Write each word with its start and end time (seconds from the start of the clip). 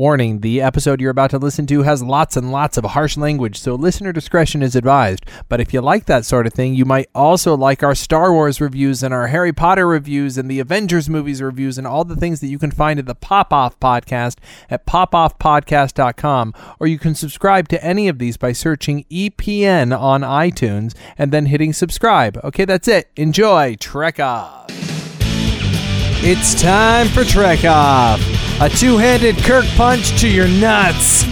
Warning 0.00 0.40
the 0.40 0.62
episode 0.62 0.98
you're 0.98 1.10
about 1.10 1.28
to 1.28 1.36
listen 1.36 1.66
to 1.66 1.82
has 1.82 2.02
lots 2.02 2.34
and 2.34 2.50
lots 2.50 2.78
of 2.78 2.84
harsh 2.86 3.18
language, 3.18 3.58
so 3.58 3.74
listener 3.74 4.14
discretion 4.14 4.62
is 4.62 4.74
advised. 4.74 5.26
But 5.50 5.60
if 5.60 5.74
you 5.74 5.82
like 5.82 6.06
that 6.06 6.24
sort 6.24 6.46
of 6.46 6.54
thing, 6.54 6.72
you 6.72 6.86
might 6.86 7.10
also 7.14 7.54
like 7.54 7.82
our 7.82 7.94
Star 7.94 8.32
Wars 8.32 8.62
reviews 8.62 9.02
and 9.02 9.12
our 9.12 9.26
Harry 9.26 9.52
Potter 9.52 9.86
reviews 9.86 10.38
and 10.38 10.50
the 10.50 10.58
Avengers 10.58 11.10
movies 11.10 11.42
reviews 11.42 11.76
and 11.76 11.86
all 11.86 12.04
the 12.04 12.16
things 12.16 12.40
that 12.40 12.46
you 12.46 12.58
can 12.58 12.70
find 12.70 12.98
at 12.98 13.04
the 13.04 13.14
Pop 13.14 13.52
Off 13.52 13.78
Podcast 13.78 14.36
at 14.70 14.86
popoffpodcast.com. 14.86 16.54
Or 16.80 16.86
you 16.86 16.98
can 16.98 17.14
subscribe 17.14 17.68
to 17.68 17.84
any 17.84 18.08
of 18.08 18.18
these 18.18 18.38
by 18.38 18.52
searching 18.52 19.04
EPN 19.10 19.94
on 19.94 20.22
iTunes 20.22 20.94
and 21.18 21.30
then 21.30 21.44
hitting 21.44 21.74
subscribe. 21.74 22.40
Okay, 22.42 22.64
that's 22.64 22.88
it. 22.88 23.10
Enjoy 23.16 23.74
Trek 23.74 24.18
Off. 24.18 24.64
It's 26.22 26.58
time 26.60 27.06
for 27.08 27.22
Trek 27.24 27.64
Off, 27.66 28.20
a 28.62 28.68
two 28.68 28.98
handed 28.98 29.38
Kirk 29.38 29.64
punch 29.74 30.20
to 30.20 30.28
your 30.28 30.46
nuts. 30.46 31.24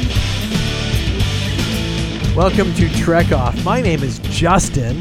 Welcome 2.35 2.73
to 2.75 2.89
Trek 2.97 3.33
Off. 3.33 3.63
My 3.63 3.83
name 3.83 4.03
is 4.03 4.19
Justin, 4.21 4.97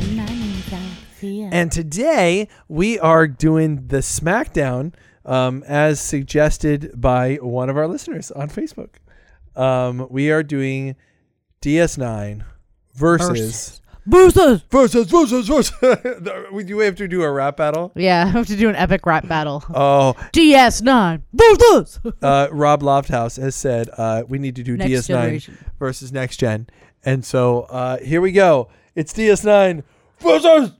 and 1.21 1.71
today 1.71 2.49
we 2.68 2.99
are 2.99 3.27
doing 3.27 3.88
the 3.88 3.99
SmackDown 3.99 4.94
um, 5.23 5.63
as 5.68 6.02
suggested 6.02 6.91
by 6.99 7.35
one 7.35 7.70
of 7.70 7.77
our 7.77 7.88
listeners 7.88 8.30
on 8.32 8.49
Facebook. 8.49 8.96
Um, 9.55 10.05
we 10.09 10.30
are 10.30 10.44
doing 10.44 10.98
DS9 11.62 12.44
versus. 12.94 13.30
Boosters. 13.30 13.82
Versus, 14.09 14.61
versus, 14.71 15.05
versus. 15.11 15.47
versus. 15.49 15.73
we 16.53 16.63
do 16.63 16.79
have 16.79 16.95
to 16.95 17.07
do 17.09 17.23
a 17.23 17.29
rap 17.31 17.57
battle. 17.57 17.91
Yeah, 17.93 18.23
I 18.23 18.29
have 18.29 18.48
to 18.48 18.55
do 18.55 18.70
an 18.70 18.75
epic 18.77 19.05
rap 19.05 19.27
battle. 19.27 19.63
Oh, 19.73 20.15
DS9. 20.31 21.21
Boosters. 21.34 21.99
uh, 22.21 22.48
Rob 22.51 22.81
Lofthouse 22.81 23.39
has 23.41 23.53
said 23.53 23.89
uh, 23.98 24.23
we 24.27 24.39
need 24.39 24.55
to 24.55 24.63
do 24.63 24.77
Next 24.77 24.89
DS9 24.91 25.07
generation. 25.07 25.57
versus 25.77 26.12
next 26.13 26.38
gen, 26.38 26.67
and 27.03 27.26
so 27.26 27.63
uh, 27.63 27.98
here 27.98 28.21
we 28.21 28.32
go. 28.32 28.70
It's 28.95 29.12
DS9 29.13 29.84
versus 30.21 30.71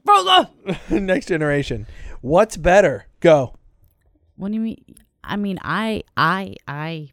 next 0.90 1.26
generation. 1.26 1.86
What's 2.22 2.56
better? 2.56 3.06
Go 3.20 3.54
What 4.36 4.48
do 4.48 4.54
you 4.54 4.60
mean? 4.60 4.84
I 5.22 5.36
mean, 5.36 5.58
I, 5.62 6.02
I, 6.16 6.54
I. 6.66 7.10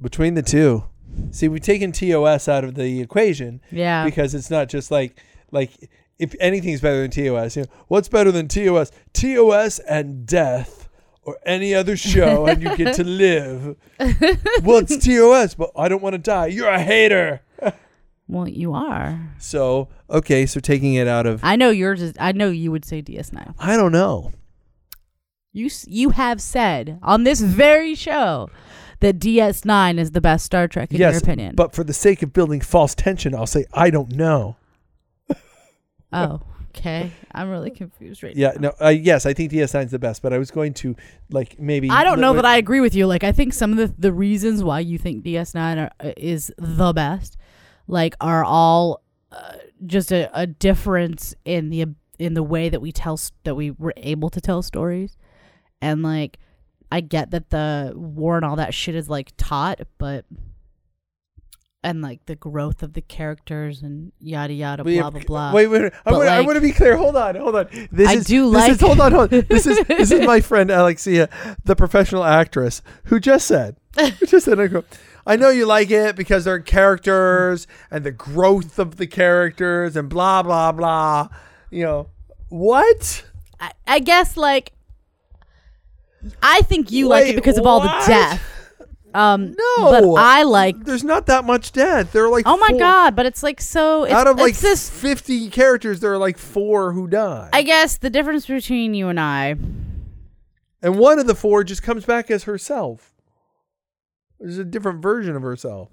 between 0.00 0.34
the 0.34 0.42
two. 0.42 0.84
See, 1.30 1.48
we've 1.48 1.62
taken 1.62 1.90
TOS 1.92 2.48
out 2.48 2.64
of 2.64 2.74
the 2.74 3.00
equation 3.00 3.60
Yeah. 3.70 4.04
because 4.04 4.34
it's 4.34 4.50
not 4.50 4.68
just 4.68 4.90
like 4.90 5.16
like 5.54 5.70
if 6.18 6.34
anything's 6.40 6.80
better 6.82 7.00
than 7.00 7.10
TOS. 7.10 7.56
You 7.56 7.62
know, 7.62 7.68
what's 7.88 8.08
better 8.08 8.30
than 8.30 8.46
TOS? 8.48 8.92
TOS 9.14 9.78
and 9.78 10.26
death. 10.26 10.80
Or 11.26 11.38
any 11.46 11.74
other 11.74 11.96
show, 11.96 12.44
and 12.44 12.62
you 12.62 12.76
get 12.76 12.96
to 12.96 13.02
live. 13.24 13.76
well, 14.62 14.76
it's 14.86 15.02
TOS, 15.02 15.54
but 15.54 15.70
I 15.74 15.88
don't 15.88 16.02
want 16.02 16.12
to 16.12 16.18
die. 16.18 16.48
You're 16.48 16.68
a 16.68 16.78
hater. 16.78 17.40
well, 18.28 18.46
you 18.46 18.74
are. 18.74 19.34
So 19.38 19.88
okay, 20.10 20.44
so 20.44 20.60
taking 20.60 20.92
it 20.96 21.08
out 21.08 21.24
of 21.24 21.40
I 21.42 21.56
know 21.56 21.70
yours 21.70 22.02
is. 22.02 22.12
I 22.20 22.32
know 22.32 22.50
you 22.50 22.70
would 22.70 22.84
say 22.84 23.00
DS9. 23.00 23.54
I 23.58 23.74
don't 23.74 23.90
know. 23.90 24.32
You 25.54 25.66
s- 25.66 25.86
you 25.88 26.10
have 26.10 26.42
said 26.42 26.98
on 27.02 27.24
this 27.24 27.40
very 27.40 27.94
show 27.94 28.50
that 29.00 29.18
DS9 29.18 29.98
is 29.98 30.10
the 30.10 30.20
best 30.20 30.44
Star 30.44 30.68
Trek 30.68 30.90
in 30.92 30.98
yes, 30.98 31.14
your 31.14 31.22
opinion. 31.22 31.54
but 31.54 31.74
for 31.74 31.84
the 31.84 31.94
sake 31.94 32.22
of 32.22 32.34
building 32.34 32.60
false 32.60 32.94
tension, 32.94 33.34
I'll 33.34 33.46
say 33.46 33.64
I 33.72 33.88
don't 33.88 34.12
know. 34.12 34.56
Oh, 36.14 36.42
okay. 36.70 37.10
I'm 37.32 37.50
really 37.50 37.70
confused 37.70 38.22
right 38.22 38.34
now. 38.34 38.40
Yeah, 38.40 38.52
now. 38.58 38.72
no, 38.80 38.86
uh, 38.86 38.90
yes, 38.90 39.26
I 39.26 39.32
think 39.32 39.52
DS9 39.52 39.86
is 39.86 39.90
the 39.90 39.98
best, 39.98 40.22
but 40.22 40.32
I 40.32 40.38
was 40.38 40.50
going 40.50 40.74
to 40.74 40.96
like 41.30 41.58
maybe 41.58 41.90
I 41.90 42.04
don't 42.04 42.20
know 42.20 42.34
that 42.34 42.44
I 42.44 42.56
agree 42.56 42.80
with 42.80 42.94
you. 42.94 43.06
Like, 43.06 43.24
I 43.24 43.32
think 43.32 43.52
some 43.52 43.72
of 43.72 43.78
the, 43.78 43.94
the 43.98 44.12
reasons 44.12 44.62
why 44.62 44.80
you 44.80 44.98
think 44.98 45.24
DS9 45.24 45.84
are, 45.84 45.90
uh, 46.00 46.12
is 46.16 46.52
the 46.58 46.92
best, 46.92 47.36
like, 47.86 48.14
are 48.20 48.44
all 48.44 49.02
uh, 49.32 49.54
just 49.86 50.12
a, 50.12 50.30
a 50.38 50.46
difference 50.46 51.34
in 51.44 51.70
the 51.70 51.86
in 52.18 52.34
the 52.34 52.42
way 52.42 52.68
that 52.68 52.80
we 52.80 52.92
tell 52.92 53.18
that 53.42 53.56
we 53.56 53.72
were 53.72 53.94
able 53.96 54.30
to 54.30 54.40
tell 54.40 54.62
stories, 54.62 55.16
and 55.80 56.02
like, 56.02 56.38
I 56.92 57.00
get 57.00 57.30
that 57.32 57.50
the 57.50 57.92
war 57.94 58.36
and 58.36 58.44
all 58.44 58.56
that 58.56 58.74
shit 58.74 58.94
is 58.94 59.08
like 59.08 59.32
taught, 59.36 59.80
but 59.98 60.24
and 61.84 62.00
like 62.00 62.24
the 62.24 62.34
growth 62.34 62.82
of 62.82 62.94
the 62.94 63.02
characters 63.02 63.82
and 63.82 64.10
yada 64.18 64.54
yada 64.54 64.82
blah 64.82 65.10
blah 65.10 65.20
blah. 65.26 65.52
Wait, 65.52 65.66
wait, 65.68 65.84
I 65.84 65.90
But, 66.06 66.14
want, 66.14 66.28
I 66.28 66.38
like- 66.38 66.46
want 66.46 66.56
to 66.56 66.60
be 66.62 66.72
clear. 66.72 66.96
Hold 66.96 67.14
on, 67.14 67.36
hold 67.36 67.54
on. 67.54 67.68
This 67.92 68.08
I 68.08 68.14
is, 68.14 68.24
do 68.24 68.50
this 68.50 68.68
is, 68.70 68.80
like- 68.82 68.88
hold 68.88 69.00
on, 69.00 69.12
hold 69.12 69.32
on. 69.34 69.44
This 69.48 69.66
is 69.66 69.78
this 69.86 70.10
is 70.10 70.26
my 70.26 70.40
friend 70.40 70.70
Alexia, 70.70 71.28
the 71.64 71.76
professional 71.76 72.24
actress, 72.24 72.80
who 73.04 73.20
just 73.20 73.46
said, 73.46 73.76
who 74.00 74.26
just 74.26 74.46
said, 74.46 74.58
I 74.58 74.82
I 75.26 75.36
know 75.36 75.50
you 75.50 75.66
like 75.66 75.90
it 75.90 76.16
because 76.16 76.44
they're 76.46 76.58
characters 76.58 77.66
and 77.90 78.02
the 78.04 78.12
growth 78.12 78.78
of 78.78 78.96
the 78.96 79.06
characters 79.06 79.94
and 79.94 80.08
blah 80.08 80.42
blah 80.42 80.72
blah. 80.72 81.28
You 81.70 81.84
know 81.84 82.08
what? 82.48 83.24
I, 83.60 83.72
I 83.86 83.98
guess 84.00 84.36
like 84.38 84.72
I 86.42 86.62
think 86.62 86.90
you 86.90 87.08
like 87.08 87.26
it 87.26 87.34
because 87.36 87.58
of 87.58 87.66
all 87.66 87.80
the 87.80 87.88
death. 88.06 88.42
Um, 89.14 89.52
No, 89.56 89.76
but 89.90 90.04
I 90.20 90.42
like. 90.42 90.84
There's 90.84 91.04
not 91.04 91.26
that 91.26 91.44
much 91.44 91.70
death. 91.72 92.10
There 92.12 92.24
are 92.24 92.28
like 92.30 92.44
Oh 92.46 92.56
my 92.56 92.70
four- 92.70 92.78
god! 92.80 93.14
But 93.16 93.26
it's 93.26 93.42
like 93.44 93.60
so. 93.60 94.02
It's, 94.04 94.12
Out 94.12 94.26
of 94.26 94.38
like 94.38 94.56
this. 94.58 94.90
fifty 94.90 95.48
characters, 95.50 96.00
there 96.00 96.12
are 96.12 96.18
like 96.18 96.36
four 96.36 96.92
who 96.92 97.06
die, 97.06 97.48
I 97.52 97.62
guess 97.62 97.96
the 97.98 98.10
difference 98.10 98.46
between 98.46 98.92
you 98.92 99.08
and 99.08 99.20
I. 99.20 99.56
and 100.82 100.98
one 100.98 101.18
of 101.20 101.26
the 101.28 101.34
four 101.36 101.62
just 101.64 101.82
comes 101.84 102.04
back 102.04 102.28
as 102.30 102.42
herself. 102.44 103.14
There's 104.40 104.58
a 104.58 104.64
different 104.64 105.00
version 105.00 105.36
of 105.36 105.42
herself. 105.42 105.90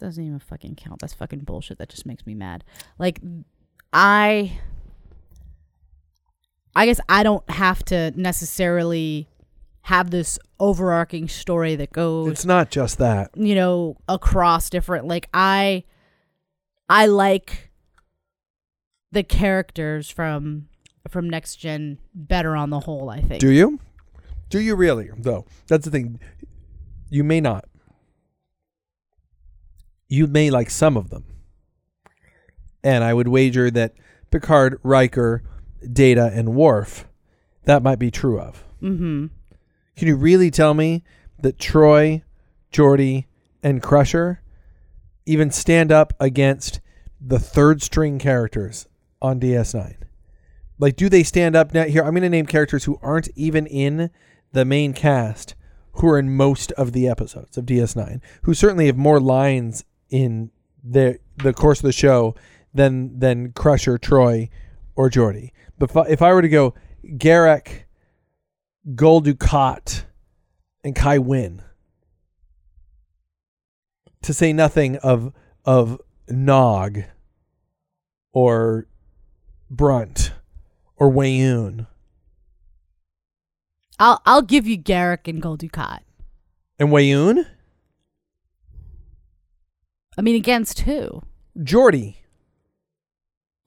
doesn't 0.00 0.22
even 0.22 0.40
fucking 0.40 0.74
count. 0.74 1.00
That's 1.00 1.14
fucking 1.14 1.40
bullshit. 1.44 1.78
That 1.78 1.88
just 1.88 2.04
makes 2.06 2.26
me 2.26 2.34
mad. 2.34 2.64
Like, 2.98 3.20
I. 3.92 4.58
I 6.76 6.86
guess 6.86 6.98
I 7.08 7.22
don't 7.22 7.48
have 7.48 7.84
to 7.86 8.10
necessarily 8.20 9.28
have 9.88 10.10
this 10.10 10.38
overarching 10.58 11.28
story 11.28 11.76
that 11.76 11.92
goes 11.92 12.28
It's 12.30 12.44
not 12.46 12.70
just 12.70 12.98
that. 12.98 13.30
you 13.34 13.54
know 13.54 13.96
across 14.08 14.70
different 14.70 15.06
like 15.06 15.28
i 15.34 15.84
i 16.88 17.04
like 17.06 17.70
the 19.12 19.22
characters 19.22 20.08
from 20.10 20.68
from 21.08 21.28
next 21.28 21.56
gen 21.56 21.98
better 22.14 22.56
on 22.56 22.70
the 22.70 22.80
whole 22.80 23.10
i 23.10 23.20
think 23.20 23.40
Do 23.40 23.50
you? 23.50 23.78
Do 24.50 24.58
you 24.60 24.74
really? 24.76 25.10
Though 25.16 25.46
that's 25.66 25.84
the 25.84 25.90
thing. 25.90 26.20
You 27.10 27.24
may 27.24 27.40
not. 27.40 27.64
You 30.08 30.26
may 30.26 30.50
like 30.50 30.70
some 30.70 30.96
of 30.96 31.10
them, 31.10 31.24
and 32.84 33.02
I 33.02 33.12
would 33.14 33.26
wager 33.28 33.70
that 33.70 33.94
Picard, 34.30 34.78
Riker, 34.82 35.42
Data, 35.92 36.30
and 36.32 36.54
Worf, 36.54 37.08
that 37.64 37.82
might 37.82 37.98
be 37.98 38.10
true 38.10 38.38
of. 38.40 38.64
mm-hmm 38.82 39.26
Can 39.96 40.08
you 40.08 40.16
really 40.16 40.50
tell 40.50 40.74
me 40.74 41.02
that 41.40 41.58
Troi, 41.58 42.22
Geordi, 42.72 43.26
and 43.62 43.82
Crusher 43.82 44.40
even 45.26 45.50
stand 45.50 45.92
up 45.92 46.12
against 46.20 46.80
the 47.20 47.38
third 47.38 47.82
string 47.82 48.18
characters 48.18 48.86
on 49.22 49.40
DS9? 49.40 49.96
Like, 50.78 50.96
do 50.96 51.08
they 51.08 51.22
stand 51.22 51.54
up 51.54 51.72
now? 51.72 51.84
Here, 51.84 52.02
I'm 52.02 52.10
going 52.10 52.22
to 52.22 52.28
name 52.28 52.46
characters 52.46 52.84
who 52.84 52.98
aren't 53.00 53.28
even 53.36 53.66
in 53.66 54.10
the 54.52 54.64
main 54.64 54.92
cast, 54.92 55.54
who 55.92 56.08
are 56.08 56.18
in 56.18 56.34
most 56.34 56.72
of 56.72 56.92
the 56.92 57.08
episodes 57.08 57.56
of 57.56 57.66
DS9, 57.66 58.20
who 58.42 58.54
certainly 58.54 58.86
have 58.86 58.96
more 58.96 59.20
lines 59.20 59.84
in 60.10 60.50
the 60.82 61.18
the 61.36 61.52
course 61.52 61.78
of 61.78 61.84
the 61.84 61.92
show 61.92 62.34
than 62.74 63.18
than 63.18 63.52
Crusher, 63.52 63.98
Troi, 63.98 64.50
or 64.96 65.08
Geordi. 65.08 65.50
But 65.78 65.90
if 65.90 65.96
I, 65.96 66.02
if 66.02 66.22
I 66.22 66.32
were 66.32 66.42
to 66.42 66.48
go 66.48 66.74
Garak, 67.04 67.83
Dukat, 68.86 70.04
and 70.82 70.94
Kai 70.94 71.18
Wynn. 71.18 71.62
To 74.22 74.32
say 74.32 74.52
nothing 74.52 74.96
of 74.96 75.32
of 75.64 76.00
Nog 76.28 77.04
or 78.32 78.86
Brunt 79.70 80.32
or 80.96 81.10
Weyoun 81.10 81.86
i'll 83.98 84.20
i'll 84.26 84.42
give 84.42 84.66
you 84.66 84.78
garak 84.78 85.28
and 85.28 85.40
Gul 85.40 85.56
Dukat. 85.56 86.00
And 86.78 86.88
Weyoun, 86.88 87.46
i 90.16 90.22
mean 90.22 90.36
against 90.36 90.80
who? 90.80 91.22
Geordi. 91.58 92.16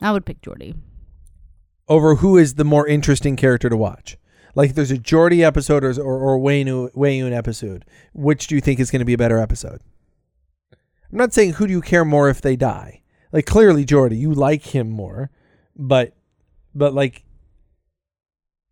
I 0.02 0.12
would 0.12 0.26
pick 0.26 0.42
geordi. 0.42 0.76
Over 1.88 2.16
who 2.16 2.38
is 2.38 2.56
the 2.56 2.66
more 2.66 2.86
interesting 2.86 3.36
character 3.36 3.70
to 3.70 3.78
watch. 3.78 4.18
Like 4.58 4.74
there's 4.74 4.90
a 4.90 4.98
Geordi 4.98 5.46
episode 5.46 5.84
or 5.84 5.92
or, 6.02 6.18
or 6.18 6.40
Weyoun, 6.40 6.92
Weyoun 6.96 7.32
episode, 7.32 7.86
which 8.14 8.48
do 8.48 8.56
you 8.56 8.62
think 8.62 8.80
is 8.80 8.90
going 8.90 9.02
to 9.02 9.06
be 9.06 9.14
a 9.14 9.18
better 9.18 9.38
episode? 9.38 9.82
I'm 10.74 11.18
not 11.20 11.32
saying 11.32 11.54
who 11.54 11.68
do 11.68 11.74
you 11.74 11.82
care 11.82 12.04
more 12.04 12.28
if 12.28 12.42
they 12.42 12.56
die. 12.56 13.04
Like 13.32 13.46
clearly 13.46 13.86
Geordi, 13.86 14.18
you 14.18 14.34
like 14.34 14.64
him 14.74 14.90
more, 14.90 15.30
but 15.76 16.14
but 16.74 16.96
like 16.96 17.24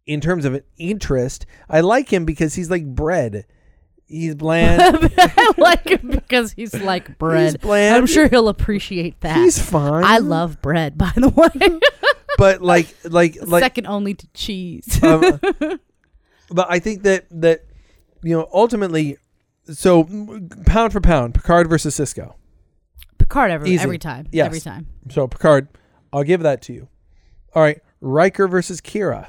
in 0.07 0.21
terms 0.21 0.43
of 0.43 0.55
an 0.55 0.63
interest, 0.75 1.45
I 1.69 1.81
like 1.81 2.11
him 2.11 2.25
because 2.25 2.55
he's 2.55 2.71
like 2.71 2.87
bread. 2.87 3.45
He's 4.07 4.33
bland. 4.33 4.81
I 5.19 5.51
like 5.57 5.87
him 5.87 6.09
because 6.09 6.51
he's 6.53 6.73
like 6.73 7.09
He's 7.09 7.15
bread. 7.17 7.61
bland. 7.61 7.95
I'm 7.95 8.07
sure 8.07 8.27
he'll 8.27 8.49
appreciate 8.49 9.21
that. 9.21 9.37
he's 9.37 9.59
fine. 9.59 10.03
I 10.03 10.17
love 10.17 10.63
bread, 10.63 10.97
by 10.97 11.11
the 11.15 11.29
way. 11.29 11.79
but 12.37 12.61
like 12.61 12.95
like 13.03 13.37
like 13.45 13.63
Second 13.63 13.87
only 13.87 14.13
to 14.13 14.27
cheese. 14.33 15.01
um, 15.03 15.39
but 16.51 16.67
I 16.69 16.79
think 16.79 17.03
that 17.03 17.25
that 17.31 17.65
you 18.23 18.35
know 18.35 18.49
ultimately, 18.53 19.17
so 19.65 20.03
pound 20.65 20.93
for 20.93 21.01
pound, 21.01 21.33
Picard 21.33 21.69
versus 21.69 21.97
Sisko. 21.97 22.33
Picard 23.17 23.51
every 23.51 23.71
Easy. 23.71 23.83
every 23.83 23.97
time. 23.97 24.27
Yes. 24.31 24.47
Every 24.47 24.59
time. 24.59 24.87
So 25.09 25.27
Picard, 25.27 25.67
I'll 26.13 26.23
give 26.23 26.41
that 26.41 26.61
to 26.63 26.73
you. 26.73 26.87
All 27.53 27.61
right, 27.61 27.81
Riker 28.01 28.47
versus 28.47 28.81
Kira. 28.81 29.27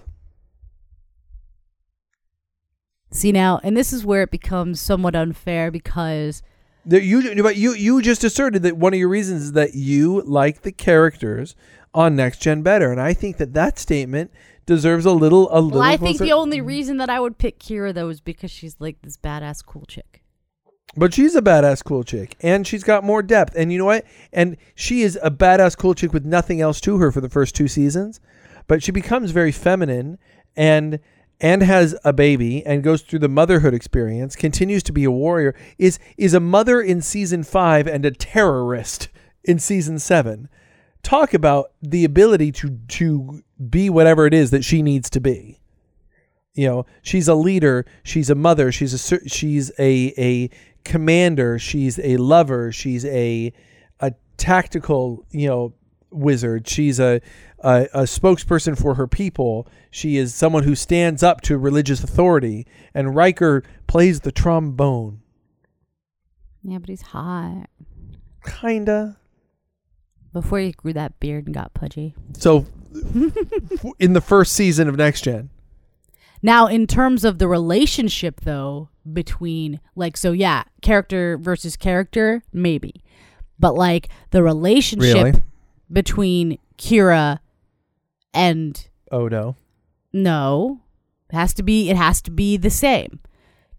See 3.12 3.32
now, 3.32 3.60
and 3.62 3.76
this 3.76 3.92
is 3.92 4.04
where 4.04 4.22
it 4.22 4.30
becomes 4.30 4.80
somewhat 4.80 5.14
unfair 5.16 5.70
because 5.70 6.42
you, 6.84 7.42
but 7.42 7.56
you 7.56 7.72
you 7.72 8.02
just 8.02 8.24
asserted 8.24 8.62
that 8.62 8.76
one 8.76 8.92
of 8.92 8.98
your 8.98 9.08
reasons 9.08 9.42
is 9.42 9.52
that 9.52 9.74
you 9.74 10.22
like 10.22 10.62
the 10.62 10.72
characters 10.72 11.54
on 11.96 12.14
Next 12.14 12.42
Gen 12.42 12.62
better, 12.62 12.92
and 12.92 13.00
I 13.00 13.14
think 13.14 13.38
that 13.38 13.54
that 13.54 13.78
statement 13.78 14.30
deserves 14.66 15.06
a 15.06 15.12
little 15.12 15.48
a 15.50 15.58
little. 15.60 15.80
well, 15.80 15.88
I 15.88 15.96
think 15.96 16.18
closer- 16.18 16.24
the 16.24 16.32
only 16.32 16.60
reason 16.60 16.98
that 16.98 17.08
I 17.08 17.18
would 17.18 17.38
pick 17.38 17.58
Kira 17.58 17.94
though 17.94 18.10
is 18.10 18.20
because 18.20 18.50
she's 18.50 18.76
like 18.78 19.00
this 19.02 19.16
badass 19.16 19.64
cool 19.64 19.86
chick. 19.86 20.22
But 20.98 21.12
she's 21.12 21.34
a 21.34 21.42
badass 21.42 21.82
cool 21.84 22.04
chick, 22.04 22.36
and 22.40 22.66
she's 22.66 22.84
got 22.84 23.02
more 23.02 23.22
depth. 23.22 23.54
And 23.56 23.72
you 23.72 23.78
know 23.78 23.84
what? 23.86 24.04
And 24.32 24.56
she 24.74 25.02
is 25.02 25.18
a 25.22 25.30
badass 25.30 25.76
cool 25.76 25.94
chick 25.94 26.12
with 26.12 26.24
nothing 26.24 26.60
else 26.60 26.80
to 26.82 26.98
her 26.98 27.10
for 27.10 27.20
the 27.20 27.28
first 27.28 27.54
two 27.54 27.68
seasons. 27.68 28.20
But 28.68 28.82
she 28.82 28.92
becomes 28.92 29.30
very 29.30 29.52
feminine, 29.52 30.18
and 30.54 31.00
and 31.40 31.62
has 31.62 31.96
a 32.04 32.12
baby, 32.12 32.64
and 32.64 32.82
goes 32.82 33.02
through 33.02 33.18
the 33.20 33.28
motherhood 33.28 33.74
experience. 33.74 34.36
Continues 34.36 34.82
to 34.84 34.92
be 34.92 35.04
a 35.04 35.10
warrior. 35.10 35.54
Is 35.78 35.98
is 36.18 36.34
a 36.34 36.40
mother 36.40 36.80
in 36.80 37.00
season 37.00 37.42
five 37.42 37.86
and 37.86 38.04
a 38.04 38.10
terrorist 38.10 39.08
in 39.44 39.58
season 39.58 39.98
seven. 39.98 40.48
Talk 41.06 41.34
about 41.34 41.70
the 41.80 42.04
ability 42.04 42.50
to 42.50 42.80
to 42.88 43.44
be 43.70 43.88
whatever 43.88 44.26
it 44.26 44.34
is 44.34 44.50
that 44.50 44.64
she 44.64 44.82
needs 44.82 45.08
to 45.10 45.20
be. 45.20 45.60
You 46.54 46.66
know 46.66 46.86
she's 47.00 47.28
a 47.28 47.36
leader 47.36 47.86
she's 48.02 48.28
a 48.28 48.34
mother 48.34 48.72
she's 48.72 48.92
a 49.12 49.28
she's 49.28 49.70
a 49.78 50.12
a 50.18 50.50
commander 50.82 51.60
she's 51.60 52.00
a 52.00 52.16
lover 52.16 52.72
she's 52.72 53.04
a 53.04 53.52
a 54.00 54.14
tactical 54.36 55.24
you 55.30 55.46
know 55.46 55.74
wizard. 56.10 56.66
She's 56.66 56.98
a 56.98 57.20
a, 57.60 57.86
a 57.94 58.02
spokesperson 58.02 58.76
for 58.76 58.94
her 58.94 59.06
people. 59.06 59.68
She 59.92 60.16
is 60.16 60.34
someone 60.34 60.64
who 60.64 60.74
stands 60.74 61.22
up 61.22 61.40
to 61.42 61.56
religious 61.56 62.02
authority 62.02 62.66
and 62.94 63.14
Riker 63.14 63.62
plays 63.86 64.22
the 64.22 64.32
trombone. 64.32 65.20
Yeah, 66.64 66.78
but 66.78 66.88
he's 66.88 67.02
hot. 67.02 67.68
kinda 68.44 69.18
Before 70.42 70.58
he 70.58 70.72
grew 70.72 70.92
that 70.92 71.18
beard 71.18 71.46
and 71.46 71.54
got 71.54 71.72
pudgy. 71.72 72.14
so 72.36 72.66
in 73.98 74.12
the 74.12 74.20
first 74.20 74.52
season 74.52 74.86
of 74.86 74.94
next 74.94 75.22
gen 75.22 75.48
Now, 76.42 76.66
in 76.66 76.86
terms 76.86 77.24
of 77.24 77.38
the 77.38 77.48
relationship, 77.48 78.42
though, 78.42 78.90
between 79.10 79.80
like, 79.94 80.18
so 80.18 80.32
yeah, 80.32 80.64
character 80.82 81.38
versus 81.38 81.74
character, 81.74 82.42
maybe, 82.52 83.02
but 83.58 83.74
like 83.76 84.10
the 84.30 84.42
relationship 84.42 85.16
really 85.16 85.42
between 85.90 86.58
Kira 86.76 87.38
and 88.34 88.88
odo 89.10 89.56
no, 90.12 90.80
it 91.30 91.34
has 91.36 91.54
to 91.54 91.62
be 91.62 91.88
it 91.88 91.96
has 91.96 92.20
to 92.22 92.30
be 92.30 92.58
the 92.58 92.68
same. 92.68 93.20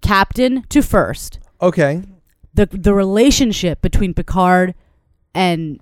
Captain 0.02 0.64
to 0.70 0.82
first. 0.82 1.40
okay 1.62 2.02
The 2.56 2.66
the 2.66 2.96
relationship 2.96 3.84
between 3.84 4.16
Picard 4.16 4.74
and 5.36 5.80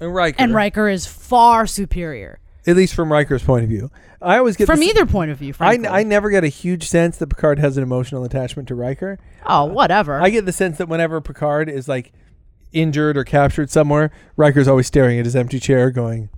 and 0.00 0.14
Riker 0.14 0.36
and 0.38 0.54
Riker 0.54 0.88
is 0.88 1.06
far 1.06 1.66
superior 1.66 2.38
at 2.66 2.76
least 2.76 2.94
from 2.94 3.12
Riker's 3.12 3.42
point 3.42 3.64
of 3.64 3.70
view 3.70 3.90
I 4.20 4.38
always 4.38 4.56
get 4.56 4.66
from 4.66 4.80
the, 4.80 4.86
either 4.86 5.06
point 5.06 5.30
of 5.30 5.38
view. 5.38 5.54
I. 5.60 5.78
I 5.88 6.02
never 6.02 6.30
get 6.30 6.44
a 6.44 6.48
huge 6.48 6.88
sense 6.88 7.18
that 7.18 7.28
Picard 7.28 7.58
has 7.58 7.76
an 7.76 7.82
emotional 7.82 8.24
attachment 8.24 8.68
to 8.68 8.74
Riker. 8.74 9.18
oh, 9.44 9.64
whatever. 9.64 10.20
I 10.20 10.30
get 10.30 10.46
the 10.46 10.52
sense 10.52 10.78
that 10.78 10.88
whenever 10.88 11.20
Picard 11.20 11.68
is 11.68 11.86
like 11.88 12.12
injured 12.72 13.16
or 13.16 13.24
captured 13.24 13.70
somewhere, 13.70 14.10
Riker's 14.36 14.68
always 14.68 14.86
staring 14.86 15.18
at 15.18 15.24
his 15.24 15.36
empty 15.36 15.60
chair, 15.60 15.90
going, 15.90 16.30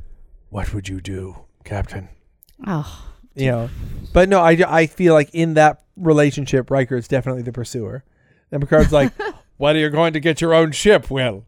"What 0.50 0.74
would 0.74 0.88
you 0.88 1.00
do, 1.00 1.44
Captain?" 1.64 2.08
oh, 2.66 3.06
You 3.34 3.50
know. 3.50 3.70
But 4.12 4.28
no, 4.28 4.40
I, 4.40 4.58
I 4.66 4.86
feel 4.86 5.14
like 5.14 5.30
in 5.32 5.54
that 5.54 5.82
relationship, 5.96 6.70
Riker 6.70 6.96
is 6.96 7.06
definitely 7.06 7.42
the 7.42 7.52
pursuer, 7.52 8.04
and 8.50 8.60
Picard's 8.60 8.92
like, 8.92 9.12
"When 9.56 9.76
are 9.76 9.80
you 9.80 9.90
going 9.90 10.12
to 10.14 10.20
get 10.20 10.40
your 10.40 10.52
own 10.52 10.72
ship, 10.72 11.10
Will? 11.10 11.44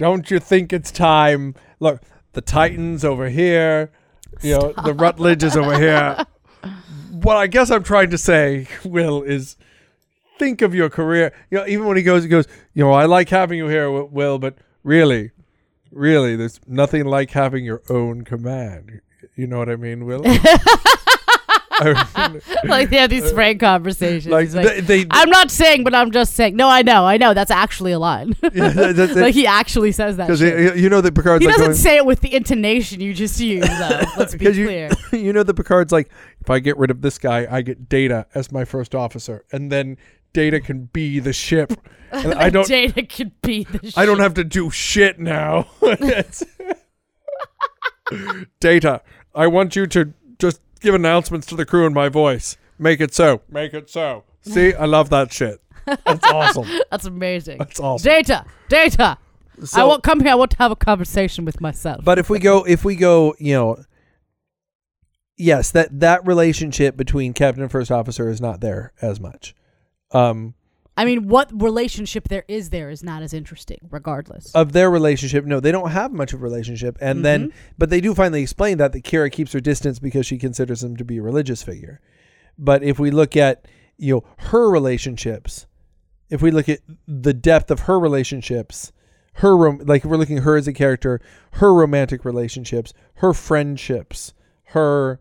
Don't 0.00 0.30
you 0.30 0.38
think 0.40 0.72
it's 0.72 0.90
time? 0.90 1.54
Look, 1.78 2.00
the 2.32 2.40
Titans 2.40 3.04
over 3.04 3.28
here, 3.28 3.92
you 4.40 4.58
know, 4.58 4.72
the 4.82 4.94
Rutledge 4.94 5.42
is 5.44 5.56
over 5.56 5.78
here." 5.78 6.24
what 7.10 7.36
I 7.36 7.46
guess 7.46 7.70
I'm 7.70 7.82
trying 7.82 8.08
to 8.10 8.18
say, 8.18 8.66
Will, 8.84 9.22
is 9.22 9.56
think 10.38 10.62
of 10.62 10.74
your 10.74 10.88
career. 10.88 11.34
You 11.50 11.58
know, 11.58 11.66
even 11.66 11.86
when 11.86 11.98
he 11.98 12.02
goes, 12.02 12.22
he 12.22 12.30
goes, 12.30 12.46
you 12.72 12.82
know, 12.82 12.92
I 12.92 13.04
like 13.04 13.28
having 13.28 13.58
you 13.58 13.68
here, 13.68 13.84
Wi- 13.84 14.08
Will, 14.10 14.38
but 14.38 14.56
really, 14.82 15.32
really, 15.90 16.34
there's 16.34 16.60
nothing 16.66 17.04
like 17.04 17.32
having 17.32 17.64
your 17.64 17.82
own 17.90 18.24
command. 18.24 19.02
You 19.36 19.46
know 19.46 19.58
what 19.58 19.68
I 19.68 19.76
mean, 19.76 20.06
Will? 20.06 20.22
Like 22.64 22.90
they 22.90 22.96
have 22.98 23.10
these 23.10 23.30
uh, 23.30 23.34
frank 23.34 23.60
conversations. 23.60 24.26
like, 24.30 24.52
like, 24.52 24.66
they, 24.86 25.02
they 25.02 25.06
I'm 25.10 25.30
not 25.30 25.50
saying, 25.50 25.84
but 25.84 25.94
I'm 25.94 26.10
just 26.10 26.34
saying. 26.34 26.56
No, 26.56 26.68
I 26.68 26.82
know, 26.82 27.04
I 27.06 27.16
know. 27.16 27.34
That's 27.34 27.50
actually 27.50 27.92
a 27.92 27.98
line. 27.98 28.34
yeah, 28.42 28.68
that- 28.68 28.96
that- 28.96 29.16
like 29.16 29.34
he 29.34 29.46
actually 29.46 29.92
says 29.92 30.16
that. 30.18 30.26
because 30.26 30.42
uh, 30.42 30.74
you 30.74 30.88
know 30.88 31.00
that 31.00 31.14
Picard's 31.14 31.42
He 31.42 31.46
like 31.46 31.56
doesn't 31.56 31.72
going, 31.72 31.76
say 31.78 31.96
it 31.96 32.06
with 32.06 32.20
the 32.20 32.34
intonation 32.34 33.00
you 33.00 33.14
just 33.14 33.40
used, 33.40 33.68
though. 33.68 34.02
Let's 34.16 34.32
be 34.32 34.38
Because 34.38 34.58
you- 34.58 34.66
clear. 34.66 34.90
you 35.12 35.32
know 35.32 35.42
that 35.42 35.54
Picard's 35.54 35.92
like, 35.92 36.10
if 36.40 36.50
I 36.50 36.58
get 36.58 36.76
rid 36.76 36.90
of 36.90 37.00
this 37.02 37.18
guy, 37.18 37.46
I 37.50 37.62
get 37.62 37.88
Data 37.88 38.26
as 38.34 38.52
my 38.52 38.64
first 38.64 38.94
officer, 38.94 39.44
and 39.52 39.70
then 39.72 39.96
Data 40.32 40.60
can 40.60 40.84
be 40.92 41.18
the 41.18 41.32
ship, 41.32 41.72
and 42.12 42.34
I 42.34 42.50
don't. 42.50 42.66
Data 42.68 43.02
could 43.04 43.32
be 43.42 43.64
the. 43.64 43.92
I 43.96 44.06
don't 44.06 44.20
have 44.20 44.34
to 44.34 44.44
do 44.44 44.70
shit 44.70 45.18
now. 45.18 45.66
Data, 48.60 49.02
I 49.34 49.46
want 49.46 49.76
you 49.76 49.86
to 49.88 50.12
just 50.38 50.60
give 50.80 50.94
announcements 50.94 51.46
to 51.48 51.56
the 51.56 51.64
crew 51.66 51.86
in 51.86 51.92
my 51.92 52.08
voice. 52.08 52.56
Make 52.78 53.00
it 53.00 53.14
so. 53.14 53.42
Make 53.50 53.74
it 53.74 53.90
so. 53.90 54.24
See, 54.42 54.72
I 54.74 54.86
love 54.86 55.10
that 55.10 55.32
shit. 55.32 55.60
That's 55.86 56.26
awesome. 56.26 56.66
That's 56.90 57.04
amazing. 57.04 57.58
That's 57.58 57.78
awesome. 57.80 58.08
Data, 58.08 58.44
data. 58.68 59.18
I 59.60 59.64
So, 59.64 59.86
won't 59.88 60.02
come 60.02 60.20
here. 60.20 60.30
I 60.30 60.34
want 60.34 60.52
to 60.52 60.58
have 60.58 60.70
a 60.70 60.76
conversation 60.76 61.44
with 61.44 61.60
myself. 61.60 62.04
but 62.04 62.18
if 62.18 62.30
we 62.30 62.38
go, 62.38 62.64
if 62.64 62.84
we 62.84 62.96
go, 62.96 63.34
you 63.38 63.52
know, 63.54 63.84
yes, 65.36 65.70
that 65.72 66.00
that 66.00 66.26
relationship 66.26 66.96
between 66.96 67.32
captain 67.34 67.62
and 67.62 67.70
first 67.70 67.90
officer 67.90 68.28
is 68.30 68.40
not 68.40 68.60
there 68.60 68.92
as 69.02 69.20
much. 69.20 69.54
Um, 70.12 70.54
I 71.00 71.04
mean, 71.06 71.28
what 71.28 71.50
relationship 71.62 72.28
there 72.28 72.44
is 72.46 72.70
there 72.70 72.90
is 72.90 73.02
not 73.02 73.22
as 73.22 73.32
interesting, 73.32 73.78
regardless. 73.90 74.52
of 74.54 74.72
their 74.72 74.90
relationship, 74.90 75.44
no, 75.46 75.58
they 75.60 75.72
don't 75.72 75.90
have 75.90 76.12
much 76.12 76.32
of 76.34 76.40
a 76.40 76.42
relationship, 76.44 76.98
and 77.00 77.24
then, 77.24 77.48
Mhm. 77.48 77.52
but 77.78 77.88
they 77.88 78.00
do 78.02 78.14
finally 78.14 78.42
explain 78.42 78.76
that 78.78 78.92
that 78.92 79.02
Kira 79.02 79.32
keeps 79.32 79.52
her 79.52 79.60
distance 79.60 79.98
because 79.98 80.26
she 80.26 80.36
considers 80.36 80.84
him 80.84 80.96
to 80.96 81.04
be 81.04 81.16
a 81.18 81.22
religious 81.22 81.62
figure. 81.62 82.00
But 82.58 82.82
if 82.82 82.98
we 82.98 83.10
look 83.10 83.36
at 83.36 83.66
you 83.96 84.14
know 84.14 84.24
her 84.50 84.70
relationships, 84.70 85.66
if 86.28 86.42
we 86.42 86.50
look 86.50 86.68
at 86.68 86.80
the 87.08 87.32
depth 87.34 87.70
of 87.70 87.80
her 87.80 87.98
relationships, 87.98 88.92
her 89.34 89.56
rom- 89.56 89.80
like 89.84 90.04
if 90.04 90.10
we're 90.10 90.16
looking 90.18 90.38
at 90.38 90.44
her 90.44 90.56
as 90.56 90.68
a 90.68 90.72
character, 90.72 91.20
her 91.52 91.72
romantic 91.72 92.24
relationships, 92.26 92.92
her 93.16 93.32
friendships, 93.32 94.34
her 94.74 95.18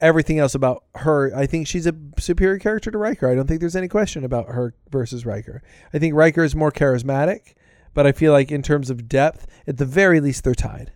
everything 0.00 0.38
else 0.38 0.54
about 0.54 0.84
her, 0.96 1.34
I 1.36 1.46
think 1.46 1.66
she's 1.66 1.86
a 1.86 1.94
superior 2.18 2.58
character 2.58 2.90
to 2.90 2.98
Riker. 2.98 3.28
I 3.28 3.34
don't 3.34 3.46
think 3.46 3.60
there's 3.60 3.76
any 3.76 3.88
question 3.88 4.24
about 4.24 4.48
her 4.48 4.74
versus 4.90 5.24
Riker. 5.24 5.62
I 5.92 5.98
think 5.98 6.14
Riker 6.14 6.42
is 6.44 6.54
more 6.54 6.72
charismatic, 6.72 7.54
but 7.94 8.06
I 8.06 8.12
feel 8.12 8.32
like 8.32 8.50
in 8.50 8.62
terms 8.62 8.90
of 8.90 9.08
depth, 9.08 9.46
at 9.66 9.76
the 9.78 9.84
very 9.86 10.20
least, 10.20 10.44
they're 10.44 10.54
tied. 10.54 10.92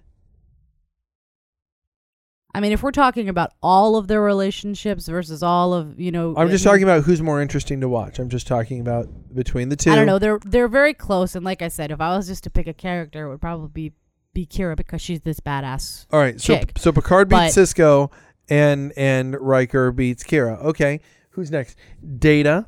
I 2.54 2.60
mean, 2.60 2.72
if 2.72 2.82
we're 2.82 2.92
talking 2.92 3.28
about 3.28 3.52
all 3.62 3.96
of 3.96 4.08
their 4.08 4.22
relationships 4.22 5.06
versus 5.06 5.42
all 5.42 5.74
of 5.74 6.00
you 6.00 6.10
know, 6.10 6.34
I'm 6.36 6.48
just 6.48 6.64
talking 6.64 6.82
about 6.82 7.04
who's 7.04 7.20
more 7.22 7.42
interesting 7.42 7.80
to 7.82 7.88
watch. 7.88 8.18
I'm 8.18 8.30
just 8.30 8.46
talking 8.46 8.80
about 8.80 9.06
between 9.34 9.68
the 9.68 9.76
two. 9.76 9.90
I 9.90 9.94
don't 9.94 10.06
know. 10.06 10.18
They're 10.18 10.40
they're 10.44 10.66
very 10.66 10.94
close, 10.94 11.34
and 11.36 11.44
like 11.44 11.60
I 11.62 11.68
said, 11.68 11.90
if 11.90 12.00
I 12.00 12.16
was 12.16 12.26
just 12.26 12.44
to 12.44 12.50
pick 12.50 12.66
a 12.66 12.72
character, 12.72 13.26
it 13.26 13.30
would 13.30 13.40
probably 13.40 13.68
be 13.68 13.92
be 14.32 14.46
Kira 14.46 14.76
because 14.76 15.02
she's 15.02 15.20
this 15.20 15.40
badass. 15.40 16.06
All 16.10 16.18
right, 16.18 16.40
so 16.40 16.56
chick. 16.56 16.72
so 16.78 16.90
Picard 16.90 17.28
beats 17.28 17.54
But- 17.54 17.60
Sisko, 17.62 18.10
and 18.48 18.92
and 18.96 19.38
Riker 19.40 19.92
beats 19.92 20.24
Kira. 20.24 20.62
Okay, 20.62 21.00
who's 21.30 21.50
next? 21.50 21.76
Data 22.18 22.66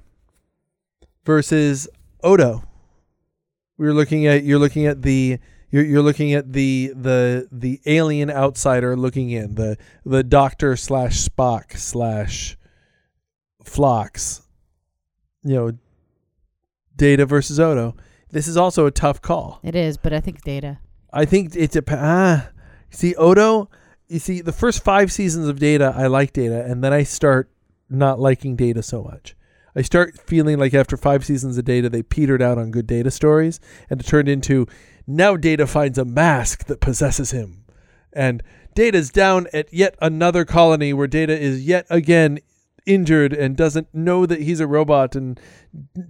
versus 1.25 1.89
Odo. 2.23 2.65
We're 3.79 3.95
looking 3.95 4.27
at 4.27 4.45
you're 4.45 4.59
looking 4.59 4.87
at 4.87 5.03
the 5.03 5.39
you're, 5.71 5.85
you're 5.85 6.03
looking 6.03 6.35
at 6.35 6.53
the 6.53 6.93
the 6.95 7.49
the 7.51 7.81
alien 7.87 8.31
outsider 8.31 8.97
looking 8.97 9.31
in 9.31 9.55
the 9.55 9.77
the 10.05 10.23
Doctor 10.23 10.77
slash 10.77 11.29
Spock 11.29 11.77
slash 11.77 12.57
Phlox. 13.65 14.43
You 15.43 15.55
know, 15.55 15.73
Data 16.97 17.25
versus 17.25 17.59
Odo. 17.59 17.97
This 18.31 18.47
is 18.47 18.57
also 18.57 18.87
a 18.87 18.91
tough 18.91 19.23
call. 19.23 19.61
It 19.63 19.75
is, 19.75 19.97
but 19.97 20.13
I 20.13 20.21
think 20.21 20.43
Data. 20.43 20.79
I 21.13 21.25
think 21.25 21.57
it's 21.57 21.77
a 21.77 21.83
ah. 21.91 22.49
See 22.91 23.15
Odo. 23.15 23.71
You 24.11 24.19
see 24.19 24.40
the 24.40 24.50
first 24.50 24.83
five 24.83 25.12
seasons 25.12 25.47
of 25.47 25.61
Data, 25.61 25.95
I 25.97 26.09
like 26.09 26.33
Data, 26.33 26.64
and 26.64 26.83
then 26.83 26.93
I 26.93 27.05
start 27.05 27.49
not 27.88 28.19
liking 28.19 28.57
Data 28.57 28.83
so 28.83 29.05
much. 29.05 29.37
I 29.76 29.83
start 29.83 30.19
feeling 30.19 30.59
like 30.59 30.75
after 30.75 30.97
five 30.97 31.25
seasons 31.25 31.57
of 31.57 31.64
Data, 31.64 31.88
they 31.88 32.02
petered 32.02 32.43
out 32.43 32.59
on 32.59 32.73
good 32.73 32.88
Data 32.88 33.12
stories, 33.12 33.61
and 33.88 34.00
it 34.00 34.07
turned 34.09 34.29
into 34.29 34.67
now 35.07 35.37
Data 35.37 35.64
finds 35.64 35.97
a 35.97 36.05
mask 36.05 36.64
that 36.64 36.81
possesses 36.81 37.31
him, 37.31 37.64
and 38.12 38.43
Data's 38.75 39.11
down 39.11 39.47
at 39.52 39.73
yet 39.73 39.95
another 40.02 40.45
colony 40.45 40.93
where 40.93 41.07
Data 41.07 41.38
is 41.38 41.64
yet 41.64 41.87
again 41.88 42.40
injured 42.87 43.33
and 43.33 43.57
doesn't 43.57 43.95
know 43.95 44.26
that 44.26 44.40
he's 44.40 44.59
a 44.59 44.67
robot, 44.67 45.14
and 45.14 45.38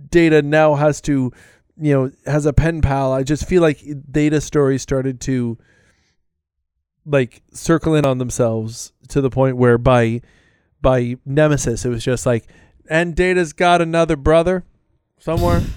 Data 0.09 0.41
now 0.41 0.75
has 0.77 1.03
to 1.03 1.33
you 1.79 1.93
know 1.93 2.11
has 2.25 2.45
a 2.45 2.53
pen 2.53 2.83
pal 2.83 3.13
i 3.13 3.23
just 3.23 3.49
feel 3.49 3.63
like 3.63 3.83
data 4.11 4.39
stories 4.41 4.83
started 4.83 5.19
to 5.19 5.57
like 7.07 7.43
circle 7.53 7.95
in 7.95 8.05
on 8.05 8.19
themselves 8.19 8.93
to 9.09 9.21
the 9.21 9.31
point 9.31 9.57
where 9.57 9.79
by 9.79 10.21
by 10.81 11.17
nemesis 11.25 11.85
it 11.85 11.89
was 11.89 12.05
just 12.05 12.27
like 12.27 12.47
and 12.89 13.15
data's 13.15 13.53
got 13.53 13.81
another 13.81 14.17
brother 14.17 14.65
somewhere 15.19 15.63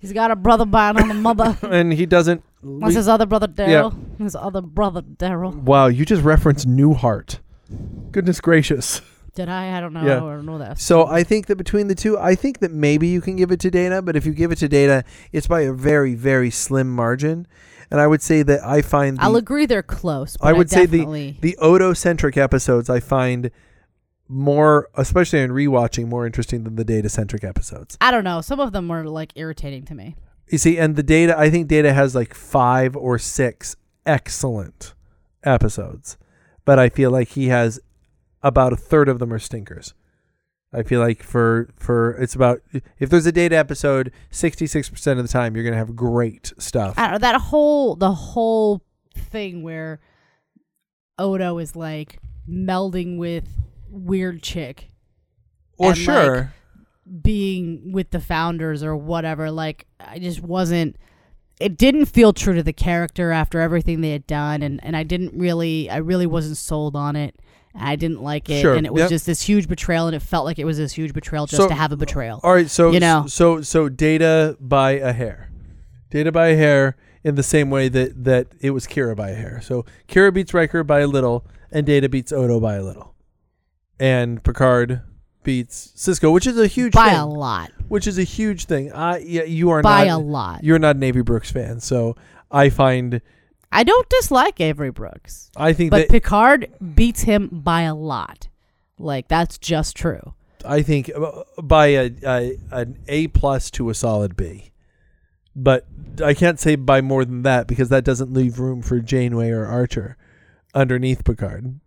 He's 0.00 0.12
got 0.12 0.32
a 0.32 0.36
brother 0.36 0.64
by 0.64 0.90
another 0.90 1.14
mother. 1.14 1.56
and 1.62 1.92
he 1.92 2.06
doesn't 2.06 2.42
What's 2.60 2.96
his 2.96 3.06
other 3.06 3.24
brother 3.24 3.46
Daryl? 3.46 3.94
His 4.18 4.34
other 4.34 4.60
brother 4.60 5.00
Daryl. 5.00 5.54
wow 5.54 5.86
you 5.86 6.04
just 6.04 6.22
referenced 6.22 6.66
newhart 6.66 7.38
goodness 8.10 8.40
gracious 8.40 9.00
Did 9.34 9.48
I? 9.48 9.78
I 9.78 9.80
don't 9.80 9.94
know. 9.94 10.04
Yeah. 10.04 10.16
I 10.16 10.36
don't 10.36 10.44
know 10.44 10.58
that. 10.58 10.78
So 10.78 11.06
I 11.06 11.24
think 11.24 11.46
that 11.46 11.56
between 11.56 11.88
the 11.88 11.94
two, 11.94 12.18
I 12.18 12.34
think 12.34 12.58
that 12.58 12.70
maybe 12.70 13.08
you 13.08 13.22
can 13.22 13.34
give 13.36 13.50
it 13.50 13.60
to 13.60 13.70
Data, 13.70 14.02
but 14.02 14.14
if 14.14 14.26
you 14.26 14.32
give 14.32 14.52
it 14.52 14.58
to 14.58 14.68
Data, 14.68 15.04
it's 15.32 15.46
by 15.46 15.62
a 15.62 15.72
very, 15.72 16.14
very 16.14 16.50
slim 16.50 16.94
margin. 16.94 17.46
And 17.92 18.00
I 18.00 18.06
would 18.06 18.22
say 18.22 18.42
that 18.42 18.64
I 18.64 18.80
find 18.80 19.18
the, 19.18 19.22
I'll 19.22 19.36
agree 19.36 19.66
they're 19.66 19.82
close. 19.82 20.38
But 20.38 20.48
I 20.48 20.52
would 20.54 20.70
say 20.70 20.86
the 20.86 21.36
the 21.42 21.58
Odo 21.58 21.92
centric 21.92 22.38
episodes 22.38 22.88
I 22.88 23.00
find 23.00 23.50
more, 24.28 24.88
especially 24.94 25.40
in 25.40 25.50
rewatching, 25.50 26.08
more 26.08 26.24
interesting 26.24 26.64
than 26.64 26.76
the 26.76 26.84
Data 26.84 27.10
centric 27.10 27.44
episodes. 27.44 27.98
I 28.00 28.10
don't 28.10 28.24
know. 28.24 28.40
Some 28.40 28.60
of 28.60 28.72
them 28.72 28.88
were 28.88 29.04
like 29.04 29.32
irritating 29.34 29.84
to 29.84 29.94
me. 29.94 30.16
You 30.48 30.56
see, 30.56 30.78
and 30.78 30.96
the 30.96 31.02
Data, 31.02 31.38
I 31.38 31.50
think 31.50 31.68
Data 31.68 31.92
has 31.92 32.14
like 32.14 32.32
five 32.32 32.96
or 32.96 33.18
six 33.18 33.76
excellent 34.06 34.94
episodes, 35.44 36.16
but 36.64 36.78
I 36.78 36.88
feel 36.88 37.10
like 37.10 37.28
he 37.28 37.48
has 37.48 37.78
about 38.42 38.72
a 38.72 38.76
third 38.76 39.10
of 39.10 39.18
them 39.18 39.34
are 39.34 39.38
stinkers. 39.38 39.92
I 40.72 40.82
feel 40.82 41.00
like 41.00 41.22
for 41.22 41.68
for 41.76 42.12
it's 42.12 42.34
about 42.34 42.62
if 42.98 43.10
there's 43.10 43.26
a 43.26 43.32
data 43.32 43.56
episode, 43.56 44.10
sixty 44.30 44.66
six 44.66 44.88
percent 44.88 45.18
of 45.20 45.26
the 45.26 45.32
time 45.32 45.54
you're 45.54 45.64
gonna 45.64 45.76
have 45.76 45.94
great 45.94 46.52
stuff. 46.58 46.94
I 46.98 47.02
don't 47.02 47.12
know, 47.12 47.18
that 47.18 47.40
whole 47.40 47.96
the 47.96 48.12
whole 48.12 48.82
thing 49.16 49.62
where 49.62 50.00
Odo 51.18 51.58
is 51.58 51.76
like 51.76 52.18
melding 52.48 53.18
with 53.18 53.48
weird 53.88 54.42
chick 54.42 54.90
Or 55.76 55.94
sure, 55.94 56.54
being 57.22 57.92
with 57.92 58.10
the 58.10 58.20
founders 58.20 58.82
or 58.82 58.96
whatever 58.96 59.50
like 59.50 59.86
I 60.00 60.18
just 60.18 60.40
wasn't 60.40 60.96
it 61.60 61.76
didn't 61.76 62.06
feel 62.06 62.32
true 62.32 62.54
to 62.54 62.62
the 62.62 62.72
character 62.72 63.30
after 63.30 63.60
everything 63.60 64.00
they 64.00 64.10
had 64.12 64.26
done 64.26 64.62
and 64.62 64.82
and 64.82 64.96
I 64.96 65.02
didn't 65.02 65.38
really 65.38 65.90
I 65.90 65.98
really 65.98 66.26
wasn't 66.26 66.56
sold 66.56 66.96
on 66.96 67.14
it. 67.16 67.36
I 67.74 67.96
didn't 67.96 68.22
like 68.22 68.50
it 68.50 68.60
Sure, 68.60 68.74
and 68.74 68.84
it 68.86 68.92
was 68.92 69.00
yep. 69.02 69.10
just 69.10 69.24
this 69.26 69.40
huge 69.42 69.66
betrayal 69.68 70.06
and 70.06 70.14
it 70.14 70.20
felt 70.20 70.44
like 70.44 70.58
it 70.58 70.64
was 70.64 70.76
this 70.78 70.92
huge 70.92 71.12
betrayal 71.14 71.46
just 71.46 71.62
So- 71.62 71.68
to 71.68 71.74
have 71.74 71.90
a 71.92 71.96
betrayal. 71.96 72.40
all 72.42 72.52
right. 72.54 72.68
So 72.68 72.90
you 72.92 73.00
know. 73.00 73.24
so 73.26 73.62
so 73.62 73.88
data 73.88 74.56
by 74.60 74.92
a 74.92 75.12
hair, 75.12 75.50
data 76.10 76.30
by 76.32 76.48
a 76.48 76.56
hair 76.56 76.96
in 77.24 77.34
the 77.36 77.42
same 77.42 77.70
way 77.70 77.88
that 77.88 78.24
that 78.24 78.48
it 78.60 78.70
was 78.70 78.86
Kira 78.86 79.16
by 79.16 79.30
a 79.30 79.34
hair. 79.34 79.60
So 79.62 79.84
Kira 80.08 80.32
beats 80.34 80.52
Riker 80.52 80.84
by 80.84 81.00
a 81.00 81.06
little, 81.06 81.46
and 81.70 81.86
Data 81.86 82.08
beats 82.08 82.32
Odo 82.32 82.60
by 82.60 82.74
a 82.74 82.82
little, 82.82 83.14
and 83.98 84.42
Picard 84.42 85.00
beats 85.44 85.92
Sisko, 85.96 86.32
which 86.32 86.46
is 86.46 86.58
a 86.58 86.66
huge 86.66 86.92
by 86.92 87.10
thing. 87.10 87.18
a 87.18 87.26
lot. 87.26 87.70
which 87.88 88.06
is 88.06 88.18
a 88.18 88.22
huge 88.24 88.66
thing. 88.66 88.92
I 88.92 89.18
yeah, 89.18 89.42
you 89.44 89.70
are 89.70 89.82
By 89.82 90.04
a 90.06 90.18
lot. 90.18 90.62
you're 90.62 90.78
not 90.78 90.96
an 90.96 91.02
Avery 91.02 91.22
Brooks 91.22 91.50
fan, 91.50 91.80
so 91.80 92.16
I 92.50 92.68
find 92.68 93.20
I 93.72 93.84
don't 93.84 94.08
dislike 94.10 94.60
Avery 94.60 94.90
Brooks. 94.90 95.50
I 95.56 95.72
think 95.72 95.90
But 95.90 96.02
that 96.02 96.10
Picard 96.10 96.70
beats 96.94 97.22
him 97.22 97.48
by 97.50 97.82
a 97.82 97.94
lot. 97.94 98.48
Like 98.98 99.28
that's 99.28 99.58
just 99.58 99.96
true. 99.96 100.34
I 100.64 100.82
think 100.82 101.10
uh, 101.14 101.42
by 101.60 101.86
a, 101.86 102.10
a 102.24 102.58
an 102.70 102.98
A 103.08 103.28
plus 103.28 103.70
to 103.72 103.90
a 103.90 103.94
solid 103.94 104.36
B, 104.36 104.70
but 105.56 105.86
I 106.22 106.34
can't 106.34 106.60
say 106.60 106.76
by 106.76 107.00
more 107.00 107.24
than 107.24 107.42
that 107.42 107.66
because 107.66 107.88
that 107.88 108.04
doesn't 108.04 108.32
leave 108.32 108.60
room 108.60 108.82
for 108.82 109.00
Janeway 109.00 109.50
or 109.50 109.66
Archer 109.66 110.16
underneath 110.74 111.24
Picard. 111.24 111.80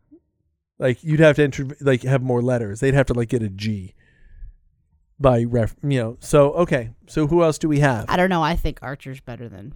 Like 0.78 1.02
you'd 1.04 1.22
have 1.22 1.38
to 1.38 1.44
enter, 1.44 1.68
like 1.80 2.02
have 2.02 2.22
more 2.22 2.42
letters. 2.42 2.82
They'd 2.82 2.96
have 2.96 3.06
to 3.08 3.14
like 3.14 3.30
get 3.30 3.44
a 3.44 3.50
G 3.50 3.94
by 5.20 5.44
ref, 5.44 5.76
you 5.84 6.00
know. 6.00 6.18
So 6.20 6.52
okay, 6.54 6.90
so 7.08 7.28
who 7.28 7.44
else 7.44 7.58
do 7.58 7.70
we 7.70 7.80
have? 7.80 8.06
I 8.10 8.18
don't 8.18 8.30
know. 8.30 8.44
I 8.44 8.56
think 8.56 8.80
Archer's 8.82 9.22
better 9.22 9.48
than 9.48 9.74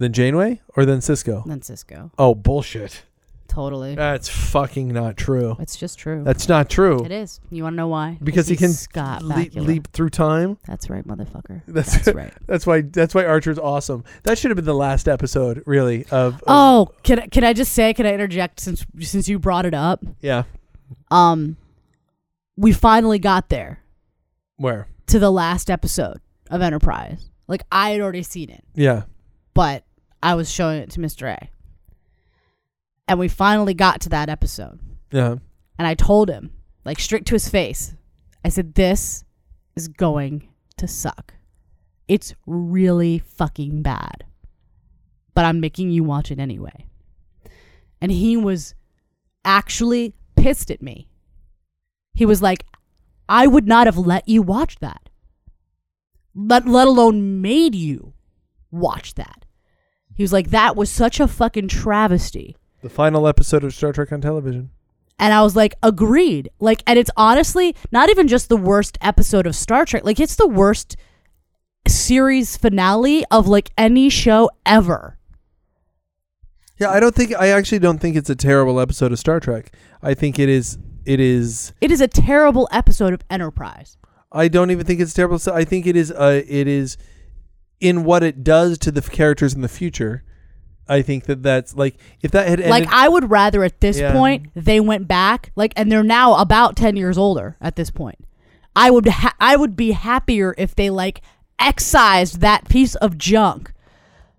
Than 0.00 0.12
Janeway 0.12 0.60
or 0.76 0.84
than 0.84 0.98
Sisko? 0.98 1.44
than 1.46 1.60
Sisko. 1.60 2.10
Oh 2.18 2.34
bullshit! 2.34 3.02
Totally. 3.48 3.94
That's 3.96 4.28
fucking 4.28 4.88
not 4.88 5.16
true. 5.16 5.56
it's 5.60 5.76
just 5.76 5.98
true. 5.98 6.22
That's 6.24 6.48
not 6.48 6.70
true. 6.70 7.04
it 7.04 7.10
is. 7.12 7.38
You 7.50 7.64
want 7.64 7.74
to 7.74 7.76
know 7.78 7.88
why? 7.88 8.16
Because 8.22 8.46
he 8.48 8.56
can 8.56 8.70
Scott 8.72 9.22
leap, 9.22 9.52
Bakula. 9.52 9.66
leap 9.66 9.88
through 9.92 10.10
time. 10.10 10.56
That's 10.66 10.88
right, 10.88 11.06
motherfucker. 11.06 11.62
That's- 11.68 11.96
That's 12.04 12.14
right. 12.16 12.32
That's 12.46 12.66
why. 12.66 12.80
That's 12.82 13.14
why 13.14 13.24
Archer's 13.26 13.58
awesome. 13.58 14.04
That 14.22 14.38
should 14.38 14.50
have 14.50 14.56
been 14.56 14.64
the 14.64 14.74
last 14.74 15.06
episode, 15.08 15.62
really. 15.66 16.04
Of, 16.12 16.34
of 16.36 16.42
Oh, 16.46 16.92
can 17.02 17.20
I, 17.20 17.26
can 17.26 17.44
I 17.44 17.52
just 17.52 17.72
say? 17.72 17.92
Can 17.92 18.06
I 18.06 18.14
interject 18.14 18.58
since 18.60 18.86
since 19.00 19.28
you 19.28 19.38
brought 19.38 19.66
it 19.66 19.74
up? 19.74 20.02
yeah. 20.22 20.44
Um, 21.10 21.56
we 22.56 22.72
finally 22.72 23.18
got 23.18 23.48
there 23.48 23.80
Where? 24.56 24.86
to 25.08 25.18
the 25.18 25.30
last 25.30 25.70
episode 25.70 26.20
of 26.50 26.62
Enterprise. 26.62 27.30
Like 27.48 27.62
I 27.72 27.90
had 27.90 28.00
already 28.00 28.22
seen 28.22 28.48
it, 28.50 28.64
Yeah. 28.74 29.02
but 29.54 29.84
I 30.22 30.34
was 30.34 30.50
showing 30.50 30.80
it 30.82 30.90
to 30.90 31.00
Mister 31.00 31.26
A, 31.28 31.50
and 33.08 33.18
we 33.18 33.28
finally 33.28 33.74
got 33.74 34.00
to 34.02 34.08
that 34.10 34.28
episode. 34.28 34.80
Yeah. 35.12 35.36
and 35.78 35.88
I 35.88 35.94
told 35.94 36.30
him, 36.30 36.52
like 36.84 37.00
straight 37.00 37.26
to 37.26 37.34
his 37.34 37.48
face, 37.48 37.94
I 38.44 38.48
said, 38.48 38.74
This 38.74 39.24
is 39.74 39.88
going 39.88 40.48
to 40.76 40.86
suck. 40.86 41.34
It's 42.06 42.34
really 42.46 43.18
fucking 43.18 43.82
bad. 43.82 44.24
But 45.34 45.44
I'm 45.44 45.60
making 45.60 45.90
you 45.90 46.04
watch 46.04 46.30
it 46.30 46.38
anyway. 46.38 46.86
And 48.00 48.10
he 48.10 48.36
was 48.36 48.74
actually 49.44 50.14
pissed 50.36 50.70
at 50.70 50.82
me. 50.82 51.08
He 52.14 52.26
was 52.26 52.42
like, 52.42 52.64
I 53.28 53.46
would 53.46 53.66
not 53.66 53.86
have 53.86 53.98
let 53.98 54.28
you 54.28 54.42
watch 54.42 54.76
that. 54.80 55.08
Let, 56.34 56.66
let 56.66 56.88
alone 56.88 57.40
made 57.40 57.74
you 57.74 58.12
watch 58.70 59.14
that. 59.14 59.44
He 60.14 60.22
was 60.22 60.32
like, 60.32 60.50
that 60.50 60.76
was 60.76 60.90
such 60.90 61.20
a 61.20 61.28
fucking 61.28 61.68
travesty. 61.68 62.56
The 62.82 62.88
final 62.88 63.26
episode 63.26 63.64
of 63.64 63.74
Star 63.74 63.92
Trek 63.92 64.12
on 64.12 64.20
television. 64.20 64.70
And 65.18 65.34
I 65.34 65.42
was 65.42 65.54
like, 65.54 65.74
agreed. 65.82 66.48
Like, 66.60 66.82
and 66.86 66.98
it's 66.98 67.10
honestly 67.16 67.76
not 67.92 68.08
even 68.08 68.26
just 68.26 68.48
the 68.48 68.56
worst 68.56 68.96
episode 69.00 69.46
of 69.46 69.54
Star 69.54 69.84
Trek. 69.84 70.04
Like, 70.04 70.18
it's 70.18 70.36
the 70.36 70.48
worst 70.48 70.96
series 71.86 72.56
finale 72.56 73.24
of 73.30 73.46
like 73.48 73.70
any 73.76 74.08
show 74.08 74.50
ever. 74.64 75.18
Yeah, 76.78 76.90
I 76.90 77.00
don't 77.00 77.14
think. 77.14 77.34
I 77.38 77.48
actually 77.48 77.80
don't 77.80 77.98
think 77.98 78.16
it's 78.16 78.30
a 78.30 78.34
terrible 78.34 78.80
episode 78.80 79.12
of 79.12 79.18
Star 79.18 79.40
Trek. 79.40 79.72
I 80.02 80.14
think 80.14 80.38
it 80.38 80.48
is. 80.48 80.78
It 81.04 81.20
is. 81.20 81.74
It 81.82 81.90
is 81.90 82.00
a 82.00 82.08
terrible 82.08 82.68
episode 82.72 83.12
of 83.12 83.20
Enterprise. 83.28 83.98
I 84.32 84.48
don't 84.48 84.70
even 84.70 84.86
think 84.86 85.00
it's 85.00 85.12
terrible. 85.12 85.38
I 85.52 85.64
think 85.64 85.86
it 85.86 85.96
is. 85.96 86.10
Uh, 86.10 86.40
it 86.46 86.66
is 86.66 86.96
in 87.80 88.04
what 88.04 88.22
it 88.22 88.44
does 88.44 88.78
to 88.78 88.90
the 88.92 89.02
characters 89.02 89.54
in 89.54 89.62
the 89.62 89.68
future. 89.68 90.22
I 90.88 91.02
think 91.02 91.24
that 91.26 91.42
that's 91.42 91.74
like 91.76 91.96
if 92.20 92.32
that 92.32 92.48
had 92.48 92.60
ended. 92.60 92.70
like, 92.70 92.88
I 92.92 93.08
would 93.08 93.30
rather 93.30 93.62
at 93.62 93.80
this 93.80 93.98
Yeah. 94.00 94.12
point 94.12 94.46
they 94.56 94.80
went 94.80 95.06
back, 95.06 95.52
like, 95.54 95.72
and 95.76 95.90
they're 95.90 96.02
now 96.02 96.34
about 96.36 96.74
ten 96.76 96.96
years 96.96 97.16
older 97.16 97.56
at 97.60 97.76
this 97.76 97.90
point. 97.90 98.18
I 98.74 98.90
would, 98.90 99.06
ha- 99.06 99.34
I 99.40 99.56
would 99.56 99.76
be 99.76 99.92
happier 99.92 100.54
if 100.58 100.74
they 100.74 100.90
like 100.90 101.22
excised 101.58 102.40
that 102.40 102.68
piece 102.68 102.94
of 102.96 103.16
junk. 103.18 103.72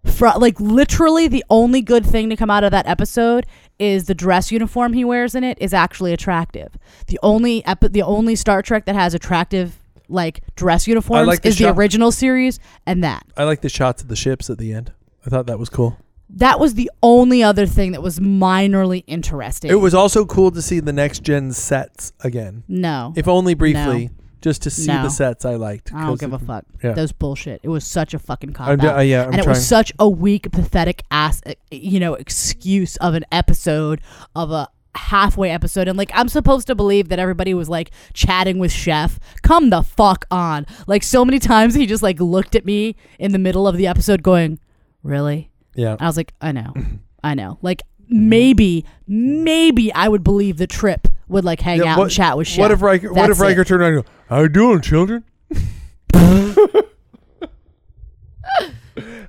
Fro- 0.04 0.38
like 0.40 0.60
literally, 0.60 1.28
the 1.28 1.44
only 1.50 1.82
good 1.82 2.06
thing 2.06 2.30
to 2.30 2.36
come 2.36 2.50
out 2.50 2.64
of 2.64 2.72
that 2.72 2.88
episode 2.88 3.46
is 3.80 4.06
the 4.06 4.16
dress 4.16 4.52
uniform 4.52 4.94
he 4.94 5.06
wears 5.06 5.36
in 5.36 5.44
it 5.44 5.58
is 5.62 5.74
actually 5.74 6.12
attractive. 6.12 6.76
The 7.08 7.20
only 7.24 7.64
epi- 7.66 7.90
the 7.90 8.02
only 8.02 8.36
Star 8.36 8.62
Trek 8.62 8.86
that 8.86 8.96
has 8.96 9.14
attractive 9.14 9.78
like 10.12 10.44
dress 10.56 10.88
uniforms 10.88 11.28
like 11.28 11.42
the 11.42 11.50
is 11.50 11.58
the 11.58 11.66
shot- 11.66 11.78
original 11.78 12.12
series, 12.12 12.60
and 12.86 13.04
that 13.04 13.24
I 13.38 13.44
like 13.46 13.62
the 13.62 13.70
shots 13.70 14.02
of 14.02 14.08
the 14.10 14.16
ships 14.16 14.50
at 14.50 14.58
the 14.58 14.74
end. 14.74 14.92
I 15.26 15.30
thought 15.30 15.48
that 15.48 15.58
was 15.60 15.70
cool. 15.70 15.98
that 16.34 16.60
was 16.60 16.76
the 16.76 16.90
only 17.04 17.44
other 17.44 17.66
thing 17.66 17.92
that 17.92 18.02
was 18.02 18.20
minorly 18.20 19.04
interesting. 19.08 19.70
It 19.72 19.76
was 19.76 19.94
also 19.94 20.26
cool 20.26 20.50
to 20.52 20.62
see 20.62 20.80
the 20.80 20.94
next 20.94 21.24
gen 21.24 21.52
sets 21.52 22.14
again, 22.22 22.64
no, 22.68 23.14
if 23.16 23.28
only 23.28 23.54
briefly. 23.54 24.10
just 24.42 24.64
to 24.64 24.70
see 24.72 24.88
No. 24.88 25.04
the 25.04 25.10
sets 25.10 25.46
I 25.46 25.54
liked. 25.56 25.94
I 25.94 26.00
don't 26.00 26.08
'cause 26.12 26.20
give 26.22 26.34
a 26.34 26.38
it- 26.38 26.42
fuck. 26.48 26.66
yeah. 26.84 26.94
That 26.94 27.02
was 27.02 27.12
bullshit. 27.12 27.60
It 27.62 27.70
was 27.70 27.86
such 27.86 28.16
a 28.16 28.20
fucking 28.20 28.54
cop 28.54 28.70
I'm, 28.70 28.82
out. 28.82 28.98
uh, 28.98 29.02
yeah, 29.02 29.22
I'm 29.22 29.32
and 29.32 29.36
it 29.36 29.44
trying. 29.44 29.50
was 29.50 29.68
such 29.68 29.94
a 30.00 30.10
weak, 30.10 30.52
pathetic 30.52 31.04
ass, 31.12 31.42
uh, 31.46 31.54
you 31.70 32.00
know, 32.00 32.16
excuse 32.16 32.96
of 32.98 33.14
an 33.14 33.24
episode 33.32 34.02
of 34.36 34.50
a 34.52 34.68
halfway 34.96 35.50
episode. 35.50 35.88
And 35.88 35.98
like, 35.98 36.12
I'm 36.14 36.28
supposed 36.28 36.68
to 36.68 36.76
believe 36.76 37.10
that 37.10 37.20
everybody 37.20 37.54
was 37.54 37.70
like 37.70 37.92
chatting 38.14 38.60
with 38.60 38.72
Chef. 38.72 39.20
Come 39.42 39.70
the 39.70 39.82
fuck 39.84 40.26
on! 40.32 40.66
Like 40.88 41.04
so 41.04 41.24
many 41.26 41.40
times 41.40 41.76
he 41.76 41.86
just 41.86 42.04
like 42.04 42.20
looked 42.20 42.56
at 42.56 42.66
me 42.66 42.96
in 43.20 43.32
the 43.32 43.40
middle 43.40 43.68
of 43.68 43.78
the 43.78 43.88
episode, 43.88 44.24
going, 44.24 44.60
"Really?" 45.04 45.50
yeah. 45.76 45.96
I 46.00 46.08
was 46.08 46.18
like, 46.18 46.34
"I 46.42 46.52
know, 46.52 46.74
I 47.24 47.34
know." 47.36 47.58
Like 47.62 47.82
maybe, 48.10 48.86
maybe 49.08 49.94
I 49.94 50.08
would 50.10 50.24
believe 50.24 50.58
the 50.58 50.68
trip 50.68 51.08
would 51.30 51.46
like 51.46 51.62
hang 51.62 51.80
Yeah, 51.80 51.94
out 51.94 51.98
what- 52.00 52.04
and 52.06 52.12
chat 52.12 52.38
with 52.38 52.48
Chef. 52.48 52.60
What 52.60 52.72
if 52.72 52.82
Riker? 52.82 53.14
What 53.14 53.30
if 53.30 53.38
That's 53.38 53.40
it. 53.40 53.44
Riker 53.44 53.64
turned 53.64 53.82
around 53.82 53.94
and 53.96 54.04
go, 54.04 54.10
"How 54.28 54.42
you 54.42 54.50
doing, 54.50 54.82
children?" 54.82 55.24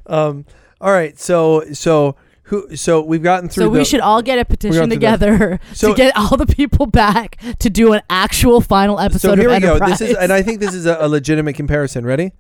um. 0.07 0.45
All 0.81 0.91
right. 0.91 1.19
So 1.19 1.65
so 1.73 2.17
who? 2.53 2.77
So 2.77 3.01
we've 3.03 3.23
gotten 3.23 3.49
through. 3.49 3.65
So 3.65 3.71
we 3.71 3.79
the- 3.79 3.85
should 3.87 4.01
all 4.01 4.21
get 4.21 4.39
a 4.39 4.45
petition 4.45 4.73
through 4.79 4.87
that. 4.89 4.95
together 4.95 5.61
So- 5.73 5.89
to 5.89 5.95
get 5.97 6.15
all 6.17 6.37
the 6.37 6.47
people 6.47 6.87
back 6.87 7.41
to 7.61 7.71
do 7.71 7.95
an 7.95 8.03
actual 8.11 8.61
final 8.61 9.01
episode 9.01 9.29
So 9.31 9.37
here 9.37 9.49
of 9.49 9.55
we 9.57 9.61
go. 9.61 9.71
Enterprise. 9.73 9.99
This 9.99 10.11
is, 10.11 10.17
and 10.17 10.33
I 10.33 10.43
think 10.43 10.61
this 10.61 10.75
is 10.75 10.85
a, 10.87 10.99
a 11.01 11.09
legitimate 11.09 11.55
comparison. 11.55 12.05
Ready? 12.05 12.33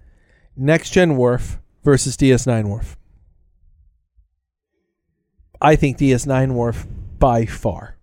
Next 0.57 0.91
Gen 0.91 1.17
Worf 1.17 1.59
versus 1.83 2.17
DS9 2.19 2.69
Worf. 2.69 2.97
I 5.61 5.77
think 5.77 5.97
DS9 5.99 6.53
Worf 6.53 6.87
by 7.19 7.47
far. 7.47 7.97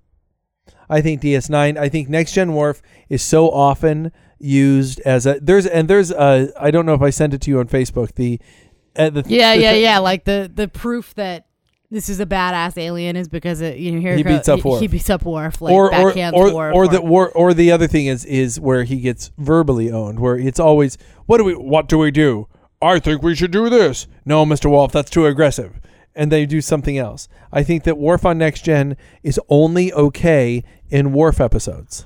I 0.90 1.02
think 1.02 1.22
DS9. 1.22 1.78
I 1.78 1.90
think 1.90 2.10
Next 2.10 2.34
Gen 2.34 2.54
Worf 2.54 2.82
is 3.10 3.22
so 3.22 3.50
often 3.52 4.12
used 4.40 5.00
as 5.02 5.26
a 5.26 5.38
there's 5.42 5.66
and 5.68 5.88
there's 5.90 6.12
a 6.12 6.52
I 6.60 6.72
don't 6.72 6.86
know 6.86 6.94
if 6.94 7.02
I 7.02 7.10
sent 7.12 7.34
it 7.34 7.42
to 7.42 7.52
you 7.52 7.60
on 7.60 7.68
Facebook. 7.68 8.16
The 8.16 8.40
uh, 8.96 9.10
the 9.12 9.24
yeah, 9.28 9.56
the 9.56 9.62
yeah, 9.62 9.74
yeah. 9.74 10.00
Like 10.00 10.24
the 10.24 10.50
the 10.54 10.68
proof 10.68 11.14
that 11.16 11.46
this 11.92 12.10
is 12.10 12.20
a 12.20 12.26
badass 12.26 12.78
alien 12.78 13.16
is 13.16 13.28
because 13.28 13.62
it, 13.62 13.78
you 13.78 13.92
know 13.92 14.00
here 14.00 14.16
He 14.16 14.24
beats 14.24 14.48
up 14.48 14.62
he, 14.62 14.70
Worf. 14.70 14.80
he 14.82 14.88
beats 14.88 15.10
up 15.10 15.24
Worf 15.24 15.62
like 15.62 15.74
or 15.74 15.94
or 15.94 16.12
backhands 16.12 16.34
or, 16.34 16.54
Worf. 16.54 16.76
or 16.76 16.88
the 16.88 17.00
or, 17.00 17.30
or 17.32 17.54
the 17.54 17.72
other 17.72 17.88
thing 17.88 18.06
is 18.06 18.26
is 18.26 18.60
where 18.60 18.84
he 18.84 19.00
gets 19.00 19.32
verbally 19.38 19.92
owned, 19.92 20.20
where 20.20 20.38
it's 20.38 20.60
always 20.60 20.98
what 21.26 21.38
do 21.38 21.44
we 21.44 21.56
what 21.56 21.88
do 21.88 21.98
we 21.98 22.12
do? 22.12 22.48
I 22.82 23.00
think 23.00 23.22
we 23.22 23.36
should 23.36 23.52
do 23.52 23.70
this. 23.70 24.08
No, 24.26 24.46
Mister 24.46 24.70
Worf, 24.70 24.92
that's 24.92 25.10
too 25.10 25.26
aggressive, 25.26 25.82
and 26.16 26.32
they 26.32 26.46
do 26.46 26.62
something 26.62 26.98
else. 26.98 27.28
I 27.52 27.64
think 27.64 27.84
that 27.84 27.98
Worf 27.98 28.26
on 28.26 28.38
Next 28.38 28.64
Gen 28.64 28.96
is 29.24 29.40
only 29.50 29.92
okay 29.94 30.64
in 30.90 31.12
Worf 31.12 31.42
episodes, 31.42 32.06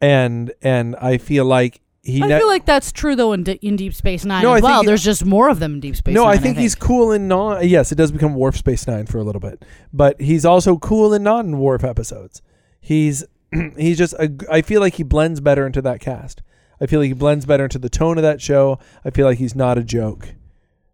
and 0.00 0.52
and 0.62 0.94
I 0.96 1.18
feel 1.18 1.44
like 1.44 1.80
he. 2.02 2.22
I 2.22 2.26
ne- 2.28 2.38
feel 2.38 2.48
like 2.48 2.64
that's 2.66 2.92
true 2.92 3.14
though 3.16 3.32
in, 3.32 3.42
D- 3.44 3.58
in 3.62 3.76
Deep 3.76 3.94
Space 3.94 4.24
Nine 4.24 4.42
No, 4.42 4.54
as 4.54 4.60
think 4.60 4.64
well. 4.70 4.80
he- 4.82 4.86
There's 4.86 5.04
just 5.04 5.24
more 5.24 5.48
of 5.48 5.58
them 5.60 5.74
in 5.74 5.80
Deep 5.80 5.96
Space 5.96 6.14
no, 6.14 6.24
Nine. 6.24 6.34
I 6.34 6.38
think 6.38 6.56
he's 6.58 6.74
cool 6.74 7.12
in 7.12 7.28
non. 7.28 7.66
Yes, 7.68 7.92
it 7.92 7.96
does 7.96 8.10
become 8.12 8.34
Worf 8.34 8.56
Space 8.56 8.86
Nine 8.86 9.06
for 9.06 9.18
a 9.18 9.22
little 9.24 9.40
bit, 9.40 9.64
but 9.92 10.20
he's 10.20 10.44
also 10.44 10.76
cool 10.78 11.12
in 11.14 11.22
non-Worf 11.22 11.84
episodes. 11.84 12.42
He's 12.80 13.24
he's 13.76 13.98
just. 13.98 14.14
A, 14.14 14.30
I 14.50 14.62
feel 14.62 14.80
like 14.80 14.94
he 14.94 15.02
blends 15.02 15.40
better 15.40 15.66
into 15.66 15.82
that 15.82 16.00
cast. 16.00 16.42
I 16.80 16.86
feel 16.86 17.00
like 17.00 17.08
he 17.08 17.12
blends 17.14 17.44
better 17.44 17.64
into 17.64 17.78
the 17.78 17.90
tone 17.90 18.16
of 18.16 18.22
that 18.22 18.40
show. 18.40 18.78
I 19.04 19.10
feel 19.10 19.26
like 19.26 19.38
he's 19.38 19.54
not 19.54 19.76
a 19.76 19.84
joke. 19.84 20.34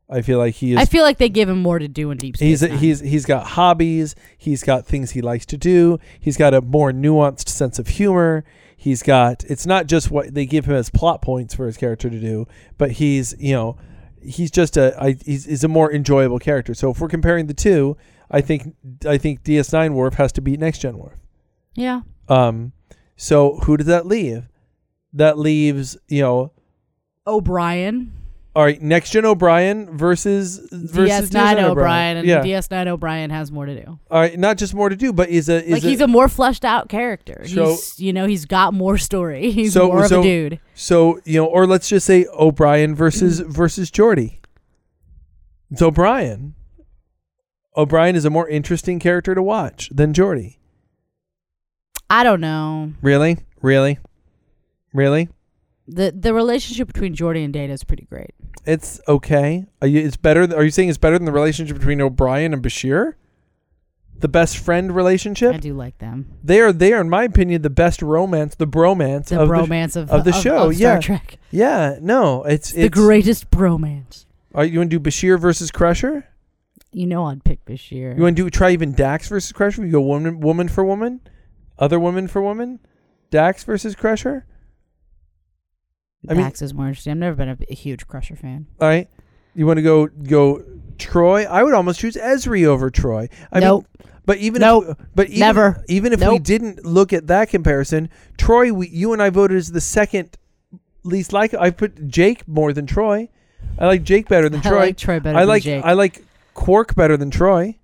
I 0.08 0.22
feel 0.22 0.38
like 0.38 0.54
he 0.54 0.72
is. 0.72 0.78
I 0.78 0.84
feel 0.84 1.02
like 1.02 1.18
they 1.18 1.28
give 1.28 1.48
him 1.48 1.60
more 1.62 1.78
to 1.80 1.88
do 1.88 2.10
in 2.12 2.18
Deep 2.18 2.36
Space 2.36 2.60
He's 2.60 2.62
Nine. 2.62 2.78
he's 2.78 3.00
he's 3.00 3.26
got 3.26 3.46
hobbies. 3.46 4.14
He's 4.38 4.62
got 4.62 4.86
things 4.86 5.12
he 5.12 5.20
likes 5.20 5.46
to 5.46 5.56
do. 5.56 5.98
He's 6.20 6.36
got 6.36 6.54
a 6.54 6.60
more 6.60 6.92
nuanced 6.92 7.48
sense 7.48 7.78
of 7.78 7.88
humor. 7.88 8.44
He's 8.76 9.02
got 9.02 9.44
it's 9.44 9.66
not 9.66 9.86
just 9.86 10.10
what 10.10 10.34
they 10.34 10.46
give 10.46 10.66
him 10.66 10.74
as 10.74 10.90
plot 10.90 11.22
points 11.22 11.54
for 11.54 11.66
his 11.66 11.76
character 11.76 12.10
to 12.10 12.20
do, 12.20 12.46
but 12.78 12.92
he's 12.92 13.34
you 13.38 13.54
know 13.54 13.78
he's 14.20 14.50
just 14.50 14.76
a 14.76 14.94
I, 15.02 15.16
he's, 15.24 15.46
he's 15.46 15.64
a 15.64 15.68
more 15.68 15.92
enjoyable 15.92 16.38
character. 16.38 16.74
So 16.74 16.90
if 16.90 17.00
we're 17.00 17.08
comparing 17.08 17.46
the 17.46 17.54
two, 17.54 17.96
I 18.30 18.40
think 18.40 18.74
I 19.06 19.18
think 19.18 19.42
DS9 19.44 19.92
Worf 19.94 20.14
has 20.14 20.30
to 20.32 20.40
beat 20.40 20.60
Next 20.60 20.78
Gen 20.80 20.98
Worf. 20.98 21.18
yeah. 21.74 22.02
Um, 22.28 22.72
so 23.16 23.56
who 23.64 23.76
does 23.76 23.86
that 23.86 24.04
leave? 24.06 24.48
That 25.12 25.38
leaves 25.38 25.96
you 26.08 26.22
know 26.22 26.52
O'Brien, 27.26 28.12
all 28.56 28.64
right 28.64 28.80
Next 28.80 29.10
Gen 29.10 29.26
O'Brien 29.26 29.96
versus 29.96 30.66
versus 30.72 31.28
DS9 31.30 31.62
O'Brien, 31.62 32.16
and 32.16 32.26
yeah. 32.26 32.40
DS9 32.42 32.86
O'Brien 32.88 33.28
has 33.28 33.52
more 33.52 33.66
to 33.66 33.84
do. 33.84 33.98
all 34.10 34.20
right, 34.20 34.38
not 34.38 34.56
just 34.56 34.72
more 34.74 34.88
to 34.88 34.96
do, 34.96 35.12
but 35.12 35.28
is 35.28 35.50
a 35.50 35.62
is 35.62 35.70
like 35.72 35.82
he's 35.82 36.00
a 36.00 36.08
more 36.08 36.26
fleshed 36.26 36.64
out 36.64 36.88
character. 36.88 37.44
So- 37.46 37.66
he's 37.70 38.00
you 38.00 38.12
know 38.14 38.26
he's 38.26 38.46
got 38.46 38.72
more 38.72 38.96
story. 38.96 39.50
He's 39.56 39.74
So- 39.74 39.88
more 39.88 40.02
of 40.04 40.08
so- 40.08 40.20
a 40.20 40.22
dude. 40.22 40.60
So 40.74 41.20
you 41.24 41.40
know, 41.40 41.46
or 41.46 41.66
let's 41.66 41.88
just 41.88 42.06
say 42.06 42.24
O'Brien 42.32 42.94
versus 42.94 43.40
versus 43.46 43.90
Geordi. 43.90 44.38
It's 45.70 45.82
O'Brien. 45.82 46.54
O'Brien 47.76 48.16
is 48.16 48.24
a 48.24 48.30
more 48.30 48.48
interesting 48.48 48.98
character 48.98 49.34
to 49.34 49.42
watch 49.42 49.90
than 49.92 50.14
Geordi. 50.14 50.56
I 52.08 52.24
don't 52.24 52.40
know. 52.40 52.92
Really, 53.02 53.36
really, 53.60 53.98
really. 54.94 55.28
The 55.88 56.12
The 56.12 56.34
relationship 56.34 56.88
between 56.88 57.14
Geordi 57.14 57.44
and 57.44 57.52
Data 57.52 57.72
is 57.72 57.84
pretty 57.84 58.04
great. 58.04 58.34
It's 58.64 59.00
okay. 59.06 59.66
Are 59.80 59.86
you, 59.86 60.00
it's 60.00 60.16
better. 60.16 60.42
Are 60.56 60.64
you 60.64 60.70
saying 60.70 60.88
it's 60.88 60.98
better 60.98 61.18
than 61.18 61.26
the 61.26 61.32
relationship 61.32 61.76
between 61.78 62.00
O'Brien 62.00 62.52
and 62.52 62.62
Bashir? 62.62 63.14
The 64.18 64.28
best 64.28 64.56
friend 64.56 64.96
relationship. 64.96 65.54
I 65.54 65.58
do 65.58 65.74
like 65.74 65.98
them. 65.98 66.38
They 66.42 66.60
are. 66.60 66.72
They 66.72 66.92
are, 66.92 67.00
in 67.00 67.10
my 67.10 67.24
opinion, 67.24 67.62
the 67.62 67.70
best 67.70 68.02
romance, 68.02 68.54
the 68.54 68.66
bromance 68.66 69.26
The 69.26 69.42
of 69.42 69.48
bromance 69.48 69.94
of, 69.94 70.10
of 70.10 70.24
the 70.24 70.32
show, 70.32 70.68
of 70.68 70.76
Star 70.76 70.94
yeah. 70.94 71.00
Trek. 71.00 71.38
The, 71.50 71.56
yeah. 71.56 71.98
No, 72.00 72.42
it's, 72.44 72.72
the 72.72 72.88
greatest 72.88 73.50
bromance. 73.50 74.24
Are 74.54 74.64
you 74.64 74.78
want 74.78 74.90
to 74.90 74.98
do 74.98 75.10
Bashir 75.10 75.38
versus 75.38 75.70
Crusher? 75.70 76.26
You 76.92 77.06
know 77.06 77.26
I'd 77.26 77.44
pick 77.44 77.62
Bashir. 77.66 78.16
You 78.16 78.22
want 78.22 78.38
to 78.38 78.44
do 78.44 78.48
try 78.48 78.70
even 78.70 78.92
Dax 78.92 79.28
versus 79.28 79.52
Crusher? 79.52 79.84
You 79.84 79.92
go 79.92 80.00
woman 80.00 80.40
woman 80.40 80.68
for 80.68 80.82
woman, 80.82 81.20
other 81.78 82.00
woman 82.00 82.26
for 82.26 82.40
woman, 82.40 82.80
Dax 83.30 83.64
versus 83.64 83.94
Crusher. 83.94 84.46
I 86.28 86.34
mean- 86.34 86.42
Dax 86.44 86.62
is 86.62 86.74
more 86.74 86.88
interesting. 86.88 87.12
I've 87.12 87.18
never 87.18 87.36
been 87.36 87.48
a, 87.50 87.58
a 87.70 87.74
huge 87.74 88.06
Crusher 88.06 88.36
fan. 88.36 88.66
All 88.80 88.88
right, 88.88 89.08
you 89.54 89.66
want 89.66 89.78
to 89.78 89.82
go 89.82 90.06
go 90.06 90.62
Troi? 90.98 91.46
I 91.46 91.62
would 91.62 91.74
almost 91.74 92.00
choose 92.00 92.16
Ezri 92.16 92.64
over 92.64 92.90
Troi. 92.90 93.28
I 93.52 93.60
Nope. 93.60 93.86
mean, 94.00 94.12
but 94.24 94.38
even 94.38 94.60
Nope. 94.60 94.84
if, 94.88 94.96
but 95.14 95.28
even, 95.28 95.40
Never. 95.40 95.84
even 95.88 96.12
if 96.12 96.20
we 96.26 96.38
didn't 96.38 96.84
look 96.84 97.12
at 97.12 97.26
that 97.28 97.48
comparison, 97.48 98.08
Troi, 98.38 98.72
we, 98.72 98.88
you 98.88 99.12
and 99.12 99.22
I 99.22 99.30
voted 99.30 99.56
as 99.56 99.70
the 99.72 99.80
second 99.80 100.36
least 101.04 101.32
like. 101.32 101.54
I 101.54 101.70
put 101.70 102.08
Jake 102.08 102.46
more 102.48 102.72
than 102.72 102.86
Troi. 102.86 103.28
I 103.78 103.86
like 103.86 104.02
Jake 104.02 104.28
better 104.28 104.48
than 104.48 104.60
I 104.60 104.70
Troi. 104.70 104.78
like 104.78 104.96
Troi 104.96 105.22
better 105.22 105.36
I 105.38 105.42
than 105.42 105.48
like 105.48 105.62
Jake. 105.62 105.84
I 105.84 105.92
like 105.92 106.24
Quark 106.54 106.94
better 106.96 107.16
than 107.16 107.30
Troi. 107.30 107.76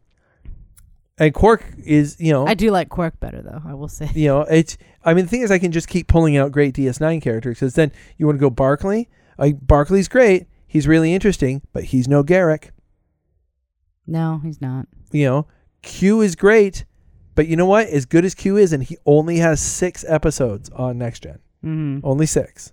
And 1.18 1.32
Quark 1.34 1.64
is 1.84 2.16
you 2.18 2.32
know 2.32 2.46
I 2.46 2.54
do 2.54 2.70
like 2.70 2.88
Quark 2.88 3.20
better 3.20 3.42
though. 3.42 3.60
I 3.64 3.74
will 3.74 3.88
say. 3.88 4.10
you 4.14 4.26
know 4.28 4.40
it's 4.42 4.76
I 5.04 5.14
mean 5.14 5.24
the 5.24 5.30
thing 5.30 5.42
is 5.42 5.50
I 5.50 5.58
can 5.58 5.72
just 5.72 5.88
keep 5.88 6.06
pulling 6.08 6.36
out 6.36 6.52
great 6.52 6.74
DS9 6.74 7.20
characters 7.22 7.58
because 7.58 7.74
then 7.74 7.92
you 8.16 8.26
want 8.26 8.36
to 8.38 8.40
go 8.40 8.50
Barclay. 8.50 9.08
Like 9.38 9.58
Barclay's 9.60 10.08
great. 10.08 10.46
He's 10.66 10.86
really 10.88 11.12
interesting, 11.14 11.62
but 11.72 11.84
he's 11.84 12.08
no 12.08 12.22
Garak. 12.22 12.70
No, 14.06 14.40
he's 14.42 14.60
not. 14.60 14.86
You 15.10 15.26
know 15.26 15.46
Q 15.82 16.20
is 16.20 16.36
great, 16.36 16.84
but 17.34 17.46
you 17.48 17.56
know 17.56 17.66
what? 17.66 17.88
As 17.88 18.04
good 18.06 18.24
as 18.24 18.34
Q 18.34 18.56
is, 18.56 18.72
and 18.72 18.82
he 18.82 18.96
only 19.06 19.38
has 19.38 19.60
six 19.60 20.04
episodes 20.08 20.70
on 20.70 20.98
Next 20.98 21.22
Gen. 21.24 21.38
hmm 21.62 21.98
Only 22.04 22.26
six. 22.26 22.72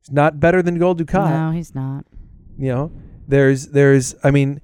He's 0.00 0.12
not 0.12 0.40
better 0.40 0.62
than 0.62 0.78
Gul 0.78 0.94
Dukat. 0.94 1.30
No, 1.30 1.50
he's 1.50 1.74
not. 1.74 2.04
You 2.58 2.68
know, 2.68 2.92
there's 3.26 3.68
there's 3.68 4.14
I 4.22 4.30
mean, 4.30 4.60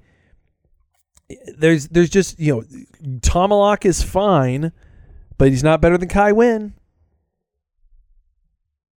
there's 1.57 1.87
there's 1.89 2.09
just 2.09 2.39
you 2.39 2.55
know, 2.55 2.63
Tomalak 3.19 3.85
is 3.85 4.01
fine, 4.01 4.71
but 5.37 5.49
he's 5.49 5.63
not 5.63 5.81
better 5.81 5.97
than 5.97 6.07
Kai 6.09 6.31
Wynn. 6.31 6.73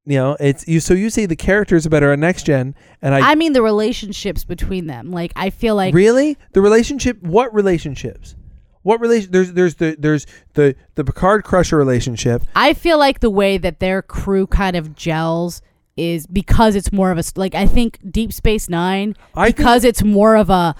You 0.09 0.17
know, 0.17 0.37
it's 0.39 0.67
you. 0.67 0.79
So 0.79 0.95
you 0.95 1.11
say 1.11 1.27
the 1.27 1.35
characters 1.35 1.85
are 1.85 1.89
better 1.89 2.11
on 2.11 2.19
Next 2.19 2.47
Gen, 2.47 2.73
and 2.99 3.13
I, 3.13 3.31
I 3.31 3.35
mean 3.35 3.53
the 3.53 3.61
relationships 3.61 4.43
between 4.43 4.87
them. 4.87 5.11
Like 5.11 5.31
I 5.35 5.51
feel 5.51 5.75
like 5.75 5.93
really 5.93 6.35
the 6.53 6.61
relationship. 6.61 7.21
What 7.21 7.53
relationships? 7.53 8.35
What 8.81 9.01
relation? 9.01 9.29
There's 9.31 9.53
there's 9.53 9.75
the 9.75 9.95
there's 9.99 10.25
the 10.55 10.75
the 10.95 11.03
Picard 11.03 11.43
Crusher 11.43 11.77
relationship. 11.77 12.41
I 12.55 12.73
feel 12.73 12.97
like 12.97 13.19
the 13.19 13.29
way 13.29 13.59
that 13.59 13.79
their 13.79 14.01
crew 14.01 14.47
kind 14.47 14.75
of 14.75 14.95
gels 14.95 15.61
is 15.99 16.25
because 16.25 16.75
it's 16.75 16.91
more 16.91 17.11
of 17.11 17.17
a 17.17 17.23
like 17.35 17.53
I 17.53 17.65
think 17.67 17.99
Deep 18.09 18.31
Space 18.31 18.69
Nine 18.69 19.15
I 19.35 19.47
because 19.47 19.83
it's 19.83 20.03
more 20.03 20.35
of 20.35 20.49
a 20.49 20.75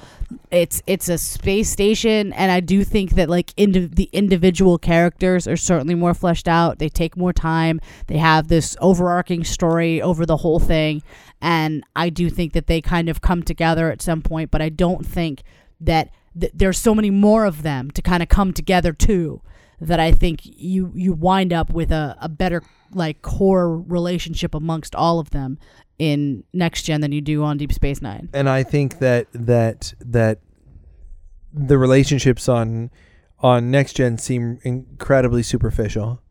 it's 0.51 0.81
it's 0.87 1.09
a 1.09 1.17
space 1.17 1.69
station 1.69 2.33
and 2.33 2.51
I 2.51 2.59
do 2.59 2.83
think 2.83 3.11
that 3.11 3.29
like 3.29 3.53
indi- 3.57 3.87
the 3.87 4.09
individual 4.13 4.77
characters 4.77 5.47
are 5.47 5.57
certainly 5.57 5.95
more 5.95 6.13
fleshed 6.13 6.47
out. 6.47 6.79
They 6.79 6.89
take 6.89 7.17
more 7.17 7.33
time. 7.33 7.81
They 8.07 8.17
have 8.17 8.47
this 8.47 8.77
overarching 8.79 9.43
story 9.43 10.01
over 10.01 10.25
the 10.25 10.37
whole 10.37 10.59
thing 10.59 11.03
and 11.41 11.83
I 11.95 12.09
do 12.09 12.29
think 12.29 12.53
that 12.53 12.67
they 12.67 12.81
kind 12.81 13.09
of 13.09 13.21
come 13.21 13.43
together 13.43 13.91
at 13.91 14.01
some 14.01 14.21
point, 14.21 14.51
but 14.51 14.61
I 14.61 14.69
don't 14.69 15.05
think 15.05 15.43
that 15.81 16.11
th- 16.39 16.51
there's 16.55 16.77
so 16.77 16.95
many 16.95 17.09
more 17.09 17.45
of 17.45 17.63
them 17.63 17.91
to 17.91 18.01
kind 18.01 18.23
of 18.23 18.29
come 18.29 18.53
together 18.53 18.93
too 18.93 19.41
that 19.81 19.99
I 19.99 20.11
think 20.11 20.41
you 20.43 20.91
you 20.95 21.13
wind 21.13 21.53
up 21.53 21.71
with 21.71 21.91
a, 21.91 22.15
a 22.19 22.29
better 22.29 22.61
like 22.93 23.21
core 23.21 23.77
relationship 23.77 24.53
amongst 24.55 24.95
all 24.95 25.19
of 25.19 25.29
them 25.29 25.57
in 25.97 26.43
next 26.53 26.83
gen 26.83 27.01
than 27.01 27.11
you 27.11 27.21
do 27.21 27.43
on 27.43 27.57
Deep 27.57 27.71
Space 27.73 28.01
Nine. 28.01 28.29
and 28.33 28.49
I 28.49 28.63
think 28.63 28.99
that 28.99 29.27
that 29.33 29.93
that 29.99 30.39
the 31.53 31.77
relationships 31.77 32.47
on 32.47 32.91
on 33.39 33.71
next 33.71 33.93
gen 33.93 34.17
seem 34.17 34.59
incredibly 34.63 35.43
superficial. 35.43 36.21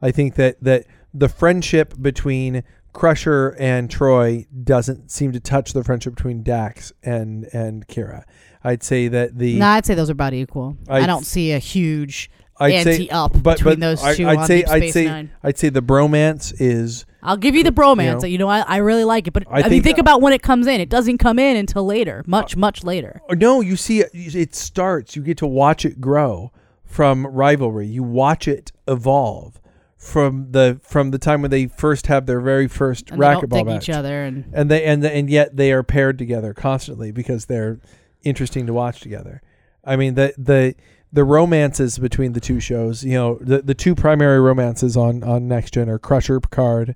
I 0.00 0.10
think 0.10 0.34
that 0.36 0.62
that 0.62 0.86
the 1.14 1.28
friendship 1.28 1.94
between 2.00 2.62
Crusher 2.92 3.56
and 3.58 3.88
Troi 3.90 4.46
doesn't 4.64 5.10
seem 5.10 5.32
to 5.32 5.40
touch 5.40 5.72
the 5.72 5.82
friendship 5.82 6.14
between 6.14 6.42
Dax 6.42 6.92
and 7.02 7.48
and 7.52 7.86
Kira. 7.88 8.24
I'd 8.64 8.82
say 8.82 9.08
that 9.08 9.38
the 9.38 9.58
No, 9.58 9.66
I'd 9.66 9.84
say 9.86 9.94
those 9.94 10.08
are 10.08 10.12
about 10.12 10.34
equal. 10.34 10.76
I, 10.88 10.98
I'd- 10.98 11.06
don't 11.06 11.24
see 11.26 11.52
a 11.52 11.58
huge 11.58 12.30
I'd 12.58 12.72
ante 12.72 12.96
say 13.06 13.08
up 13.08 13.32
but- 13.42 13.56
between 13.58 13.74
but 13.74 13.80
those 13.80 14.16
two 14.16 14.26
I'd 14.28 14.38
on 14.38 14.46
say 14.46 14.58
Deep 14.60 14.68
I'd 14.68 14.78
Space 14.82 14.92
say 14.92 15.04
Nine. 15.06 15.30
I'd 15.42 15.58
say 15.58 15.68
the 15.68 15.82
bromance 15.82 16.54
is 16.60 17.04
I'll 17.24 17.36
give 17.36 17.54
you 17.54 17.62
the 17.62 17.70
bromance. 17.72 18.28
You 18.28 18.36
know, 18.38 18.48
I, 18.48 18.60
I 18.60 18.76
really 18.78 19.04
like 19.04 19.26
it, 19.28 19.32
but 19.32 19.44
I 19.48 19.50
I, 19.50 19.62
mean, 19.62 19.70
think- 19.70 19.84
think 19.84 19.98
about 19.98 20.20
when 20.20 20.32
it 20.32 20.42
comes 20.42 20.66
in. 20.66 20.80
It 20.80 20.88
doesn't 20.88 21.18
come 21.18 21.38
in 21.38 21.56
until 21.56 21.84
later, 21.86 22.24
much 22.26 22.56
much 22.56 22.82
later. 22.84 23.20
Oh, 23.30 23.34
No, 23.34 23.60
you 23.60 23.76
see 23.76 24.00
it, 24.00 24.10
it 24.12 24.54
starts. 24.54 25.14
You 25.16 25.22
get 25.22 25.38
to 25.38 25.46
watch 25.46 25.84
it 25.84 26.00
grow 26.00 26.52
from 26.84 27.26
rivalry. 27.26 27.86
You 27.86 28.02
watch 28.02 28.46
it 28.48 28.70
evolve 28.88 29.58
from 29.96 30.48
the 30.50 30.80
from 30.82 31.12
the 31.12 31.18
time 31.18 31.42
when 31.42 31.50
they 31.52 31.68
first 31.68 32.08
have 32.08 32.26
their 32.26 32.40
very 32.40 32.66
first 32.68 33.10
And 33.10 33.20
they 33.22 33.26
don't 33.26 33.44
racquetball 33.44 33.56
dig 33.58 33.66
match. 33.66 33.88
each 33.88 33.94
other, 33.94 34.24
and 34.24 34.44
And 34.52 34.68
they 34.70 34.84
and 34.84 35.04
and 35.04 35.30
yet 35.30 35.56
they 35.56 35.72
are 35.72 35.82
paired 35.84 36.18
together 36.18 36.52
constantly 36.54 37.12
because 37.12 37.46
they're 37.46 37.78
interesting 38.24 38.66
to 38.66 38.72
watch 38.72 39.00
together. 39.00 39.40
I 39.84 39.94
mean 39.96 40.14
the 40.14 40.34
the 40.36 40.74
the 41.12 41.24
romances 41.24 41.98
between 41.98 42.32
the 42.32 42.40
two 42.40 42.58
shows, 42.60 43.04
you 43.04 43.12
know, 43.14 43.38
the 43.40 43.60
the 43.62 43.74
two 43.74 43.94
primary 43.94 44.40
romances 44.40 44.96
on 44.96 45.22
on 45.22 45.46
Next 45.48 45.74
Gen 45.74 45.88
are 45.88 45.98
Crusher 45.98 46.40
Picard 46.40 46.94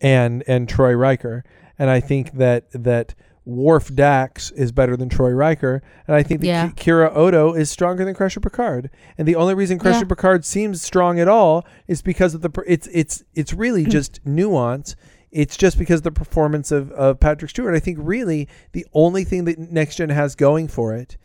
and 0.00 0.42
and 0.46 0.68
Troi 0.68 0.98
Riker. 0.98 1.44
And 1.78 1.90
I 1.90 2.00
think 2.00 2.32
that 2.32 2.64
that 2.72 3.14
Worf 3.44 3.94
Dax 3.94 4.50
is 4.50 4.72
better 4.72 4.94
than 4.96 5.08
Troi 5.08 5.34
Riker, 5.34 5.82
and 6.06 6.14
I 6.14 6.22
think 6.22 6.40
that 6.42 6.46
Yeah. 6.46 6.68
Ki- 6.76 6.90
Kira 6.90 7.14
Odo 7.16 7.54
is 7.54 7.70
stronger 7.70 8.04
than 8.04 8.14
Crusher 8.14 8.40
Picard. 8.40 8.90
And 9.16 9.26
the 9.26 9.36
only 9.36 9.54
reason 9.54 9.78
Crusher 9.78 10.00
Yeah. 10.00 10.04
Picard 10.08 10.44
seems 10.44 10.82
strong 10.82 11.18
at 11.18 11.28
all 11.28 11.64
is 11.86 12.02
because 12.02 12.34
of 12.34 12.42
the 12.42 12.50
it's 12.66 12.88
it's 12.92 13.22
it's 13.34 13.52
really 13.54 13.84
just 13.98 14.20
nuance. 14.26 14.96
It's 15.30 15.56
just 15.58 15.78
because 15.78 16.00
of 16.00 16.04
the 16.04 16.10
performance 16.12 16.72
of, 16.72 16.90
of 16.92 17.20
Patrick 17.20 17.50
Stewart. 17.50 17.74
I 17.74 17.80
think 17.80 17.98
really 18.00 18.48
the 18.72 18.86
only 18.94 19.24
thing 19.24 19.44
that 19.44 19.58
Next 19.58 19.96
Gen 19.96 20.08
has 20.08 20.34
going 20.34 20.68
for 20.68 20.94
it, 20.94 21.18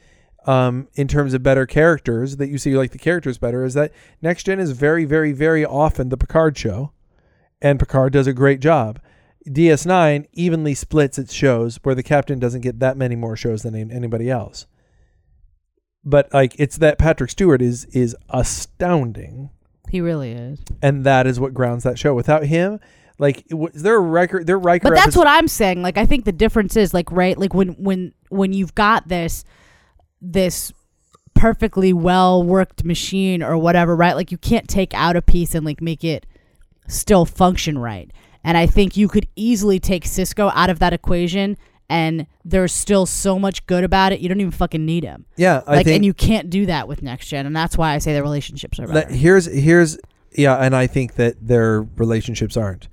um, 0.46 0.88
in 0.96 1.08
terms 1.08 1.34
of 1.34 1.44
better 1.44 1.66
characters, 1.66 2.38
that 2.38 2.50
you 2.50 2.58
see 2.58 2.72
you 2.72 2.78
like 2.78 2.92
the 2.92 2.98
characters 2.98 3.38
better, 3.38 3.64
is 3.64 3.74
that 3.74 3.92
Next 4.22 4.46
Gen 4.46 4.60
is 4.60 4.72
very, 4.72 5.06
very, 5.06 5.32
very 5.32 5.66
often 5.66 6.10
the 6.10 6.18
Picard 6.18 6.58
show, 6.58 6.92
and 7.62 7.80
Picard 7.80 8.14
does 8.14 8.28
a 8.28 8.34
great 8.34 8.60
job. 8.60 9.00
DS9 9.48 10.26
evenly 10.34 10.74
splits 10.74 11.18
its 11.18 11.34
shows, 11.34 11.80
where 11.84 11.96
the 11.96 12.04
captain 12.04 12.40
doesn't 12.40 12.62
get 12.62 12.80
that 12.80 12.98
many 12.98 13.16
more 13.16 13.36
shows 13.36 13.64
than 13.64 13.76
anybody 13.92 14.30
else. 14.30 14.68
But 16.06 16.34
like 16.34 16.56
it's 16.58 16.78
that 16.78 16.98
Patrick 16.98 17.30
Stewart 17.30 17.62
is 17.62 17.86
is 17.86 18.16
astounding 18.30 19.50
he 19.90 20.02
really 20.02 20.32
is. 20.32 20.60
and 20.82 21.06
that 21.06 21.28
is 21.28 21.40
what 21.40 21.54
grounds 21.54 21.84
that 21.84 21.98
show. 22.00 22.14
Without 22.14 22.46
him, 22.46 22.80
like, 23.20 23.46
is 23.74 23.84
there 23.84 23.96
a 23.96 24.00
record? 24.02 24.48
There 24.48 24.58
Riker. 24.58 24.90
But 24.90 24.96
that's 24.96 25.08
episode- 25.08 25.20
what 25.20 25.28
I'm 25.28 25.48
saying. 25.48 25.82
Like 25.82 25.98
I 25.98 26.06
think 26.06 26.26
the 26.26 26.32
difference 26.32 26.76
is 26.76 26.94
like 26.94 27.12
right, 27.12 27.38
like 27.38 27.54
when 27.54 27.70
when 27.82 28.14
when 28.30 28.54
you've 28.54 28.76
got 28.76 29.08
this 29.08 29.46
this 30.24 30.72
perfectly 31.36 31.92
well 31.94 32.42
worked 32.42 32.84
machine 32.84 33.44
or 33.44 33.58
whatever, 33.58 33.96
right? 33.96 34.16
Like 34.16 34.32
you 34.32 34.38
can't 34.38 34.68
take 34.68 34.94
out 34.94 35.16
a 35.16 35.22
piece 35.22 35.54
and 35.54 35.66
like 35.66 35.82
make 35.82 36.04
it 36.04 36.26
still 36.88 37.26
function 37.26 37.78
right. 37.78 38.10
And 38.44 38.58
I 38.58 38.66
think 38.66 38.98
you 38.98 39.08
could 39.08 39.28
easily 39.36 39.80
take 39.80 40.06
Sisko 40.06 40.52
out 40.56 40.70
of 40.70 40.80
that 40.80 40.94
equation 40.94 41.58
and 41.90 42.28
there's 42.46 42.74
still 42.74 43.06
so 43.06 43.38
much 43.38 43.66
good 43.68 43.84
about 43.84 44.14
it. 44.14 44.20
You 44.20 44.30
don't 44.30 44.40
even 44.40 44.52
fucking 44.52 44.86
need 44.86 45.04
him. 45.04 45.26
Yeah, 45.36 45.62
I 45.68 45.78
Like 45.78 45.86
think 45.86 45.98
and 45.98 46.06
you 46.06 46.14
can't 46.14 46.50
do 46.50 46.66
that 46.66 46.88
with 46.88 47.02
next 47.02 47.28
gen 47.28 47.46
and 47.46 47.56
that's 47.56 47.78
why 47.78 47.94
I 47.94 47.98
say 47.98 48.14
the 48.14 48.24
relationships 48.24 48.80
are 48.80 48.88
better. 48.88 49.14
here's 49.14 49.46
here's 49.46 49.98
yeah, 50.36 50.56
and 50.56 50.76
I 50.76 50.88
think 50.88 51.16
that 51.16 51.46
their 51.46 51.82
relationships 51.82 52.58
aren't. 52.58 52.88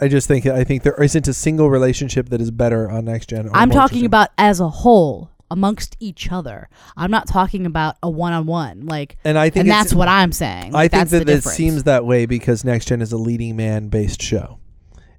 I 0.00 0.08
just 0.08 0.28
think 0.28 0.46
I 0.46 0.62
think 0.64 0.82
there 0.82 1.02
isn't 1.02 1.26
a 1.26 1.32
single 1.32 1.70
relationship 1.70 2.28
that 2.28 2.40
is 2.40 2.50
better 2.50 2.90
on 2.90 3.06
next 3.06 3.30
gen. 3.30 3.48
I'm 3.54 3.70
talking 3.70 4.04
about 4.04 4.28
as 4.36 4.60
a 4.60 4.68
whole 4.68 5.30
amongst 5.50 5.96
each 6.00 6.30
other. 6.30 6.68
I'm 6.96 7.10
not 7.10 7.26
talking 7.28 7.66
about 7.66 7.96
a 8.02 8.10
one 8.10 8.32
on 8.32 8.46
one. 8.46 8.86
Like 8.86 9.16
and 9.24 9.38
I 9.38 9.50
think 9.50 9.62
and 9.62 9.70
that's 9.70 9.94
what 9.94 10.08
I'm 10.08 10.32
saying. 10.32 10.74
I 10.74 10.88
think 10.88 11.08
that 11.10 11.28
it 11.28 11.44
seems 11.44 11.84
that 11.84 12.04
way 12.04 12.26
because 12.26 12.64
Next 12.64 12.88
Gen 12.88 13.02
is 13.02 13.12
a 13.12 13.16
leading 13.16 13.56
man 13.56 13.88
based 13.88 14.22
show, 14.22 14.58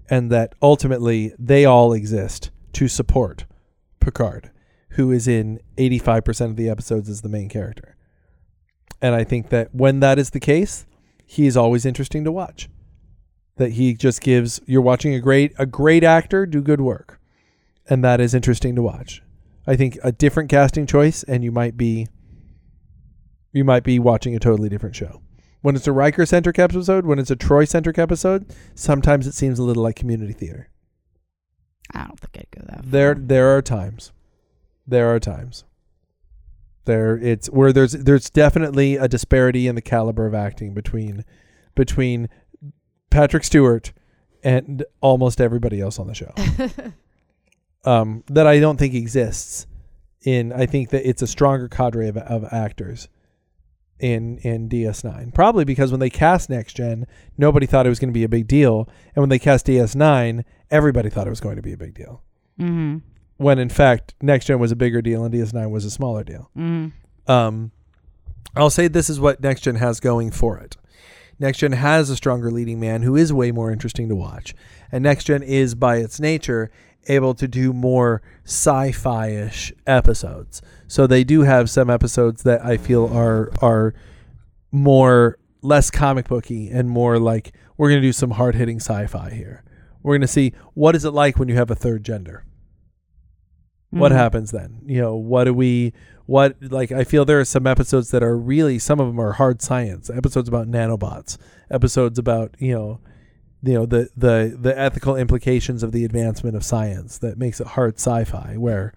and 0.10 0.32
that 0.32 0.54
ultimately 0.62 1.34
they 1.40 1.66
all 1.66 1.94
exist 1.94 2.52
to 2.74 2.88
support 2.88 3.46
Picard, 4.00 4.52
who 4.92 5.12
is 5.12 5.28
in 5.28 5.60
eighty 5.78 6.00
five 6.00 6.24
percent 6.24 6.52
of 6.52 6.58
the 6.58 6.70
episodes 6.70 7.10
as 7.10 7.22
the 7.22 7.30
main 7.30 7.50
character. 7.50 7.96
And 9.02 9.14
I 9.16 9.24
think 9.24 9.50
that 9.50 9.74
when 9.74 10.00
that 10.00 10.18
is 10.18 10.32
the 10.32 10.40
case, 10.40 10.86
he 11.26 11.46
is 11.46 11.56
always 11.56 11.86
interesting 11.86 12.24
to 12.24 12.32
watch. 12.32 12.70
That 13.58 13.74
he 13.74 13.94
just 13.94 14.22
gives 14.22 14.62
you're 14.66 14.82
watching 14.82 15.14
a 15.14 15.20
great 15.20 15.54
a 15.58 15.66
great 15.66 16.04
actor 16.04 16.46
do 16.46 16.62
good 16.62 16.82
work, 16.82 17.20
and 17.90 18.04
that 18.04 18.20
is 18.20 18.34
interesting 18.34 18.76
to 18.76 18.82
watch. 18.82 19.22
I 19.68 19.76
think 19.76 20.00
a 20.04 20.12
different 20.14 20.50
casting 20.50 20.86
choice, 20.88 21.24
and 21.24 21.44
you 21.44 21.52
might 21.52 21.76
be 21.76 22.08
you 23.52 23.64
might 23.64 23.84
be 23.84 24.00
watching 24.00 24.36
a 24.36 24.40
totally 24.40 24.70
different 24.70 24.96
show. 24.96 25.22
When 25.62 25.76
it's 25.76 25.88
a 25.88 25.92
Riker 25.92 26.26
centric 26.26 26.58
episode, 26.58 27.06
when 27.06 27.20
it's 27.20 27.32
a 27.32 27.36
Troi 27.36 27.68
centric 27.68 27.98
episode, 27.98 28.54
sometimes 28.76 29.28
it 29.28 29.34
seems 29.34 29.60
a 29.60 29.64
little 29.64 29.84
like 29.84 29.96
community 29.96 30.34
theater. 30.34 30.70
I 31.94 32.06
don't 32.06 32.20
think 32.20 32.38
I'd 32.38 32.52
go 32.52 32.66
that. 32.68 32.84
Far. 32.84 32.92
There 32.92 33.16
there 33.16 33.58
are 33.58 33.62
times. 33.62 34.14
There 34.86 35.14
are 35.14 35.20
times. 35.20 35.66
There 36.86 37.18
it's 37.18 37.48
where 37.50 37.74
there's 37.74 37.92
there's 37.92 38.30
definitely 38.30 38.96
a 38.96 39.10
disparity 39.10 39.68
in 39.68 39.76
the 39.76 39.82
caliber 39.82 40.26
of 40.26 40.34
acting 40.34 40.74
between 40.74 41.26
between 41.76 42.30
Patrick 43.10 43.44
Stewart 43.44 43.92
and 44.44 44.86
almost 45.02 45.42
everybody 45.42 45.82
else 45.82 46.00
on 46.00 46.08
the 46.08 46.14
show. 46.14 46.34
um, 47.88 48.24
that 48.28 48.46
I 48.46 48.60
don't 48.60 48.78
think 48.78 48.94
exists 48.94 49.66
in 50.24 50.52
I 50.52 50.66
think 50.66 50.90
that 50.90 51.08
it's 51.08 51.22
a 51.22 51.28
stronger 51.28 51.70
cadre 51.70 52.10
of, 52.10 52.18
of 52.18 52.44
actors 52.52 53.08
in 54.00 54.38
in 54.40 54.68
DS9. 54.68 55.34
Probably 55.34 55.64
because 55.64 55.90
when 55.92 56.02
they 56.02 56.10
cast 56.10 56.50
Next 56.50 56.74
Gen, 56.74 57.08
nobody 57.38 57.66
thought 57.66 57.86
it 57.86 57.90
was 57.90 58.00
going 58.00 58.10
to 58.10 58.14
be 58.14 58.26
a 58.26 58.30
big 58.30 58.48
deal, 58.48 58.90
and 59.16 59.22
when 59.22 59.30
they 59.30 59.40
cast 59.40 59.68
DS9, 59.68 60.44
everybody 60.70 61.10
thought 61.10 61.28
it 61.28 61.32
was 61.32 61.40
going 61.40 61.56
to 61.56 61.62
be 61.62 61.72
a 61.72 61.78
big 61.78 61.94
deal. 61.94 62.22
mm-hmm. 62.60 62.98
When 63.38 63.58
in 63.58 63.70
fact, 63.70 64.16
Next 64.22 64.46
Gen 64.48 64.60
was 64.60 64.72
a 64.72 64.76
bigger 64.76 65.02
deal 65.02 65.24
and 65.24 65.34
DS9 65.34 65.70
was 65.70 65.86
a 65.86 65.92
smaller 65.92 66.24
deal. 66.24 66.50
Mm-hmm. 66.58 67.32
Um, 67.32 67.72
I'll 68.56 68.72
say 68.72 68.88
this 68.88 69.10
is 69.10 69.20
what 69.20 69.42
Next 69.42 69.62
Gen 69.62 69.76
has 69.76 70.00
going 70.00 70.32
for 70.32 70.58
it. 70.58 70.76
Next 71.40 71.60
Gen 71.60 71.74
has 71.74 72.10
a 72.10 72.16
stronger 72.16 72.50
leading 72.50 72.80
man 72.80 73.04
who 73.04 73.16
is 73.16 73.32
way 73.32 73.52
more 73.52 73.72
interesting 73.72 74.10
to 74.10 74.16
watch, 74.16 74.56
and 74.92 75.04
Next 75.04 75.26
Gen 75.26 75.44
is 75.44 75.76
by 75.76 75.98
its 75.98 76.20
nature 76.20 76.72
able 77.08 77.34
to 77.36 77.48
do 77.48 77.74
more 77.74 78.22
sci-fi-ish 78.46 79.74
episodes. 79.86 80.62
So 80.88 81.08
they 81.08 81.24
do 81.24 81.42
have 81.42 81.70
some 81.70 81.90
episodes 81.90 82.44
that 82.44 82.64
I 82.66 82.78
feel 82.78 83.06
are 83.08 83.52
are 83.62 83.94
more 84.72 85.38
less 85.62 85.90
comic 85.92 86.28
booky 86.28 86.70
and 86.70 86.90
more 86.90 87.20
like 87.20 87.54
we're 87.78 87.90
going 87.90 88.02
to 88.02 88.08
do 88.08 88.14
some 88.14 88.32
hard-hitting 88.32 88.78
sci-fi 88.80 89.32
here. 89.32 89.64
We're 90.04 90.14
going 90.14 90.22
to 90.22 90.28
see 90.28 90.54
what 90.74 90.96
is 90.96 91.06
it 91.06 91.12
like 91.12 91.38
when 91.38 91.48
you 91.50 91.56
have 91.56 91.72
a 91.72 91.76
third 91.76 92.04
gender 92.04 92.46
what 93.90 94.12
Mm-hmm. 94.12 94.18
happens 94.20 94.52
then 94.52 94.82
you 94.86 95.00
know 95.00 95.16
what 95.16 95.46
do 95.46 95.54
we 95.54 95.94
what 96.26 96.58
like 96.62 96.92
i 96.92 97.06
feel 97.06 97.24
there 97.24 97.40
are 97.40 97.46
some 97.46 97.66
episodes 97.66 98.12
that 98.12 98.22
are 98.22 98.38
really 98.38 98.80
some 98.80 99.00
of 99.00 99.08
them 99.08 99.18
are 99.18 99.32
hard 99.32 99.62
science 99.62 100.10
episodes 100.10 100.50
about 100.50 100.68
nanobots 100.68 101.38
episodes 101.72 102.20
about 102.20 102.54
you 102.60 102.74
know 102.74 103.00
you 103.64 103.74
know 103.74 103.86
the 103.86 104.10
the 104.16 104.56
the 104.60 104.78
ethical 104.78 105.16
implications 105.16 105.84
of 105.84 105.92
the 105.92 106.06
advancement 106.06 106.56
of 106.56 106.64
science 106.64 107.18
that 107.18 107.38
makes 107.38 107.60
it 107.60 107.68
hard 107.68 107.96
sci-fi 107.96 108.56
where 108.58 108.94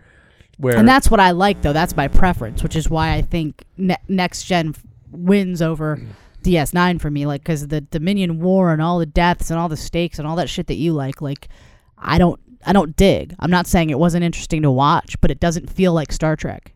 where 0.60 0.76
And 0.76 0.86
that's 0.86 1.10
what 1.10 1.20
I 1.20 1.30
like, 1.30 1.62
though. 1.62 1.72
That's 1.72 1.96
my 1.96 2.06
preference, 2.06 2.62
which 2.62 2.76
is 2.76 2.90
why 2.90 3.14
I 3.14 3.22
think 3.22 3.64
ne- 3.78 3.96
next 4.08 4.44
gen 4.44 4.70
f- 4.70 4.82
wins 5.10 5.62
over 5.62 5.96
mm. 5.96 6.06
DS9 6.42 7.00
for 7.00 7.10
me. 7.10 7.24
Like, 7.24 7.40
because 7.40 7.68
the 7.68 7.80
Dominion 7.80 8.40
War 8.40 8.70
and 8.70 8.82
all 8.82 8.98
the 8.98 9.06
deaths 9.06 9.50
and 9.50 9.58
all 9.58 9.70
the 9.70 9.76
stakes 9.76 10.18
and 10.18 10.28
all 10.28 10.36
that 10.36 10.50
shit 10.50 10.66
that 10.66 10.74
you 10.74 10.92
like, 10.92 11.22
like, 11.22 11.48
I 11.96 12.18
don't, 12.18 12.38
I 12.66 12.74
don't 12.74 12.94
dig. 12.94 13.34
I'm 13.40 13.50
not 13.50 13.66
saying 13.66 13.88
it 13.88 13.98
wasn't 13.98 14.22
interesting 14.22 14.60
to 14.62 14.70
watch, 14.70 15.18
but 15.22 15.30
it 15.30 15.40
doesn't 15.40 15.70
feel 15.70 15.94
like 15.94 16.12
Star 16.12 16.36
Trek. 16.36 16.74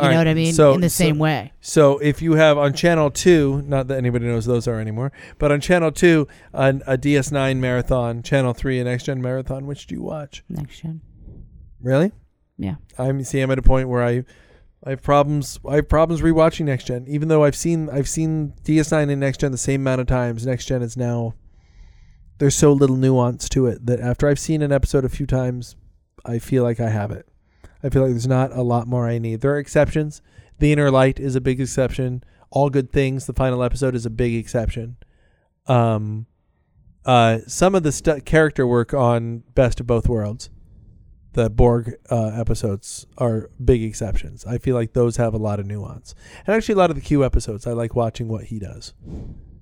You 0.00 0.06
All 0.06 0.10
know 0.12 0.16
right, 0.16 0.26
what 0.26 0.28
I 0.28 0.34
mean? 0.34 0.52
so- 0.54 0.74
In 0.74 0.80
the 0.80 0.88
so- 0.90 1.04
same 1.04 1.18
way. 1.18 1.52
So 1.60 1.98
if 1.98 2.22
you 2.22 2.32
have 2.34 2.56
on 2.58 2.72
channel 2.72 3.10
two, 3.10 3.62
not 3.66 3.88
that 3.88 3.98
anybody 3.98 4.26
knows 4.26 4.46
those 4.46 4.66
are 4.66 4.80
anymore, 4.80 5.12
but 5.38 5.52
on 5.52 5.60
channel 5.60 5.92
two, 5.92 6.26
an, 6.52 6.82
a 6.86 6.96
DS9 6.96 7.58
marathon, 7.58 8.22
channel 8.22 8.54
three, 8.54 8.78
an 8.78 8.86
Next 8.86 9.04
Gen 9.04 9.20
marathon, 9.20 9.66
which 9.66 9.86
do 9.86 9.94
you 9.94 10.02
watch? 10.02 10.42
Next 10.48 10.80
gen. 10.80 11.00
Really? 11.82 12.12
Yeah. 12.58 12.76
I'm 12.98 13.22
see. 13.24 13.40
I'm 13.40 13.50
at 13.50 13.58
a 13.58 13.62
point 13.62 13.88
where 13.88 14.02
I 14.02 14.24
I 14.84 14.90
have 14.90 15.02
problems. 15.02 15.58
I 15.68 15.76
have 15.76 15.88
problems 15.88 16.22
rewatching 16.22 16.64
Next 16.66 16.84
Gen, 16.84 17.04
even 17.08 17.28
though 17.28 17.44
I've 17.44 17.56
seen 17.56 17.88
I've 17.90 18.08
seen 18.08 18.54
DS9 18.64 19.10
and 19.10 19.20
Next 19.20 19.40
Gen 19.40 19.52
the 19.52 19.58
same 19.58 19.82
amount 19.82 20.00
of 20.00 20.06
times. 20.06 20.46
Next 20.46 20.66
Gen 20.66 20.82
is 20.82 20.96
now 20.96 21.34
there's 22.38 22.54
so 22.56 22.72
little 22.72 22.96
nuance 22.96 23.48
to 23.50 23.66
it 23.66 23.84
that 23.86 24.00
after 24.00 24.26
I've 24.28 24.38
seen 24.38 24.62
an 24.62 24.72
episode 24.72 25.04
a 25.04 25.10
few 25.10 25.26
times, 25.26 25.76
I 26.24 26.38
feel 26.38 26.62
like 26.62 26.80
I 26.80 26.88
have 26.88 27.10
it. 27.10 27.26
I 27.82 27.88
feel 27.88 28.02
like 28.02 28.10
there's 28.12 28.26
not 28.26 28.52
a 28.52 28.62
lot 28.62 28.86
more 28.86 29.08
I 29.08 29.18
need. 29.18 29.40
There 29.40 29.52
are 29.52 29.58
exceptions. 29.58 30.22
The 30.58 30.72
Inner 30.72 30.90
Light 30.90 31.18
is 31.18 31.34
a 31.34 31.40
big 31.40 31.60
exception. 31.60 32.22
All 32.50 32.68
Good 32.68 32.92
Things, 32.92 33.26
the 33.26 33.32
final 33.32 33.62
episode, 33.62 33.94
is 33.94 34.04
a 34.04 34.10
big 34.10 34.34
exception. 34.34 34.96
Um, 35.66 36.26
uh, 37.04 37.38
some 37.46 37.74
of 37.74 37.82
the 37.82 37.92
stu- 37.92 38.20
character 38.20 38.66
work 38.66 38.92
on 38.92 39.44
Best 39.54 39.80
of 39.80 39.86
Both 39.86 40.08
Worlds, 40.08 40.50
the 41.32 41.48
Borg 41.48 41.94
uh, 42.10 42.32
episodes, 42.34 43.06
are 43.16 43.50
big 43.64 43.82
exceptions. 43.82 44.44
I 44.44 44.58
feel 44.58 44.74
like 44.74 44.92
those 44.92 45.16
have 45.16 45.32
a 45.32 45.38
lot 45.38 45.60
of 45.60 45.66
nuance, 45.66 46.14
and 46.46 46.54
actually 46.54 46.74
a 46.74 46.78
lot 46.78 46.90
of 46.90 46.96
the 46.96 47.02
Q 47.02 47.24
episodes. 47.24 47.66
I 47.66 47.72
like 47.72 47.94
watching 47.94 48.28
what 48.28 48.44
he 48.44 48.58
does. 48.58 48.92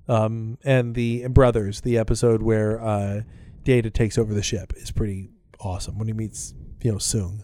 Um, 0.07 0.57
and 0.63 0.95
the 0.95 1.27
Brothers, 1.27 1.81
the 1.81 1.97
episode 1.97 2.41
where 2.41 2.81
uh, 2.81 3.21
Data 3.63 3.89
takes 3.91 4.17
over 4.17 4.33
the 4.33 4.41
ship, 4.43 4.73
is 4.75 4.91
pretty 4.91 5.29
awesome 5.59 5.97
when 5.97 6.07
he 6.07 6.13
meets 6.13 6.53
you 6.81 6.91
know 6.91 6.97
Soong. 6.97 7.43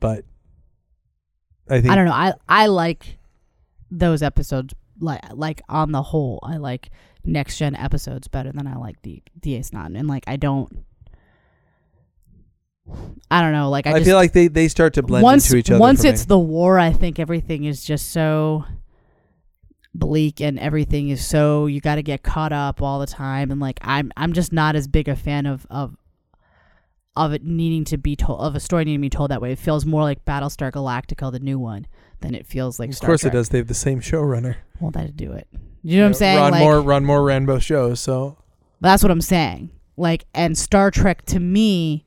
But 0.00 0.24
I 1.68 1.80
think 1.80 1.92
I 1.92 1.96
don't 1.96 2.06
know. 2.06 2.12
I 2.12 2.34
I 2.48 2.66
like 2.66 3.18
those 3.90 4.22
episodes. 4.22 4.74
Like 4.98 5.20
like 5.32 5.62
on 5.68 5.92
the 5.92 6.02
whole, 6.02 6.40
I 6.42 6.56
like 6.56 6.90
next 7.24 7.58
gen 7.58 7.74
episodes 7.74 8.28
better 8.28 8.52
than 8.52 8.66
I 8.66 8.76
like 8.76 9.02
the 9.02 9.22
DS9, 9.40 9.98
and 9.98 10.08
like 10.08 10.24
I 10.26 10.36
don't. 10.36 10.84
I 13.30 13.42
don't 13.42 13.52
know. 13.52 13.68
Like 13.68 13.86
I, 13.88 13.90
I, 13.90 13.92
just 13.94 14.06
feel 14.06 14.16
like 14.16 14.32
they, 14.32 14.46
they 14.46 14.68
start 14.68 14.94
to 14.94 15.02
blend 15.02 15.24
once 15.24 15.48
into 15.48 15.58
each 15.58 15.70
other. 15.70 15.80
once 15.80 16.04
it's 16.04 16.22
me. 16.22 16.28
the 16.28 16.38
war, 16.38 16.78
I 16.78 16.92
think 16.92 17.18
everything 17.18 17.64
is 17.64 17.84
just 17.84 18.12
so 18.12 18.64
bleak 19.92 20.40
and 20.40 20.58
everything 20.58 21.08
is 21.08 21.26
so 21.26 21.66
you 21.66 21.80
got 21.80 21.96
to 21.96 22.02
get 22.02 22.22
caught 22.22 22.52
up 22.52 22.82
all 22.82 23.00
the 23.00 23.06
time 23.06 23.50
and 23.50 23.60
like 23.60 23.78
I'm 23.82 24.12
I'm 24.16 24.34
just 24.34 24.52
not 24.52 24.76
as 24.76 24.86
big 24.86 25.08
a 25.08 25.16
fan 25.16 25.46
of 25.46 25.66
of 25.70 25.96
of 27.16 27.32
it 27.32 27.44
needing 27.44 27.84
to 27.86 27.96
be 27.96 28.14
told 28.16 28.40
of 28.40 28.54
a 28.54 28.60
story 28.60 28.84
needing 28.84 29.00
to 29.00 29.02
be 29.02 29.10
told 29.10 29.30
that 29.30 29.40
way. 29.40 29.52
It 29.52 29.58
feels 29.58 29.84
more 29.86 30.02
like 30.02 30.24
Battlestar 30.24 30.70
Galactica, 30.70 31.32
the 31.32 31.38
new 31.40 31.58
one, 31.58 31.86
than 32.20 32.34
it 32.34 32.46
feels 32.46 32.78
like 32.78 32.90
of 32.90 32.96
Star 32.96 33.08
course 33.08 33.22
Trek. 33.22 33.32
it 33.32 33.36
does. 33.36 33.48
They 33.48 33.58
have 33.58 33.68
the 33.68 33.74
same 33.74 34.00
showrunner. 34.00 34.56
Well, 34.80 34.90
that'd 34.90 35.16
do 35.16 35.32
it. 35.32 35.48
You 35.82 35.96
know 35.98 36.02
what 36.04 36.08
I'm 36.08 36.14
saying? 36.14 36.38
Ron 36.38 36.50
like, 36.50 36.60
Moore, 36.60 37.00
Moore 37.00 37.22
ran 37.24 37.46
both 37.46 37.62
shows, 37.62 38.00
so 38.00 38.36
That's 38.80 39.02
what 39.02 39.10
I'm 39.12 39.20
saying. 39.20 39.70
Like, 39.96 40.26
and 40.34 40.58
Star 40.58 40.90
Trek 40.90 41.24
to 41.26 41.40
me 41.40 42.04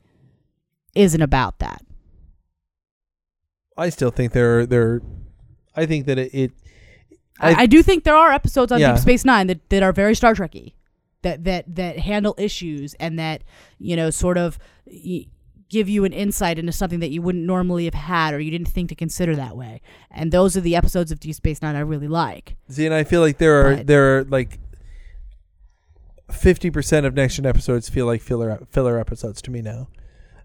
isn't 0.94 1.22
about 1.22 1.58
that. 1.60 1.82
I 3.76 3.88
still 3.88 4.10
think 4.10 4.32
they're 4.32 4.66
they're. 4.66 5.00
I 5.74 5.86
think 5.86 6.06
that 6.06 6.18
it. 6.18 6.34
it 6.34 6.52
I, 7.40 7.52
I- 7.52 7.60
I 7.62 7.66
do 7.66 7.82
think 7.82 8.04
there 8.04 8.14
are 8.16 8.30
episodes 8.32 8.70
on 8.70 8.80
Yeah. 8.80 8.92
Deep 8.92 9.00
Space 9.02 9.24
Nine 9.24 9.46
that, 9.46 9.68
that 9.70 9.82
are 9.82 9.92
very 9.92 10.14
Star 10.14 10.34
Trekky, 10.34 10.74
that 11.22 11.44
that 11.44 11.64
that 11.74 11.98
handle 11.98 12.34
issues 12.38 12.94
and 12.94 13.18
that 13.18 13.42
you 13.78 13.94
know 13.96 14.10
sort 14.10 14.38
of 14.38 14.58
give 15.68 15.88
you 15.88 16.04
an 16.04 16.12
insight 16.12 16.58
into 16.58 16.72
something 16.72 16.98
that 17.00 17.10
you 17.10 17.22
wouldn't 17.22 17.44
normally 17.44 17.84
have 17.84 17.94
had 17.94 18.34
or 18.34 18.40
you 18.40 18.50
didn't 18.50 18.66
think 18.68 18.88
to 18.88 18.94
consider 18.96 19.36
that 19.36 19.56
way. 19.56 19.80
And 20.10 20.32
those 20.32 20.56
are 20.56 20.60
the 20.60 20.74
episodes 20.74 21.12
of 21.12 21.20
Deep 21.20 21.34
Space 21.36 21.62
Nine 21.62 21.76
I 21.76 21.80
really 21.80 22.08
like. 22.08 22.56
see, 22.68 22.86
and 22.86 22.94
I 22.94 23.04
feel 23.04 23.20
like 23.20 23.38
there 23.38 23.60
are 23.66 23.76
But- 23.76 23.86
there 23.86 24.18
are 24.18 24.24
like. 24.24 24.58
Fifty 26.30 26.70
percent 26.70 27.06
of 27.06 27.14
next 27.14 27.34
gen 27.34 27.44
episodes 27.44 27.88
feel 27.88 28.06
like 28.06 28.22
filler 28.22 28.64
filler 28.70 29.00
episodes 29.00 29.42
to 29.42 29.50
me 29.50 29.60
now. 29.62 29.88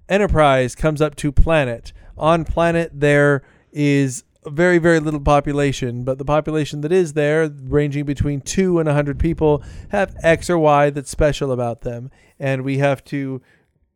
Enterprise 0.10 0.74
comes 0.74 1.00
up 1.00 1.16
to 1.18 1.32
planet. 1.32 1.94
On 2.18 2.44
planet 2.44 2.90
there 2.92 3.44
is 3.72 4.24
very 4.48 4.78
very 4.78 5.00
little 5.00 5.20
population, 5.20 6.04
but 6.04 6.18
the 6.18 6.26
population 6.26 6.82
that 6.82 6.92
is 6.92 7.14
there, 7.14 7.50
ranging 7.66 8.06
between 8.06 8.42
two 8.42 8.80
and 8.80 8.88
a 8.90 8.94
hundred 8.94 9.20
people, 9.20 9.64
have 9.90 10.16
X 10.24 10.50
or 10.50 10.58
Y 10.60 10.90
that's 10.90 11.10
special 11.10 11.52
about 11.52 11.82
them, 11.82 12.12
and 12.40 12.64
we 12.64 12.78
have 12.80 13.04
to 13.06 13.42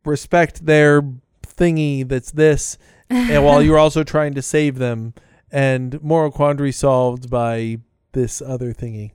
respect 0.04 0.66
their 0.66 1.02
thingy 1.46 2.08
that's 2.08 2.30
this, 2.32 2.78
and 3.08 3.44
while 3.44 3.62
you're 3.62 3.78
also 3.78 4.02
trying 4.04 4.34
to 4.34 4.42
save 4.42 4.78
them, 4.78 5.14
and 5.50 6.02
moral 6.02 6.30
quandary 6.30 6.72
solved 6.72 7.28
by 7.30 7.78
this 8.12 8.40
other 8.42 8.72
thingy. 8.72 9.12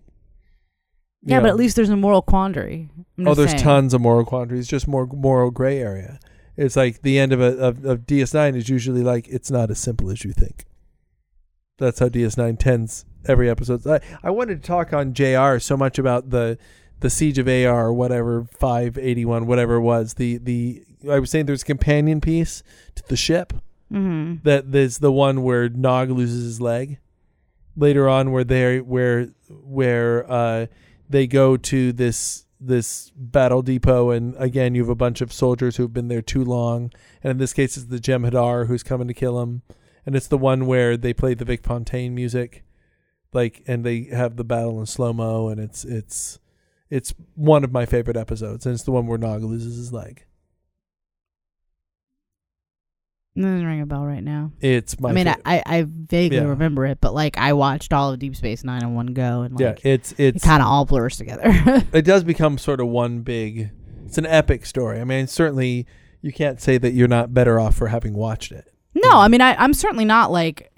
Yeah, 1.23 1.37
You 1.37 1.41
but 1.41 1.49
at 1.49 1.55
least 1.55 1.75
there's 1.75 1.89
a 1.89 1.95
moral 1.97 2.21
quandary. 2.21 2.89
I'm 3.17 3.27
Oh, 3.27 3.33
there's 3.33 3.51
saying. 3.51 3.63
tons 3.63 3.93
of 3.93 4.01
moral 4.01 4.25
quandaries, 4.25 4.67
just 4.67 4.87
more 4.87 5.07
moral 5.07 5.49
gray 5.49 5.79
area. 5.79 6.19
It's 6.55 6.75
like 6.75 7.01
the 7.01 7.17
end 7.19 7.33
of 7.33 7.41
a 7.41 7.57
of, 7.57 7.83
of 7.83 8.01
DS9 8.05 8.55
is 8.55 8.69
usually 8.69 9.01
like 9.01 9.27
it's 9.27 9.49
not 9.51 9.69
as 9.71 9.79
simple 9.79 10.09
as 10.11 10.23
you 10.23 10.31
think. 10.31 10.65
That's 11.77 11.99
how 11.99 12.09
DS9 12.09 12.57
tends 12.57 13.05
every 13.27 13.49
episode. 13.49 13.85
I, 13.85 13.99
I 14.23 14.29
wanted 14.29 14.61
to 14.61 14.67
talk 14.67 14.93
on 14.93 15.13
JR 15.13 15.57
so 15.59 15.75
much 15.75 15.99
about 15.99 16.29
the 16.29 16.57
the 17.01 17.09
Siege 17.09 17.37
of 17.37 17.47
AR 17.47 17.87
or 17.87 17.93
whatever 17.93 18.45
581 18.57 19.45
whatever 19.47 19.75
it 19.75 19.81
was 19.81 20.13
the 20.13 20.37
the 20.37 20.81
I 21.09 21.19
was 21.19 21.29
saying 21.29 21.45
there's 21.45 21.61
a 21.61 21.65
companion 21.65 22.21
piece 22.21 22.63
to 22.95 23.03
the 23.07 23.17
ship 23.17 23.53
Mhm. 23.93 24.41
that 24.43 24.71
there's 24.71 24.97
the 24.97 25.11
one 25.11 25.43
where 25.43 25.69
Nog 25.69 26.09
loses 26.09 26.43
his 26.43 26.59
leg. 26.61 26.97
Later 27.77 28.09
on, 28.09 28.31
where 28.31 28.43
they 28.45 28.79
where 28.81 29.27
where 29.49 30.31
uh, 30.31 30.65
they 31.09 31.27
go 31.27 31.57
to 31.57 31.91
this 31.91 32.45
this 32.59 33.11
battle 33.17 33.61
depot, 33.61 34.09
and 34.11 34.33
again 34.39 34.73
you 34.73 34.81
have 34.81 34.89
a 34.89 34.95
bunch 34.95 35.19
of 35.21 35.31
soldiers 35.33 35.75
who've 35.75 35.93
been 35.93 36.07
there 36.07 36.21
too 36.21 36.43
long, 36.43 36.91
and 37.21 37.31
in 37.31 37.37
this 37.37 37.51
case 37.53 37.75
it's 37.75 37.87
the 37.87 37.99
Jem'Hadar 37.99 38.67
who's 38.67 38.81
coming 38.81 39.07
to 39.09 39.13
kill 39.13 39.41
him, 39.41 39.61
and 40.05 40.15
it's 40.15 40.27
the 40.27 40.37
one 40.37 40.65
where 40.65 40.95
they 40.97 41.13
play 41.13 41.33
the 41.33 41.45
Vic 41.45 41.63
Fontaine 41.63 42.13
music, 42.15 42.63
like, 43.33 43.63
and 43.67 43.83
they 43.85 44.03
have 44.05 44.35
the 44.37 44.43
battle 44.43 44.79
in 44.79 44.85
slow 44.85 45.13
mo, 45.13 45.49
and 45.49 45.59
it's 45.59 45.83
it's 45.85 46.39
it's 46.89 47.13
one 47.35 47.63
of 47.63 47.71
my 47.71 47.85
favorite 47.85 48.17
episodes, 48.17 48.65
and 48.65 48.73
it's 48.73 48.83
the 48.83 48.91
one 48.91 49.07
where 49.07 49.17
Nog 49.17 49.43
loses 49.43 49.75
his 49.77 49.91
leg. 49.93 50.23
It 53.35 53.41
doesn't 53.41 53.65
ring 53.65 53.81
a 53.81 53.85
bell 53.85 54.05
right 54.05 54.23
now. 54.23 54.53
It's 54.61 54.97
my 54.97 55.09
I 55.09 55.11
mean, 55.13 55.27
I, 55.27 55.33
favorite. 55.33 55.43
I, 55.45 55.63
I 55.79 55.85
vaguely 55.89 56.37
Yeah. 56.37 56.43
remember 56.43 56.85
it, 56.85 56.99
but 57.01 57.13
like 57.13 57.37
I 57.37 57.51
watched 57.51 57.91
all 57.91 58.13
of 58.13 58.19
Deep 58.19 58.33
Space 58.35 58.63
Nine 58.63 58.81
in 58.81 58.95
one 58.95 59.07
go, 59.07 59.41
and 59.41 59.59
yeah, 59.59 59.69
like 59.71 59.85
it's 59.85 60.13
it 60.13 60.35
it's 60.37 60.45
kind 60.45 60.61
of 60.61 60.69
all 60.69 60.85
blurs 60.85 61.17
together. 61.17 61.41
it 61.93 62.03
does 62.05 62.23
become 62.23 62.57
sort 62.57 62.79
of 62.79 62.87
one 62.87 63.21
big 63.21 63.71
it's 64.05 64.19
an 64.19 64.25
epic 64.27 64.67
story 64.67 65.01
i 65.01 65.03
mean 65.03 65.25
certainly 65.25 65.87
you 66.21 66.31
can't 66.31 66.61
say 66.61 66.77
that 66.77 66.91
you're 66.93 67.07
not 67.07 67.33
better 67.33 67.59
off 67.59 67.73
for 67.75 67.87
having 67.87 68.13
watched 68.13 68.51
it 68.51 68.71
no, 68.95 69.11
I 69.19 69.27
mean, 69.27 69.41
I, 69.41 69.55
I'm 69.55 69.73
certainly 69.73 70.05
not 70.05 70.31
like. 70.31 70.71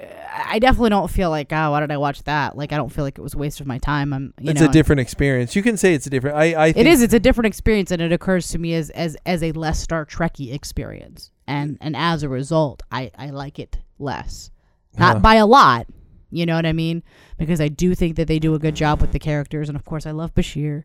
I 0.50 0.60
definitely 0.60 0.90
don't 0.92 1.10
feel 1.10 1.30
like, 1.30 1.52
oh, 1.52 1.72
why 1.72 1.80
did 1.80 1.92
I 1.92 1.98
watch 1.98 2.24
that? 2.24 2.56
Like, 2.58 2.72
I 2.72 2.78
don't 2.78 2.90
feel 2.92 3.04
like 3.04 3.18
it 3.18 3.22
was 3.22 3.34
a 3.34 3.38
waste 3.38 3.60
of 3.60 3.68
my 3.68 3.80
time. 3.80 4.14
I'm, 4.14 4.34
you 4.40 4.52
it's 4.52 4.62
know, 4.62 4.68
a 4.68 4.72
different 4.72 5.00
experience 5.00 5.56
you 5.56 5.64
can 5.64 5.78
say 5.78 5.94
it's 5.96 6.06
a 6.06 6.10
different 6.10 6.36
i 6.38 6.66
i 6.68 6.72
think 6.72 6.86
It 6.86 6.90
is. 6.90 7.02
It's 7.02 7.14
a 7.14 7.20
different 7.20 7.48
experience, 7.48 7.92
and 7.92 8.02
it 8.02 8.12
occurs 8.12 8.48
to 8.50 8.60
me 8.60 8.74
as 8.74 8.90
as 8.92 9.18
as 9.26 9.42
a 9.44 9.52
less 9.54 9.80
Star 9.80 10.06
Trekky 10.06 10.54
experience, 10.54 11.32
and 11.48 11.78
and 11.82 11.96
as 11.96 12.24
a 12.24 12.30
result, 12.30 12.84
I 12.92 13.12
I 13.18 13.30
like 13.30 13.60
it 13.60 13.80
less, 14.00 14.52
not 14.98 15.18
Huh. 15.18 15.20
by 15.20 15.36
a 15.36 15.46
lot. 15.46 15.88
You 16.30 16.46
know 16.46 16.56
what 16.56 16.66
I 16.66 16.74
mean? 16.74 17.04
Because 17.38 17.62
I 17.62 17.68
do 17.70 17.96
think 17.96 18.18
that 18.18 18.28
they 18.28 18.38
do 18.40 18.54
a 18.54 18.60
good 18.60 18.76
job 18.76 19.00
with 19.02 19.12
the 19.12 19.20
characters, 19.20 19.70
and 19.70 19.76
of 19.78 19.86
course, 19.86 20.06
I 20.06 20.12
love 20.12 20.34
Bashir. 20.36 20.84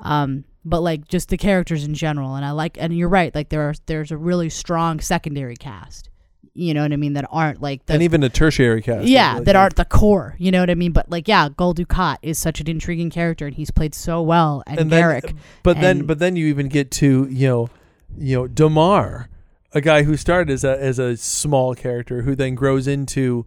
Um, 0.00 0.44
but 0.64 0.80
like 0.82 1.08
just 1.08 1.28
the 1.28 1.36
characters 1.36 1.84
in 1.84 1.94
general, 1.94 2.36
and 2.36 2.44
I 2.44 2.52
like, 2.52 2.76
and 2.80 2.96
you're 2.96 3.08
right. 3.08 3.34
Like 3.34 3.48
there 3.48 3.62
are 3.62 3.74
there's 3.86 4.10
a 4.12 4.16
really 4.16 4.48
strong 4.50 5.00
secondary 5.00 5.56
cast. 5.56 6.10
You 6.56 6.72
know 6.72 6.82
what 6.82 6.92
I 6.92 6.96
mean? 6.96 7.14
That 7.14 7.26
aren't 7.30 7.60
like 7.60 7.84
the 7.86 7.94
and 7.94 8.02
even 8.02 8.22
a 8.22 8.28
tertiary 8.28 8.80
cast 8.80 9.06
yeah, 9.06 9.32
really 9.32 9.44
that 9.46 9.56
aren't 9.56 9.74
the 9.74 9.84
core. 9.84 10.36
You 10.38 10.52
know 10.52 10.60
what 10.60 10.70
I 10.70 10.76
mean? 10.76 10.92
But 10.92 11.10
like, 11.10 11.26
yeah, 11.26 11.48
Gul 11.48 11.74
Dukat 11.74 12.18
is 12.22 12.38
such 12.38 12.60
an 12.60 12.68
intriguing 12.68 13.10
character, 13.10 13.46
and 13.46 13.56
he's 13.56 13.72
played 13.72 13.94
so 13.94 14.22
well. 14.22 14.62
And, 14.66 14.78
and 14.78 14.90
then, 14.90 15.02
Garak, 15.02 15.36
but 15.64 15.80
then 15.80 16.06
but 16.06 16.20
then 16.20 16.36
you 16.36 16.46
even 16.46 16.68
get 16.68 16.92
to 16.92 17.26
you 17.28 17.48
know 17.48 17.70
you 18.16 18.36
know 18.36 18.46
Damar 18.46 19.28
a 19.72 19.80
guy 19.80 20.04
who 20.04 20.16
started 20.16 20.52
as 20.52 20.62
a 20.62 20.80
as 20.80 20.98
a 20.98 21.16
small 21.16 21.74
character 21.74 22.22
who 22.22 22.36
then 22.36 22.54
grows 22.54 22.86
into 22.86 23.44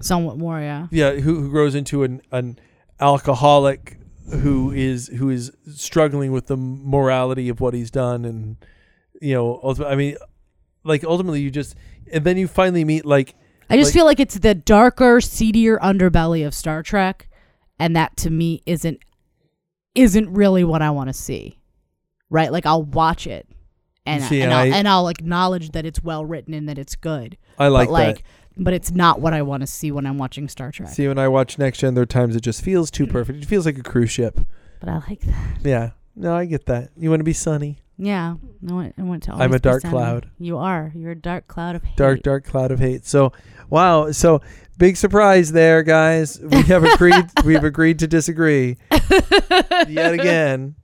somewhat 0.00 0.36
more, 0.36 0.60
yeah. 0.60 0.86
yeah 0.90 1.12
who, 1.12 1.40
who 1.40 1.50
grows 1.50 1.74
into 1.74 2.02
an 2.02 2.20
an 2.30 2.58
alcoholic 3.00 3.96
who 4.30 4.70
is 4.70 5.08
who 5.08 5.30
is 5.30 5.50
struggling 5.74 6.30
with 6.30 6.46
the 6.46 6.56
morality 6.56 7.48
of 7.48 7.60
what 7.60 7.72
he's 7.74 7.90
done 7.90 8.24
and 8.24 8.56
you 9.20 9.34
know 9.34 9.58
ultimately, 9.62 9.92
I 9.92 9.96
mean 9.96 10.16
like 10.84 11.02
ultimately 11.04 11.40
you 11.40 11.50
just 11.50 11.74
and 12.12 12.24
then 12.24 12.36
you 12.36 12.48
finally 12.48 12.84
meet 12.84 13.04
like 13.04 13.34
I 13.68 13.76
just 13.76 13.88
Like- 13.88 13.94
feel 13.94 14.04
like 14.04 14.20
it's 14.20 14.38
the 14.38 14.54
darker, 14.54 15.20
seedier 15.20 15.78
underbelly 15.78 16.46
of 16.46 16.54
Star 16.54 16.82
Trek, 16.82 17.28
and 17.78 17.94
that 17.94 18.16
to 18.18 18.30
me 18.30 18.62
isn't 18.66 18.98
isn't 19.94 20.32
really 20.32 20.64
what 20.64 20.82
I 20.82 20.90
want 20.90 21.08
to 21.08 21.12
see. 21.12 21.58
Right? 22.28 22.52
Like 22.52 22.66
I'll 22.66 22.84
watch 22.84 23.26
it, 23.26 23.48
and 24.06 24.22
see, 24.22 24.40
and, 24.42 24.52
and 24.52 24.52
I'll, 24.52 24.74
and 24.74 24.88
I'll 24.88 25.08
acknowledge 25.08 25.70
that 25.70 25.84
it's 25.84 26.02
well 26.02 26.24
written 26.24 26.54
and 26.54 26.68
that 26.68 26.78
it's 26.78 26.96
good. 26.96 27.36
I 27.58 27.68
like, 27.68 27.88
but 27.88 27.92
like, 27.92 28.24
but 28.56 28.74
it's 28.74 28.90
not 28.90 29.20
what 29.20 29.34
I 29.34 29.42
want 29.42 29.62
to 29.62 29.66
see 29.66 29.90
when 29.90 30.06
I'm 30.06 30.18
watching 30.18 30.48
Star 30.48 30.70
Trek. 30.70 30.90
See 30.90 31.08
when 31.08 31.18
I 31.18 31.28
watch 31.28 31.58
Next 31.58 31.78
Gen 31.78 31.94
there 31.94 32.02
are 32.02 32.06
times 32.06 32.36
it 32.36 32.42
just 32.42 32.62
feels 32.62 32.90
too 32.90 33.06
mm. 33.06 33.10
perfect. 33.10 33.42
It 33.42 33.46
feels 33.46 33.66
like 33.66 33.78
a 33.78 33.82
cruise 33.82 34.10
ship. 34.10 34.40
but 34.80 34.88
I 34.88 35.00
like 35.08 35.20
that. 35.20 35.58
Yeah. 35.62 35.90
No, 36.16 36.34
I 36.34 36.44
get 36.44 36.66
that. 36.66 36.90
You 36.96 37.08
want 37.08 37.20
to 37.20 37.24
be 37.24 37.32
sunny. 37.32 37.78
Yeah, 38.02 38.36
I 38.66 38.72
want, 38.72 38.94
I 38.96 39.02
want 39.02 39.22
to. 39.24 39.34
I'm 39.34 39.52
a 39.52 39.58
dark 39.58 39.82
cloud. 39.82 40.30
You 40.38 40.56
are. 40.56 40.90
You're 40.94 41.10
a 41.12 41.14
dark 41.14 41.46
cloud 41.48 41.76
of 41.76 41.82
hate. 41.82 41.96
Dark, 41.96 42.22
dark 42.22 42.44
cloud 42.46 42.70
of 42.70 42.78
hate. 42.78 43.04
So, 43.04 43.32
wow. 43.68 44.10
So, 44.10 44.40
big 44.78 44.96
surprise 44.96 45.52
there, 45.52 45.82
guys. 45.82 46.40
We 46.40 46.62
have 46.62 46.82
agreed. 46.82 47.26
we've 47.44 47.62
agreed 47.62 47.98
to 47.98 48.06
disagree 48.06 48.78
yet 49.86 50.14
again, 50.14 50.76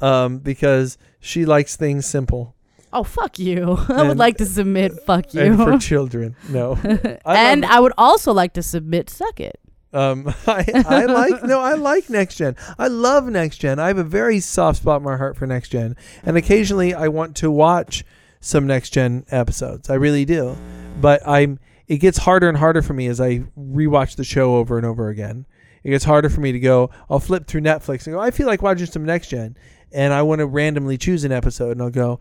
um, 0.00 0.38
because 0.38 0.98
she 1.20 1.44
likes 1.46 1.76
things 1.76 2.06
simple 2.06 2.54
Oh 2.92 3.02
fuck 3.04 3.38
you! 3.38 3.76
I 3.88 4.00
And- 4.00 4.08
would 4.08 4.18
like 4.18 4.36
to 4.38 4.46
submit. 4.46 4.92
Fuck 5.06 5.32
you. 5.34 5.42
and 5.42 5.56
for 5.56 5.78
children. 5.78 6.34
No, 6.48 6.76
I 7.24 7.52
and 7.52 7.64
I 7.64 7.78
would 7.80 7.92
also 7.98 8.32
like 8.32 8.54
to 8.54 8.62
submit. 8.62 9.10
Suck 9.10 9.38
it. 9.40 9.58
Um, 9.94 10.34
I, 10.46 10.64
I 10.86 11.04
like 11.04 11.44
no, 11.44 11.60
I 11.60 11.74
like 11.74 12.10
next 12.10 12.36
gen. 12.36 12.56
I 12.78 12.88
love 12.88 13.26
next 13.26 13.58
gen. 13.58 13.78
I 13.78 13.86
have 13.86 13.98
a 13.98 14.04
very 14.04 14.40
soft 14.40 14.78
spot 14.78 14.98
in 14.98 15.04
my 15.04 15.16
heart 15.16 15.36
for 15.36 15.46
next 15.46 15.68
gen, 15.70 15.96
and 16.24 16.36
occasionally 16.36 16.92
I 16.92 17.08
want 17.08 17.36
to 17.36 17.50
watch 17.50 18.04
some 18.40 18.66
next 18.66 18.90
gen 18.90 19.24
episodes. 19.30 19.88
I 19.88 19.94
really 19.94 20.24
do, 20.24 20.56
but 21.00 21.26
I'm. 21.26 21.60
It 21.86 21.98
gets 21.98 22.16
harder 22.16 22.48
and 22.48 22.56
harder 22.56 22.80
for 22.80 22.94
me 22.94 23.08
as 23.08 23.20
I 23.20 23.40
rewatch 23.58 24.16
the 24.16 24.24
show 24.24 24.56
over 24.56 24.78
and 24.78 24.86
over 24.86 25.10
again. 25.10 25.44
It 25.82 25.90
gets 25.90 26.04
harder 26.04 26.30
for 26.30 26.40
me 26.40 26.50
to 26.50 26.58
go. 26.58 26.90
I'll 27.10 27.20
flip 27.20 27.46
through 27.46 27.60
Netflix 27.60 28.06
and 28.06 28.14
go. 28.14 28.20
I 28.20 28.30
feel 28.30 28.46
like 28.46 28.62
watching 28.62 28.86
some 28.86 29.04
next 29.04 29.28
gen, 29.28 29.54
and 29.92 30.14
I 30.14 30.22
want 30.22 30.38
to 30.38 30.46
randomly 30.46 30.96
choose 30.96 31.24
an 31.24 31.32
episode, 31.32 31.72
and 31.72 31.82
I'll 31.82 31.90
go, 31.90 32.20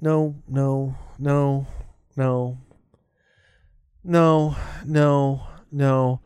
no, 0.00 0.36
no, 0.46 0.94
no, 1.18 1.66
no, 2.16 2.58
no, 4.04 4.56
no, 4.86 5.46
no 5.72 6.20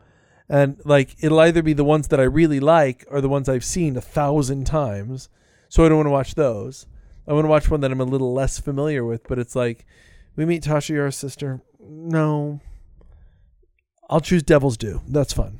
and 0.49 0.79
like 0.85 1.15
it'll 1.19 1.39
either 1.39 1.61
be 1.61 1.73
the 1.73 1.83
ones 1.83 2.07
that 2.09 2.19
I 2.19 2.23
really 2.23 2.59
like 2.59 3.05
or 3.09 3.21
the 3.21 3.29
ones 3.29 3.49
I've 3.49 3.65
seen 3.65 3.97
a 3.97 4.01
thousand 4.01 4.65
times. 4.65 5.29
So 5.69 5.85
I 5.85 5.89
don't 5.89 5.97
want 5.97 6.07
to 6.07 6.11
watch 6.11 6.35
those. 6.35 6.85
I 7.27 7.33
want 7.33 7.43
to 7.45 7.49
watch 7.49 7.69
one 7.69 7.81
that 7.81 7.91
I'm 7.91 7.99
a 7.99 8.05
little 8.05 8.33
less 8.33 8.57
familiar 8.59 9.03
with, 9.03 9.27
but 9.27 9.37
it's 9.37 9.55
like 9.55 9.85
we 10.37 10.45
meet 10.45 10.63
Tasha 10.63 10.91
Yar's 10.95 11.17
sister. 11.17 11.61
No. 11.79 12.61
I'll 14.09 14.21
choose 14.21 14.43
Devil's 14.43 14.77
Due. 14.77 15.01
That's 15.07 15.33
fun. 15.33 15.59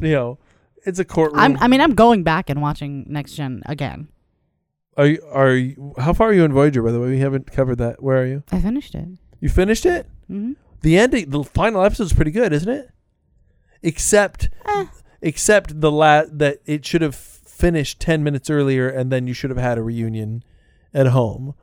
You 0.00 0.10
know, 0.12 0.38
it's 0.84 0.98
a 0.98 1.04
courtroom. 1.04 1.38
I'm, 1.40 1.56
I 1.60 1.68
mean, 1.68 1.80
I'm 1.80 1.94
going 1.94 2.24
back 2.24 2.50
and 2.50 2.60
watching 2.60 3.04
Next 3.08 3.34
Gen 3.34 3.62
again. 3.66 4.08
are 4.96 5.06
you, 5.06 5.22
are 5.30 5.54
you, 5.54 5.94
how 5.98 6.12
far 6.12 6.30
are 6.30 6.32
you 6.32 6.42
in 6.44 6.52
Voyager 6.52 6.82
by 6.82 6.90
the 6.90 7.00
way? 7.00 7.10
We 7.10 7.20
haven't 7.20 7.52
covered 7.52 7.76
that. 7.78 8.02
Where 8.02 8.20
are 8.20 8.26
you? 8.26 8.42
I 8.50 8.60
finished 8.60 8.96
it. 8.96 9.06
You 9.40 9.48
finished 9.48 9.86
it? 9.86 10.06
hmm 10.26 10.52
The 10.80 10.98
ending, 10.98 11.30
the 11.30 11.44
final 11.44 11.84
episode 11.84 12.04
is 12.04 12.12
pretty 12.12 12.32
good, 12.32 12.52
isn't 12.52 12.68
it? 12.68 12.90
Except, 13.82 14.48
Eh. 14.66 14.86
except 15.22 15.80
the 15.80 15.90
la- 15.90 16.24
that 16.30 16.58
it 16.66 16.84
should 16.84 17.02
have 17.02 17.14
finished 17.14 18.00
ten 18.00 18.22
minutes 18.24 18.48
earlier, 18.50 18.88
and 18.88 19.10
then 19.12 19.26
you 19.26 19.34
should 19.34 19.50
have 19.50 19.58
had 19.58 19.78
a 19.78 19.82
reunion 19.82 20.42
at 20.94 21.08
home. 21.08 21.54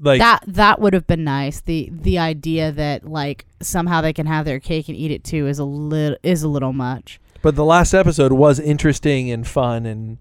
Like 0.00 0.18
that 0.20 0.42
that 0.46 0.80
would 0.80 0.92
have 0.92 1.06
been 1.06 1.22
nice. 1.24 1.60
The 1.60 1.88
the 1.92 2.18
idea 2.18 2.72
that 2.72 3.08
like 3.08 3.46
somehow 3.60 4.00
they 4.00 4.12
can 4.12 4.26
have 4.26 4.44
their 4.44 4.58
cake 4.60 4.88
and 4.88 4.96
eat 4.96 5.10
it 5.12 5.22
too 5.24 5.46
is 5.46 5.58
a 5.58 5.64
little 5.64 6.18
is 6.22 6.42
a 6.42 6.48
little 6.48 6.72
much. 6.72 7.20
but 7.42 7.54
the 7.56 7.64
last 7.64 7.94
episode 7.94 8.32
was 8.32 8.58
interesting 8.58 9.30
and 9.30 9.46
fun 9.46 9.86
and 9.86 10.18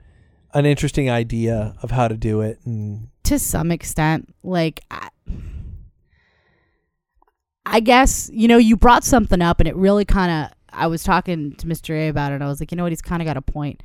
an 0.54 0.66
interesting 0.66 1.10
idea 1.10 1.74
of 1.82 1.90
how 1.92 2.08
to 2.08 2.16
do 2.18 2.42
it. 2.42 2.60
And 2.66 3.08
to 3.24 3.40
some 3.40 3.72
extent 3.72 4.34
like 4.44 4.82
I, 4.92 5.10
I 7.66 7.80
guess 7.80 8.30
you 8.34 8.48
know 8.48 8.58
you 8.58 8.76
brought 8.76 9.04
something 9.04 9.42
up 9.42 9.60
and 9.60 9.68
it 9.68 9.76
really 9.76 10.06
kind 10.06 10.32
of 10.46 10.52
I 10.74 10.88
was 10.88 11.04
talking 11.04 11.54
to 11.56 11.68
Mr. 11.68 11.92
A 11.96 12.10
about 12.10 12.32
it 12.32 12.36
and 12.36 12.44
I 12.44 12.48
was 12.48 12.60
like 12.60 12.72
you 12.72 12.76
know 12.76 12.84
what 12.84 12.92
he's 12.92 13.02
kind 13.02 13.22
of 13.22 13.26
got 13.26 13.38
a 13.38 13.42
point 13.42 13.84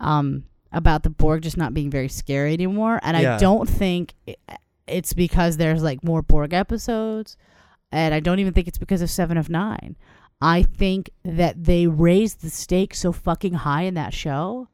um 0.00 0.44
about 0.72 1.02
the 1.02 1.10
Borg 1.10 1.42
just 1.42 1.56
not 1.56 1.74
being 1.74 1.90
very 1.90 2.08
scary 2.08 2.54
anymore 2.54 2.98
and 3.02 3.16
Yeah. 3.20 3.36
I 3.36 3.38
don't 3.38 3.68
think 3.68 4.14
it, 4.26 4.38
it's 4.86 5.12
because 5.12 5.56
there's 5.56 5.82
like 5.82 6.02
more 6.02 6.22
Borg 6.22 6.52
episodes 6.54 7.36
and 7.90 8.14
I 8.14 8.20
don't 8.20 8.38
even 8.38 8.52
think 8.54 8.68
it's 8.68 8.78
because 8.78 9.02
of 9.02 9.10
7 9.10 9.36
of 9.36 9.48
9 9.50 9.96
I 10.40 10.62
think 10.62 11.10
that 11.24 11.62
they 11.64 11.86
raised 11.86 12.40
the 12.42 12.50
stakes 12.50 13.00
so 13.00 13.12
fucking 13.12 13.54
high 13.54 13.82
in 13.82 13.94
that 13.94 14.12
show 14.14 14.68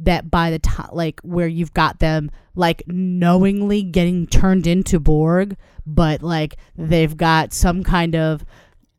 that 0.00 0.30
by 0.30 0.50
the 0.50 0.58
time 0.58 0.90
like 0.92 1.20
where 1.20 1.46
you've 1.48 1.74
got 1.74 1.98
them 1.98 2.30
like 2.54 2.82
knowingly 2.86 3.82
getting 3.82 4.26
turned 4.26 4.66
into 4.66 4.98
Borg, 5.00 5.56
but 5.86 6.22
like 6.22 6.56
they've 6.76 7.16
got 7.16 7.52
some 7.52 7.82
kind 7.84 8.14
of 8.16 8.44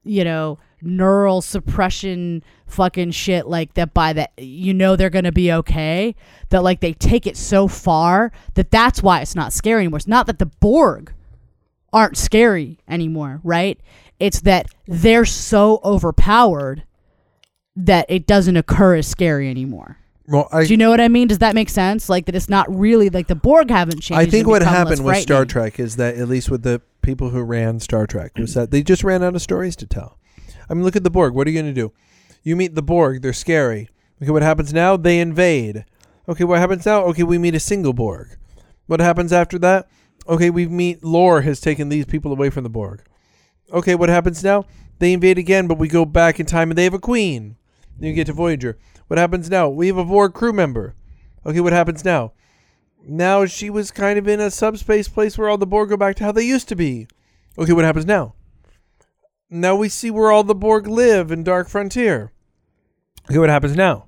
you 0.04 0.24
know 0.24 0.58
neural 0.82 1.42
suppression 1.42 2.44
fucking 2.66 3.12
shit 3.12 3.48
like 3.48 3.74
that 3.74 3.94
by 3.94 4.14
that 4.14 4.32
you 4.38 4.74
know 4.74 4.96
they're 4.96 5.10
gonna 5.10 5.32
be 5.32 5.52
okay 5.52 6.16
that 6.50 6.64
like 6.64 6.80
they 6.80 6.94
take 6.94 7.26
it 7.26 7.36
so 7.36 7.68
far 7.68 8.32
that 8.54 8.72
that's 8.72 9.02
why 9.02 9.22
it's 9.22 9.36
not 9.36 9.52
scary 9.54 9.82
anymore 9.82 9.98
it's 9.98 10.08
not 10.08 10.28
that 10.28 10.40
the 10.40 10.46
borg 10.46 11.14
aren't 11.92 12.18
scary 12.18 12.80
anymore 12.88 13.40
right 13.44 13.80
it's 14.20 14.42
that 14.42 14.68
they're 14.86 15.26
so 15.26 15.80
overpowered 15.84 16.84
that 17.76 18.06
it 18.10 18.28
doesn't 18.28 18.58
occur 18.58 18.96
as 18.96 19.08
scary 19.08 19.50
anymore 19.50 19.98
well, 20.30 20.48
I 20.52 20.64
do 20.64 20.70
you 20.70 20.78
know 20.78 20.92
what 20.92 21.02
I 21.02 21.08
mean? 21.08 21.28
Does 21.28 21.40
that 21.40 21.56
make 21.56 21.70
sense? 21.70 22.08
Like 22.08 22.28
that 22.28 22.36
it's 22.36 22.50
not 22.50 22.68
really 22.74 23.10
like 23.10 23.26
the 23.26 23.36
Borg 23.36 23.72
haven't 23.72 24.02
changed. 24.02 24.22
I 24.22 24.28
think 24.28 24.48
what 24.48 24.62
happened 24.62 25.04
with 25.04 25.18
Star. 25.18 25.44
Trek 25.44 25.80
is 25.80 25.96
that 25.96 26.18
at 26.18 26.28
least 26.28 26.52
with 26.52 26.62
the 26.62 26.84
people 27.02 27.32
who 27.32 27.42
ran 27.42 27.80
Star 27.80 28.06
Trek 28.06 28.34
was 28.38 28.54
that 28.54 28.70
they 28.70 28.84
just 28.84 29.04
ran 29.04 29.24
out 29.24 29.34
of 29.34 29.42
stories 29.42 29.76
to 29.78 29.88
tell. 29.88 30.19
I 30.70 30.74
mean, 30.74 30.84
look 30.84 30.96
at 30.96 31.04
the 31.04 31.10
Borg. 31.10 31.34
What 31.34 31.48
are 31.48 31.50
you 31.50 31.62
going 31.62 31.74
to 31.74 31.82
do? 31.82 31.92
You 32.44 32.56
meet 32.56 32.76
the 32.76 32.82
Borg. 32.82 33.22
They're 33.22 33.34
scary. 33.34 33.90
Okay, 34.22 34.32
what 34.32 34.42
happens 34.42 34.74
now? 34.74 34.98
They 34.98 35.20
invade. 35.20 35.86
Okay, 36.28 36.44
what 36.44 36.60
happens 36.60 36.86
now? 36.86 37.04
Okay, 37.06 37.24
we 37.24 37.38
meet 37.38 37.56
a 37.56 37.60
single 37.60 37.94
Borg. 37.94 38.38
What 38.86 39.00
happens 39.00 39.34
after 39.34 39.58
that? 39.60 39.88
Okay, 40.28 40.50
we 40.50 40.68
meet 40.68 41.04
Lore 41.04 41.42
has 41.42 41.60
taken 41.60 41.90
these 41.90 42.06
people 42.06 42.32
away 42.32 42.50
from 42.50 42.64
the 42.64 42.70
Borg. 42.70 43.04
Okay, 43.72 43.96
what 43.96 44.10
happens 44.10 44.44
now? 44.44 44.66
They 45.00 45.14
invade 45.14 45.38
again, 45.38 45.68
but 45.68 45.78
we 45.78 45.88
go 45.88 46.06
back 46.06 46.40
in 46.40 46.46
time 46.46 46.70
and 46.70 46.78
they 46.78 46.84
have 46.84 46.94
a 46.94 47.00
queen. 47.00 47.56
Then 47.98 48.10
you 48.10 48.16
get 48.16 48.28
to 48.28 48.34
Voyager. 48.34 48.78
What 49.08 49.18
happens 49.18 49.50
now? 49.50 49.70
We 49.70 49.88
have 49.88 49.98
a 49.98 50.06
Borg 50.06 50.34
crew 50.34 50.54
member. 50.54 50.94
Okay, 51.46 51.62
what 51.62 51.74
happens 51.74 52.06
now? 52.06 52.34
Now 53.04 53.46
she 53.46 53.70
was 53.70 53.92
kind 53.92 54.20
of 54.20 54.28
in 54.28 54.40
a 54.40 54.52
subspace 54.52 55.08
place 55.08 55.38
where 55.38 55.50
all 55.50 55.58
the 55.58 55.66
Borg 55.66 55.90
go 55.90 55.98
back 55.98 56.16
to 56.18 56.26
how 56.26 56.32
they 56.32 56.44
used 56.44 56.68
to 56.70 56.76
be. 56.76 57.08
Okay, 57.58 57.74
what 57.74 57.86
happens 57.86 58.06
now? 58.06 58.36
Now 59.50 59.76
we 59.76 59.90
see 59.90 60.12
where 60.12 60.32
all 60.32 60.44
the 60.44 60.56
Borg 60.56 60.88
live 60.88 61.32
in 61.32 61.44
Dark 61.44 61.70
Frontier. 61.70 62.32
Okay, 63.30 63.40
what 63.40 63.50
happens 63.50 63.76
now? 63.76 64.06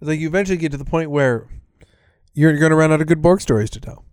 It's 0.00 0.08
like 0.08 0.20
you 0.20 0.28
eventually 0.28 0.58
get 0.58 0.72
to 0.72 0.78
the 0.78 0.84
point 0.84 1.10
where 1.10 1.48
you're 2.34 2.56
going 2.58 2.70
to 2.70 2.76
run 2.76 2.92
out 2.92 3.00
of 3.00 3.06
good 3.06 3.22
Borg 3.22 3.40
stories 3.40 3.70
to 3.70 3.80
tell. 3.80 4.04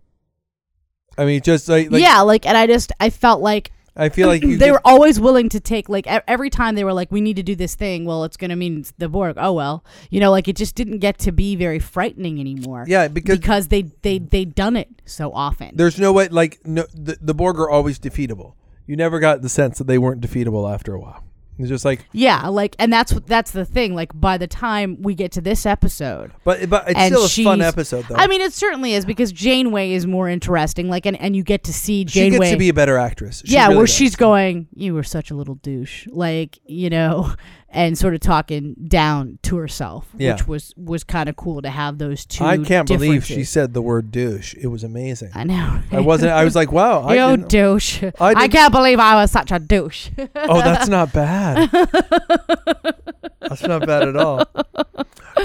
I 1.18 1.24
mean, 1.24 1.42
just 1.42 1.68
like, 1.68 1.90
like 1.90 2.00
yeah, 2.00 2.20
like, 2.20 2.46
and 2.46 2.56
I 2.56 2.66
just 2.66 2.92
I 3.00 3.10
felt 3.10 3.42
like 3.42 3.72
I 3.96 4.08
feel 4.08 4.28
like 4.28 4.42
they 4.58 4.70
were 4.70 4.80
always 4.84 5.20
willing 5.20 5.48
to 5.50 5.60
take 5.60 5.88
like 5.88 6.06
every 6.06 6.48
time 6.48 6.74
they 6.74 6.84
were 6.84 6.92
like, 6.92 7.10
we 7.10 7.20
need 7.20 7.36
to 7.36 7.42
do 7.42 7.54
this 7.54 7.74
thing. 7.74 8.04
Well, 8.04 8.24
it's 8.24 8.36
gonna 8.36 8.56
mean 8.56 8.84
the 8.98 9.08
Borg. 9.08 9.36
Oh 9.36 9.52
well, 9.52 9.84
you 10.08 10.20
know, 10.20 10.30
like 10.30 10.48
it 10.48 10.56
just 10.56 10.74
didn't 10.74 10.98
get 10.98 11.18
to 11.18 11.32
be 11.32 11.56
very 11.56 11.78
frightening 11.78 12.40
anymore. 12.40 12.84
yeah 12.88 13.08
because 13.08 13.38
because 13.38 13.68
they 13.68 13.82
they 13.82 14.18
they 14.18 14.44
done 14.44 14.76
it 14.76 14.88
so 15.04 15.32
often. 15.32 15.76
there's 15.76 15.98
no 15.98 16.12
way 16.12 16.28
like 16.28 16.60
no 16.64 16.86
the, 16.94 17.18
the 17.20 17.34
Borg 17.34 17.58
are 17.58 17.68
always 17.68 17.98
defeatable. 17.98 18.54
You 18.90 18.96
never 18.96 19.20
got 19.20 19.40
the 19.40 19.48
sense 19.48 19.78
that 19.78 19.86
they 19.86 19.98
weren't 19.98 20.20
defeatable 20.20 20.68
after 20.68 20.92
a 20.94 20.98
while. 20.98 21.22
It's 21.60 21.68
just 21.68 21.84
like, 21.84 22.06
Yeah, 22.10 22.48
like, 22.48 22.74
and 22.80 22.92
that's 22.92 23.12
that's 23.24 23.52
the 23.52 23.64
thing. 23.64 23.94
Like, 23.94 24.10
by 24.12 24.36
the 24.36 24.48
time 24.48 25.00
we 25.00 25.14
get 25.14 25.30
to 25.32 25.40
this 25.40 25.64
episode, 25.64 26.32
but 26.42 26.68
but 26.68 26.86
it's 26.88 27.04
still 27.04 27.24
a 27.24 27.28
fun 27.28 27.60
episode 27.60 28.06
though. 28.08 28.16
I 28.16 28.26
mean, 28.26 28.40
it 28.40 28.52
certainly 28.52 28.94
is 28.94 29.04
because 29.04 29.30
Janeway 29.30 29.92
is 29.92 30.08
more 30.08 30.28
interesting. 30.28 30.88
Like, 30.88 31.06
and, 31.06 31.16
and 31.20 31.36
you 31.36 31.44
get 31.44 31.62
to 31.64 31.72
see 31.72 32.00
she 32.00 32.30
Janeway. 32.30 32.38
gets 32.38 32.50
to 32.50 32.56
be 32.56 32.68
a 32.68 32.74
better 32.74 32.98
actress. 32.98 33.44
She 33.46 33.52
yeah, 33.54 33.66
really 33.66 33.76
where 33.76 33.86
does. 33.86 33.94
she's 33.94 34.16
going, 34.16 34.66
you 34.74 34.92
were 34.92 35.04
such 35.04 35.30
a 35.30 35.36
little 35.36 35.54
douche, 35.54 36.08
like 36.08 36.58
you 36.64 36.90
know, 36.90 37.32
and 37.72 37.96
sort 37.96 38.14
of 38.14 38.20
talking 38.20 38.74
down 38.88 39.38
to 39.42 39.56
herself, 39.56 40.08
Yeah. 40.18 40.32
which 40.32 40.48
was 40.48 40.74
was 40.76 41.04
kind 41.04 41.28
of 41.28 41.36
cool 41.36 41.62
to 41.62 41.70
have 41.70 41.98
those 41.98 42.24
two. 42.26 42.42
I 42.44 42.58
can't 42.58 42.88
believe 42.88 43.24
she 43.24 43.44
said 43.44 43.74
the 43.74 43.82
word 43.82 44.10
douche. 44.10 44.54
It 44.54 44.66
was 44.66 44.82
amazing. 44.82 45.30
I 45.34 45.44
know. 45.44 45.80
I 45.92 46.00
wasn't. 46.00 46.32
I 46.32 46.42
was 46.44 46.56
like, 46.56 46.72
wow. 46.72 47.02
I 47.02 47.14
you 47.30 47.36
douche. 47.36 48.02
I 48.02 48.12
I, 48.34 48.48
can't 48.48 48.72
believe 48.72 48.98
I 48.98 49.14
was 49.14 49.30
such 49.30 49.52
a 49.52 49.58
douche. 49.60 50.10
oh, 50.34 50.58
that's 50.62 50.88
not 50.88 51.12
bad. 51.12 51.70
that's 53.40 53.62
not 53.62 53.86
bad 53.86 54.08
at 54.08 54.16
all. 54.16 54.44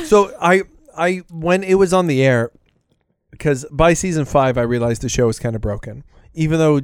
So 0.06 0.32
I 0.42 0.64
I 0.98 1.22
when 1.30 1.64
it 1.64 1.76
was 1.76 1.94
on 1.94 2.08
the 2.08 2.24
air, 2.24 2.52
because 3.32 3.66
by 3.72 3.94
season 3.94 4.26
five 4.26 4.58
I 4.58 4.62
realized 4.62 5.02
the 5.02 5.10
show 5.10 5.28
was 5.28 5.40
kind 5.40 5.56
of 5.56 5.62
broken. 5.62 6.04
Even 6.34 6.60
though 6.60 6.82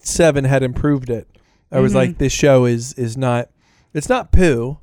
seven 0.00 0.44
had 0.44 0.62
improved 0.62 1.10
it, 1.10 1.28
I 1.72 1.80
was 1.80 1.92
Mhm. 1.92 1.96
like, 1.96 2.18
this 2.18 2.32
show 2.32 2.64
is 2.64 2.92
is 2.94 3.16
not. 3.16 3.50
It's 3.94 4.08
not 4.08 4.32
poo. 4.32 4.78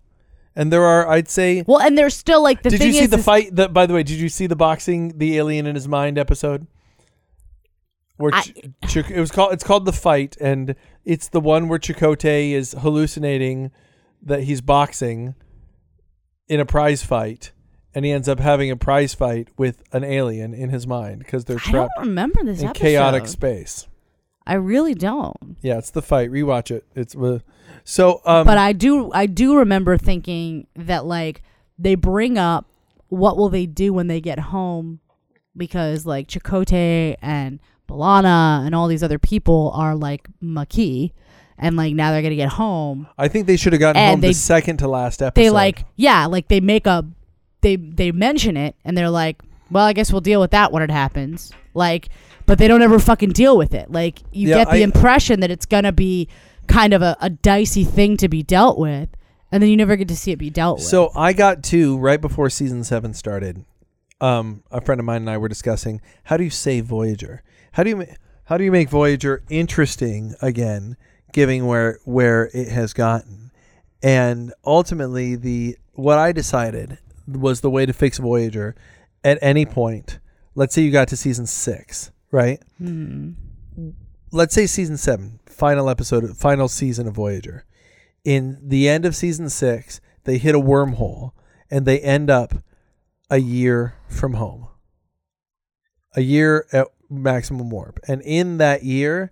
And 0.56 0.74
there 0.74 0.84
are, 0.84 1.08
I'd 1.08 1.30
say. 1.30 1.64
well, 1.68 1.80
and 1.80 1.96
there's 1.98 2.16
still 2.16 2.42
like 2.42 2.64
the 2.64 2.72
did 2.72 2.80
thing 2.80 2.88
you 2.88 2.94
see 2.94 3.04
is, 3.04 3.10
the 3.12 3.20
fight? 3.20 3.56
The, 3.56 3.70
by 3.70 3.86
the 3.86 3.94
way, 3.94 4.02
did 4.04 4.18
you 4.18 4.28
see 4.30 4.48
the 4.48 4.56
boxing, 4.56 5.18
the 5.18 5.38
alien 5.38 5.68
in 5.68 5.76
his 5.76 5.88
mind 5.88 6.18
episode? 6.18 6.66
Where 8.18 8.34
I- 8.34 8.42
Ch- 8.42 8.54
Ch- 8.88 9.12
it 9.12 9.20
was 9.20 9.30
called. 9.32 9.54
It's 9.54 9.64
called 9.64 9.86
the 9.86 9.94
fight, 9.94 10.36
and 10.42 10.76
it's 11.06 11.28
the 11.30 11.40
one 11.40 11.68
where 11.68 11.78
Chakotay 11.78 12.52
is 12.54 12.72
hallucinating 12.80 13.70
that 14.24 14.44
he's 14.44 14.62
boxing 14.62 15.36
in 16.48 16.60
a 16.60 16.66
prize 16.66 17.04
fight, 17.04 17.52
and 17.94 18.04
he 18.04 18.12
ends 18.12 18.28
up 18.28 18.40
having 18.40 18.72
a 18.72 18.76
prize 18.76 19.14
fight 19.14 19.50
with 19.58 19.84
an 19.92 20.04
alien 20.04 20.56
in 20.56 20.70
his 20.70 20.88
mind 20.88 21.20
because 21.20 21.46
they're 21.46 21.58
I 21.58 21.64
don't 21.66 21.72
trapped 21.72 21.94
remember 22.00 22.44
this 22.44 22.62
in 22.62 22.70
episode. 22.70 22.82
chaotic 22.82 23.28
space. 23.28 23.88
I 24.48 24.54
really 24.56 24.94
don't. 24.96 25.58
Yeah, 25.62 25.78
it's 25.78 25.92
the 25.92 26.02
fight. 26.02 26.32
Rewatch 26.32 26.72
it. 26.72 26.86
It's 26.96 27.16
uh, 27.16 27.40
so. 27.84 28.22
Um, 28.26 28.46
but 28.46 28.58
I 28.58 28.74
do 28.74 29.12
I 29.14 29.26
do 29.26 29.58
remember 29.58 29.98
thinking 29.98 30.68
that 30.76 31.06
like 31.06 31.44
they 31.78 31.96
bring 31.96 32.38
up 32.38 32.66
what 33.10 33.38
will 33.38 33.50
they 33.50 33.66
do 33.66 33.94
when 33.94 34.08
they 34.08 34.20
get 34.22 34.40
home 34.40 35.00
because 35.56 36.06
like 36.06 36.28
Chakotay 36.28 37.16
and 37.22 37.60
B'Elanna 37.90 38.66
and 38.66 38.74
all 38.76 38.88
these 38.88 39.04
other 39.04 39.20
people 39.20 39.72
are 39.76 39.96
like 39.96 40.28
Maquis 40.42 41.12
and 41.58 41.76
like 41.76 41.94
now 41.94 42.12
they're 42.12 42.22
gonna 42.22 42.36
get 42.36 42.50
home. 42.50 43.08
I 43.18 43.28
think 43.28 43.48
they 43.48 43.58
should 43.58 43.74
have 43.74 43.80
gotten 43.80 44.02
And 44.02 44.12
home 44.12 44.22
they- 44.22 44.30
the 44.30 44.34
second 44.34 44.78
to 44.78 44.88
last 44.88 45.22
episode. 45.22 45.42
They 45.44 45.50
like 45.50 45.86
yeah, 45.96 46.26
like 46.26 46.48
they 46.48 46.60
make 46.60 46.88
a 46.88 47.06
they 47.62 47.76
they 47.76 48.12
mention 48.12 48.56
it 48.58 48.76
and 48.86 48.98
they're 48.98 49.10
like, 49.10 49.42
Well, 49.72 49.86
I 49.86 49.94
guess 49.94 50.12
we'll 50.12 50.22
deal 50.22 50.40
with 50.40 50.52
that 50.52 50.72
when 50.72 50.84
it 50.84 50.92
happens. 50.92 51.52
Like 51.74 52.10
but 52.48 52.58
they 52.58 52.68
don't 52.68 52.82
ever 52.82 52.98
fucking 52.98 53.34
deal 53.34 53.56
with 53.56 53.76
it. 53.76 53.92
Like 53.92 54.20
you 54.32 54.50
Yeah, 54.50 54.56
get 54.64 54.68
the 54.72 54.78
I- 54.78 54.80
impression 54.80 55.42
that 55.42 55.52
it's 55.52 55.68
gonna 55.68 55.92
be 55.92 56.28
kind 56.66 56.94
of 56.94 57.02
a, 57.04 57.16
a 57.22 57.30
dicey 57.30 57.84
thing 57.84 58.18
to 58.18 58.28
be 58.28 58.42
dealt 58.42 58.80
with, 58.80 59.10
and 59.52 59.62
then 59.62 59.70
you 59.70 59.78
never 59.78 59.96
get 59.96 60.08
to 60.08 60.16
see 60.16 60.32
it 60.32 60.38
be 60.38 60.50
dealt 60.50 60.80
with. 60.80 60.88
So 60.88 61.12
I 61.16 61.34
got 61.34 61.64
to 61.66 61.98
right 62.00 62.20
before 62.20 62.50
season 62.50 62.84
seven 62.84 63.14
started. 63.14 63.64
Um, 64.20 64.64
a 64.72 64.82
friend 64.82 65.00
of 65.00 65.06
mine 65.06 65.22
and 65.22 65.30
I 65.30 65.38
were 65.38 65.48
discussing 65.48 66.02
how 66.24 66.38
do 66.38 66.44
you 66.44 66.50
save 66.50 66.86
Voyager? 66.86 67.44
How 67.74 67.84
do 67.84 67.92
you 67.92 67.98
ma- 67.98 68.06
how 68.46 68.58
do 68.58 68.64
you 68.64 68.72
make 68.72 68.90
Voyager 68.90 69.44
interesting 69.50 70.34
again, 70.42 70.98
given 71.34 71.68
where 71.68 72.00
where 72.06 72.50
it 72.54 72.70
has 72.70 72.94
gotten? 72.94 73.52
And 74.02 74.54
ultimately, 74.66 75.36
the 75.36 75.78
what 75.94 76.18
I 76.18 76.32
decided 76.32 76.98
was 77.28 77.62
the 77.62 77.70
way 77.70 77.86
to 77.86 77.94
fix 77.94 78.18
Voyager 78.18 78.76
at 79.24 79.38
any 79.42 79.66
point. 79.66 80.20
Let's 80.56 80.74
say 80.74 80.82
you 80.82 80.92
got 80.92 81.08
to 81.10 81.18
season 81.18 81.46
six, 81.46 82.10
right? 82.32 82.62
Hmm. 82.78 83.32
let's 84.32 84.54
say 84.54 84.66
season 84.68 84.98
seven, 84.98 85.40
final 85.46 85.90
episode, 85.90 86.36
final 86.38 86.68
season 86.68 87.08
of 87.08 87.14
Voyager. 87.16 87.64
In 88.26 88.58
the 88.62 88.90
end 88.90 89.06
of 89.06 89.16
season 89.16 89.50
six, 89.50 90.02
they 90.26 90.38
hit 90.38 90.54
a 90.56 90.60
wormhole 90.60 91.32
and 91.72 91.86
they 91.86 92.00
end 92.00 92.30
up 92.30 92.54
a 93.30 93.38
year 93.38 93.96
from 94.10 94.34
home. 94.34 94.68
A 96.16 96.22
year 96.22 96.66
at 96.74 96.88
maximum 97.10 97.70
warp. 97.70 98.00
And 98.08 98.22
in 98.24 98.58
that 98.58 98.84
year, 98.84 99.30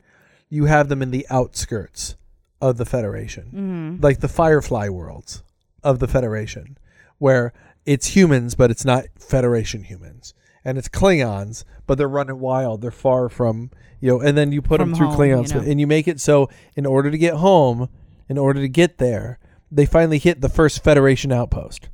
you 0.49 0.65
have 0.65 0.87
them 0.87 1.01
in 1.01 1.11
the 1.11 1.25
outskirts 1.29 2.15
of 2.61 2.77
the 2.77 2.85
Federation, 2.85 3.97
Mhm. 3.99 4.03
like 4.03 4.21
the 4.21 4.27
Firefly 4.29 4.87
worlds 4.89 5.43
of 5.83 5.99
the 5.99 6.07
Federation, 6.07 6.77
where 7.17 7.51
it's 7.85 8.15
humans, 8.15 8.55
but 8.55 8.71
it's 8.71 8.85
not 8.85 9.05
Federation 9.19 9.83
humans. 9.83 10.33
And 10.65 10.77
it's 10.79 10.89
Klingons, 10.89 11.63
but 11.85 11.97
they're 11.97 12.09
running 12.09 12.39
wild. 12.39 12.81
They're 12.81 12.89
far 12.89 13.29
from, 13.29 13.69
you 14.01 14.09
know, 14.09 14.19
and 14.19 14.35
then 14.35 14.51
you 14.51 14.61
put 14.61 14.79
From 14.79 14.89
them 14.89 14.97
through 14.97 15.07
home, 15.09 15.17
Klingons. 15.17 15.53
you 15.53 15.61
know. 15.61 15.67
And 15.67 15.79
you 15.79 15.85
make 15.85 16.07
it 16.07 16.19
so, 16.19 16.49
in 16.75 16.85
order 16.87 17.11
to 17.11 17.17
get 17.17 17.35
home, 17.35 17.87
in 18.27 18.37
order 18.39 18.59
to 18.59 18.67
get 18.67 18.97
there, 18.97 19.37
they 19.71 19.85
finally 19.85 20.17
hit 20.17 20.41
the 20.41 20.49
first 20.49 20.83
Federation 20.83 21.31
outpost. 21.31 21.89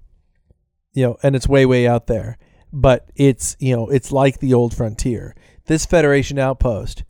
You 0.93 1.05
know, 1.05 1.17
and 1.21 1.35
it's 1.35 1.47
way, 1.47 1.65
way 1.65 1.85
out 1.85 2.07
there. 2.07 2.37
But 2.71 3.09
it's, 3.15 3.57
you 3.59 3.75
know, 3.75 3.89
it's 3.89 4.13
like 4.13 4.39
the 4.39 4.53
old 4.53 4.73
frontier. 4.73 5.35
This 5.65 5.85
Federation 5.85 6.39
outpost 6.39 7.03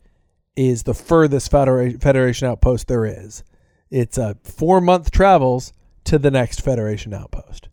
is 0.56 0.82
the 0.82 0.94
furthest 0.94 1.50
Federa- 1.50 2.00
Federation 2.02 2.48
outpost 2.48 2.88
there 2.88 3.06
is. 3.06 3.44
It's 3.90 4.18
a 4.18 4.36
four 4.42 4.80
month 4.80 5.12
travels 5.12 5.72
to 6.04 6.18
the 6.18 6.30
next 6.30 6.60
Federation 6.62 7.14
outpost. 7.14 7.68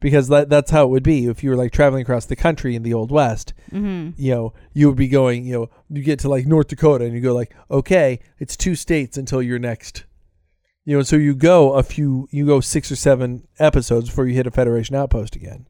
Because 0.00 0.28
that, 0.28 0.48
that's 0.48 0.70
how 0.70 0.84
it 0.84 0.90
would 0.90 1.02
be 1.02 1.26
if 1.26 1.42
you 1.42 1.50
were 1.50 1.56
like 1.56 1.72
traveling 1.72 2.02
across 2.02 2.24
the 2.24 2.36
country 2.36 2.76
in 2.76 2.84
the 2.84 2.94
Old 2.94 3.10
West. 3.10 3.52
Mhm. 3.72 4.14
You 4.16 4.30
know, 4.32 4.52
you 4.72 4.86
would 4.86 4.96
be 4.96 5.08
going, 5.08 5.44
you 5.44 5.52
know, 5.54 5.70
you 5.90 6.02
get 6.02 6.20
to 6.20 6.28
like 6.28 6.46
North 6.46 6.68
Dakota 6.68 7.04
and 7.04 7.14
you 7.14 7.20
go 7.20 7.34
like, 7.34 7.52
okay, 7.70 8.20
it's 8.38 8.56
two 8.56 8.76
states 8.76 9.16
until 9.16 9.42
you're 9.42 9.58
next. 9.58 10.04
You 10.84 10.96
know, 10.96 11.02
so 11.02 11.16
you 11.16 11.34
go 11.34 11.72
a 11.74 11.82
few, 11.82 12.28
you 12.30 12.46
go 12.46 12.60
six 12.60 12.92
or 12.92 12.96
seven 12.96 13.46
episodes 13.58 14.08
before 14.08 14.26
you 14.26 14.34
hit 14.34 14.46
a 14.46 14.50
Federation 14.52 14.94
outpost 14.94 15.34
again. 15.36 15.66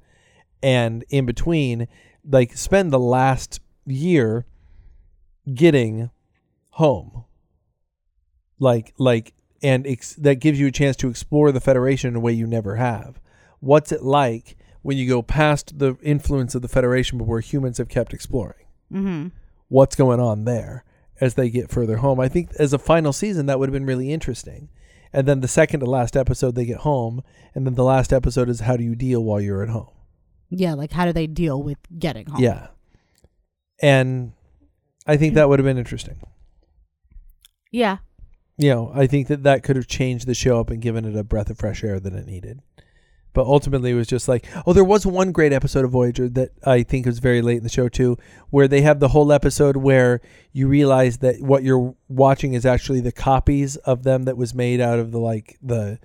And 0.62 1.04
in 1.08 1.24
between, 1.24 1.88
like, 2.28 2.56
spend 2.56 2.92
the 2.92 2.98
last 3.00 3.60
year 3.86 4.44
getting 5.54 6.10
home. 6.72 7.24
Like, 8.58 8.92
like, 8.98 9.32
and 9.62 9.86
ex- 9.86 10.14
that 10.14 10.36
gives 10.36 10.60
you 10.60 10.66
a 10.66 10.72
chance 10.72 10.96
to 10.96 11.08
explore 11.08 11.50
the 11.50 11.60
Federation 11.60 12.08
in 12.08 12.16
a 12.16 12.20
way 12.20 12.32
you 12.32 12.46
never 12.46 12.76
have. 12.76 13.20
What's 13.60 13.92
it 13.92 14.02
like 14.02 14.56
when 14.82 14.96
you 14.96 15.08
go 15.08 15.22
past 15.22 15.78
the 15.78 15.96
influence 16.02 16.54
of 16.54 16.62
the 16.62 16.68
Federation, 16.68 17.18
but 17.18 17.26
where 17.26 17.40
humans 17.40 17.78
have 17.78 17.88
kept 17.88 18.14
exploring? 18.14 18.66
Mhm. 18.92 19.32
What's 19.68 19.96
going 19.96 20.20
on 20.20 20.44
there 20.44 20.84
as 21.20 21.34
they 21.34 21.50
get 21.50 21.70
further 21.70 21.98
home? 21.98 22.20
I 22.20 22.28
think 22.28 22.50
as 22.58 22.72
a 22.72 22.78
final 22.78 23.12
season, 23.12 23.46
that 23.46 23.58
would 23.58 23.68
have 23.68 23.74
been 23.74 23.86
really 23.86 24.12
interesting. 24.12 24.68
And 25.12 25.26
then 25.26 25.40
the 25.40 25.48
second 25.48 25.80
to 25.80 25.86
last 25.86 26.16
episode, 26.16 26.54
they 26.54 26.66
get 26.66 26.78
home, 26.78 27.22
and 27.54 27.66
then 27.66 27.74
the 27.74 27.84
last 27.84 28.12
episode 28.12 28.48
is 28.48 28.60
how 28.60 28.76
do 28.76 28.84
you 28.84 28.94
deal 28.94 29.22
while 29.24 29.40
you're 29.40 29.62
at 29.62 29.68
home? 29.70 29.88
Yeah, 30.50 30.74
like 30.74 30.92
how 30.92 31.04
do 31.04 31.12
they 31.12 31.26
deal 31.26 31.62
with 31.62 31.78
getting 31.98 32.26
home? 32.26 32.40
Yeah. 32.42 32.68
And 33.80 34.32
I 35.06 35.16
think 35.16 35.34
that 35.34 35.48
would 35.48 35.58
have 35.58 35.64
been 35.66 35.78
interesting. 35.78 36.20
Yeah. 37.70 37.98
You 38.56 38.70
know, 38.70 38.90
I 38.94 39.06
think 39.06 39.28
that 39.28 39.42
that 39.44 39.62
could 39.62 39.76
have 39.76 39.86
changed 39.86 40.26
the 40.26 40.34
show 40.34 40.58
up 40.58 40.70
and 40.70 40.82
given 40.82 41.04
it 41.04 41.16
a 41.16 41.22
breath 41.24 41.50
of 41.50 41.58
fresh 41.58 41.84
air 41.84 42.00
that 42.00 42.12
it 42.12 42.26
needed. 42.26 42.60
But 43.38 43.46
ultimately, 43.46 43.92
it 43.92 43.94
was 43.94 44.08
just 44.08 44.26
like, 44.26 44.46
oh, 44.66 44.72
there 44.72 44.82
was 44.82 45.06
one 45.06 45.30
great 45.30 45.52
episode 45.52 45.84
of 45.84 45.92
Voyager 45.92 46.28
that 46.30 46.50
I 46.64 46.82
think 46.82 47.06
was 47.06 47.20
very 47.20 47.40
late 47.40 47.58
in 47.58 47.62
the 47.62 47.68
show 47.68 47.88
too, 47.88 48.16
where 48.50 48.66
they 48.66 48.80
have 48.80 48.98
the 48.98 49.06
whole 49.06 49.30
episode 49.30 49.76
where 49.76 50.20
you 50.52 50.66
realize 50.66 51.18
that 51.18 51.40
what 51.40 51.62
you're 51.62 51.94
watching 52.08 52.54
is 52.54 52.66
actually 52.66 52.98
the 52.98 53.12
copies 53.12 53.76
of 53.76 54.02
them 54.02 54.24
that 54.24 54.36
was 54.36 54.56
made 54.56 54.80
out 54.80 54.98
of 54.98 55.12
the 55.12 55.20
like 55.20 55.56
the 55.62 56.00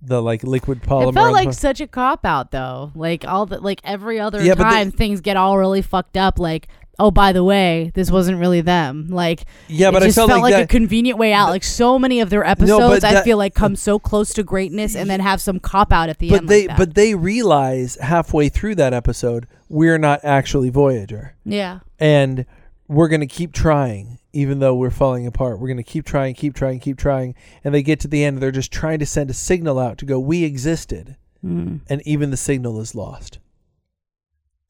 the 0.00 0.20
like 0.20 0.42
liquid 0.42 0.82
polymer. 0.82 1.10
It 1.10 1.14
felt 1.14 1.32
like 1.32 1.52
such 1.52 1.80
a 1.80 1.86
cop 1.86 2.24
out 2.26 2.50
though. 2.50 2.90
Like 2.96 3.24
all 3.24 3.46
the 3.46 3.60
like 3.60 3.80
every 3.84 4.18
other 4.18 4.42
Yeah, 4.42 4.56
but 4.56 4.64
they- 4.68 4.74
time 4.74 4.90
things 4.90 5.20
get 5.20 5.36
all 5.36 5.56
really 5.58 5.82
fucked 5.82 6.16
up 6.16 6.40
like 6.40 6.66
oh 6.98 7.10
by 7.10 7.32
the 7.32 7.42
way, 7.44 7.90
this 7.94 8.10
wasn't 8.10 8.38
really 8.38 8.60
them. 8.60 9.08
Like 9.08 9.44
yeah, 9.68 9.90
but 9.90 10.02
I 10.02 10.06
just 10.06 10.16
felt, 10.16 10.30
felt, 10.30 10.42
like, 10.42 10.52
that, 10.52 10.64
a 10.64 10.66
convenient 10.66 11.18
way 11.18 11.32
out. 11.32 11.50
Like 11.50 11.64
so 11.64 11.98
many 11.98 12.20
of 12.20 12.30
their 12.30 12.44
episodes 12.46 13.02
I 13.04 13.14
that- 13.14 13.24
feel 13.24 13.38
like 13.38 13.54
come 13.54 13.76
so 13.76 13.98
close 13.98 14.32
to 14.34 14.42
greatness 14.42 14.94
and 14.96 15.08
then 15.10 15.20
have 15.20 15.40
some 15.40 15.58
cop 15.60 15.92
out 15.92 16.08
at 16.08 16.18
the 16.18 16.30
but 16.30 16.40
end. 16.40 16.48
they 16.48 16.60
like 16.60 16.68
that. 16.68 16.78
but 16.78 16.94
they 16.94 17.14
realize 17.14 17.96
halfway 17.96 18.48
through 18.48 18.74
that 18.76 18.92
episode 18.94 19.46
we're 19.68 19.98
not 19.98 20.20
actually 20.22 20.68
Voyager. 20.70 21.34
yeah. 21.44 21.80
and 21.98 22.44
we're 22.88 23.08
going 23.08 23.20
to 23.22 23.26
keep 23.26 23.52
trying 23.52 24.18
even 24.34 24.58
though 24.58 24.74
we're 24.74 24.90
falling 24.90 25.26
apart 25.26 25.58
we're 25.58 25.68
going 25.68 25.76
to 25.78 25.82
keep 25.82 26.04
trying 26.04 26.34
keep 26.34 26.54
trying 26.54 26.78
keep 26.78 26.98
trying 26.98 27.34
and 27.64 27.74
they 27.74 27.82
get 27.82 27.98
to 28.00 28.08
the 28.08 28.22
end 28.24 28.38
they're 28.38 28.50
just 28.50 28.70
trying 28.72 28.98
to 28.98 29.06
send 29.06 29.30
a 29.30 29.34
signal 29.34 29.78
out 29.78 29.96
to 29.98 30.04
go 30.04 30.18
we 30.20 30.44
existed 30.44 31.16
Mm. 31.44 31.80
and 31.88 32.00
even 32.06 32.30
the 32.30 32.36
signal 32.36 32.80
is 32.80 32.94
lost 32.94 33.38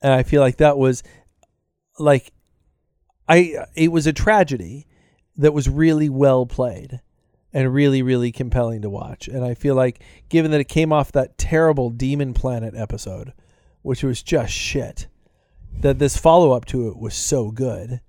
and 0.00 0.12
i 0.12 0.22
feel 0.22 0.40
like 0.40 0.56
that 0.56 0.78
was 0.78 1.02
like 1.98 2.32
i 3.28 3.66
it 3.74 3.92
was 3.92 4.06
a 4.06 4.12
tragedy 4.12 4.86
that 5.36 5.52
was 5.52 5.68
really 5.68 6.08
well 6.08 6.46
played 6.46 7.00
and 7.52 7.72
really 7.72 8.02
really 8.02 8.32
compelling 8.32 8.82
to 8.82 8.90
watch 8.90 9.28
and 9.28 9.44
i 9.44 9.54
feel 9.54 9.74
like 9.74 10.00
given 10.28 10.50
that 10.50 10.60
it 10.60 10.68
came 10.68 10.92
off 10.92 11.12
that 11.12 11.36
terrible 11.38 11.90
demon 11.90 12.32
planet 12.34 12.74
episode 12.76 13.32
which 13.82 14.02
was 14.02 14.22
just 14.22 14.52
shit 14.52 15.06
that 15.80 15.98
this 15.98 16.16
follow 16.16 16.52
up 16.52 16.64
to 16.64 16.88
it 16.88 16.96
was 16.96 17.14
so 17.14 17.50
good 17.50 18.00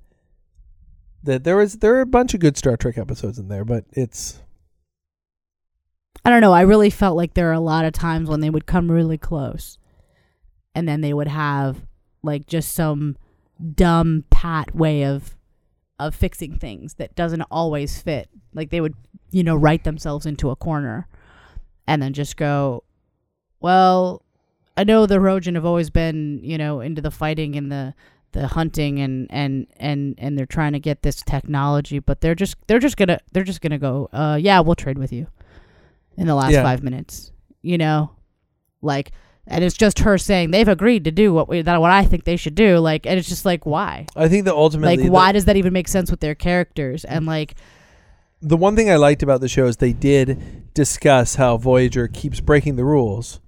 that 1.24 1.44
there 1.44 1.56
was 1.56 1.76
there 1.76 1.96
are 1.96 2.02
a 2.02 2.06
bunch 2.06 2.34
of 2.34 2.40
good 2.40 2.58
Star 2.58 2.78
Trek 2.78 2.98
episodes 2.98 3.40
in 3.40 3.48
there, 3.48 3.66
but 3.66 3.86
it's 3.94 4.40
I 6.26 6.30
don't 6.30 6.42
know. 6.42 6.54
I 6.54 6.62
really 6.62 6.90
felt 6.90 7.18
like 7.18 7.34
there 7.34 7.50
are 7.50 7.54
a 7.54 7.60
lot 7.60 7.86
of 7.86 7.94
times 7.94 8.30
when 8.30 8.42
they 8.42 8.50
would 8.50 8.66
come 8.66 8.92
really 8.92 9.18
close 9.18 9.78
and 10.76 10.88
then 10.88 11.02
they 11.02 11.14
would 11.14 11.28
have 11.28 11.86
like 12.22 12.46
just 12.46 12.74
some 12.74 13.18
dumb 13.76 14.26
pat 14.30 14.76
way 14.76 15.04
of 15.06 15.36
of 16.00 16.16
fixing 16.16 16.58
things 16.58 16.96
that 16.96 17.16
doesn't 17.16 17.44
always 17.44 18.02
fit. 18.02 18.28
Like 18.54 18.72
they 18.72 18.82
would, 18.82 18.96
you 19.32 19.44
know, 19.44 19.56
write 19.56 19.84
themselves 19.84 20.26
into 20.26 20.50
a 20.50 20.56
corner 20.56 21.08
and 21.88 22.02
then 22.02 22.14
just 22.14 22.36
go, 22.36 22.84
"Well, 23.60 24.24
I 24.76 24.84
know 24.84 25.06
the 25.06 25.16
Hirogen 25.16 25.56
have 25.56 25.66
always 25.66 25.90
been, 25.90 26.40
you 26.44 26.58
know, 26.58 26.82
into 26.82 27.02
the 27.02 27.12
fighting 27.12 27.56
and 27.56 27.72
the 27.72 27.94
the 28.32 28.48
hunting 28.48 29.00
and 29.00 29.28
and 29.30 29.68
and 29.78 30.16
and 30.18 30.38
they're 30.38 30.48
trying 30.48 30.74
to 30.74 30.80
get 30.80 31.04
this 31.04 31.22
technology, 31.22 32.00
but 32.00 32.22
they're 32.22 32.34
just 32.36 32.56
they're 32.68 32.80
just 32.80 32.98
to 33.10 33.20
they're 33.32 33.44
just 33.44 33.62
to 33.72 33.78
go, 33.78 34.10
"Uh, 34.12 34.38
yeah, 34.42 34.60
we'll 34.60 34.76
trade 34.76 34.98
with 34.98 35.14
you." 35.14 35.28
in 36.16 36.28
the 36.28 36.36
last 36.36 36.52
Yeah. 36.54 36.62
five 36.62 36.84
minutes. 36.84 37.32
You 37.64 37.78
know, 37.80 38.12
like, 38.84 39.12
and 39.48 39.64
it's 39.64 39.76
just 39.76 40.00
her 40.00 40.18
saying 40.18 40.52
they've 40.52 40.68
agreed 40.68 41.04
to 41.04 41.12
do 41.12 41.34
what 41.34 41.50
we 41.50 41.62
that 41.62 41.82
what 41.82 41.92
I 41.92 42.06
think 42.06 42.24
they 42.24 42.38
should 42.38 42.56
do. 42.56 42.78
Like, 42.80 43.06
and 43.06 43.20
it's 43.20 43.30
just 43.30 43.46
like 43.46 43.66
why? 43.66 44.08
I 44.16 44.28
think 44.28 44.46
that 44.46 44.54
ultimately 44.54 44.98
Like, 44.98 45.06
the- 45.06 45.12
why 45.12 45.32
does 45.32 45.46
that 45.46 45.58
even 45.58 45.74
make 45.74 45.88
sense 45.88 46.10
with 46.10 46.20
their 46.20 46.36
characters? 46.36 47.04
And 47.06 47.26
like, 47.26 47.56
the 48.42 48.58
one 48.58 48.76
thing 48.76 48.90
I 48.90 48.96
liked 48.96 49.24
about 49.24 49.42
the 49.42 49.48
show 49.48 49.66
is 49.68 49.78
they 49.78 49.94
did 49.94 50.74
discuss 50.74 51.36
how 51.36 51.58
Voyager 51.58 52.08
keeps 52.08 52.40
breaking 52.40 52.76
the 52.76 52.86
rules 52.86 53.40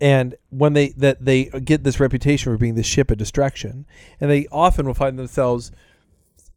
and 0.00 0.34
when 0.50 0.74
they 0.74 0.90
that 0.90 1.24
they 1.24 1.44
get 1.44 1.84
this 1.84 1.98
reputation 2.00 2.52
for 2.52 2.58
being 2.58 2.74
the 2.74 2.82
ship 2.82 3.10
of 3.10 3.18
distraction, 3.18 3.86
and 4.20 4.30
they 4.30 4.46
often 4.52 4.86
will 4.86 4.94
find 4.94 5.18
themselves. 5.18 5.72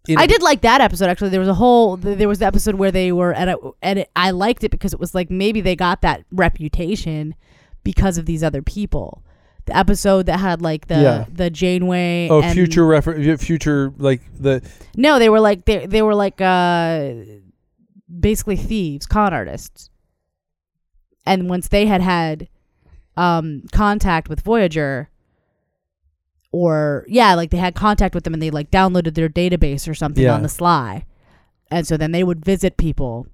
In 0.07 0.17
I 0.17 0.27
did 0.27 0.41
like 0.41 0.61
that 0.61 0.81
episode 0.81 1.09
actually. 1.09 1.29
There 1.29 1.39
was 1.39 1.49
a 1.49 1.53
whole 1.53 1.97
there 1.97 2.27
was 2.27 2.39
the 2.39 2.45
episode 2.45 2.75
where 2.75 2.91
they 2.91 3.11
were 3.11 3.33
at 3.33 3.47
a 3.47 3.57
and 3.81 3.99
it, 3.99 4.11
I 4.15 4.31
liked 4.31 4.63
it 4.63 4.71
because 4.71 4.93
it 4.93 4.99
was 4.99 5.15
like 5.15 5.29
maybe 5.29 5.61
they 5.61 5.75
got 5.75 6.01
that 6.01 6.25
reputation 6.31 7.35
because 7.83 8.17
of 8.17 8.25
these 8.25 8.43
other 8.43 8.61
people. 8.61 9.23
The 9.65 9.77
episode 9.77 10.25
that 10.25 10.39
had 10.39 10.61
like 10.61 10.87
the 10.87 10.95
Yeah. 11.01 11.25
the 11.31 11.49
Janeway 11.49 12.27
Oh, 12.29 12.41
and- 12.41 12.53
future 12.53 12.85
refer- 12.85 13.37
future 13.37 13.93
like 13.97 14.21
the 14.39 14.61
No, 14.95 15.19
they 15.19 15.29
were 15.29 15.39
like 15.39 15.65
they 15.65 15.85
they 15.85 16.01
were 16.01 16.15
like 16.15 16.39
uh 16.41 17.11
basically 18.19 18.55
thieves, 18.55 19.05
con 19.05 19.33
artists. 19.33 19.89
And 21.25 21.49
once 21.49 21.67
they 21.67 21.85
had 21.85 22.01
had 22.01 22.47
um 23.17 23.63
contact 23.71 24.29
with 24.29 24.41
Voyager 24.41 25.09
or 26.51 27.05
yeah, 27.07 27.35
like 27.35 27.51
they 27.51 27.57
had 27.57 27.75
contact 27.75 28.15
with 28.15 28.23
them 28.23 28.33
and 28.33 28.41
they 28.41 28.49
like 28.49 28.71
downloaded 28.71 29.13
their 29.13 29.29
database 29.29 29.87
or 29.87 29.93
something 29.93 30.23
Yeah. 30.23 30.33
on 30.33 30.41
the 30.41 30.49
sly. 30.49 31.05
And 31.69 31.85
so 31.85 31.95
then 31.97 32.11
they 32.11 32.23
would 32.23 32.43
visit 32.43 32.77
people 32.77 33.27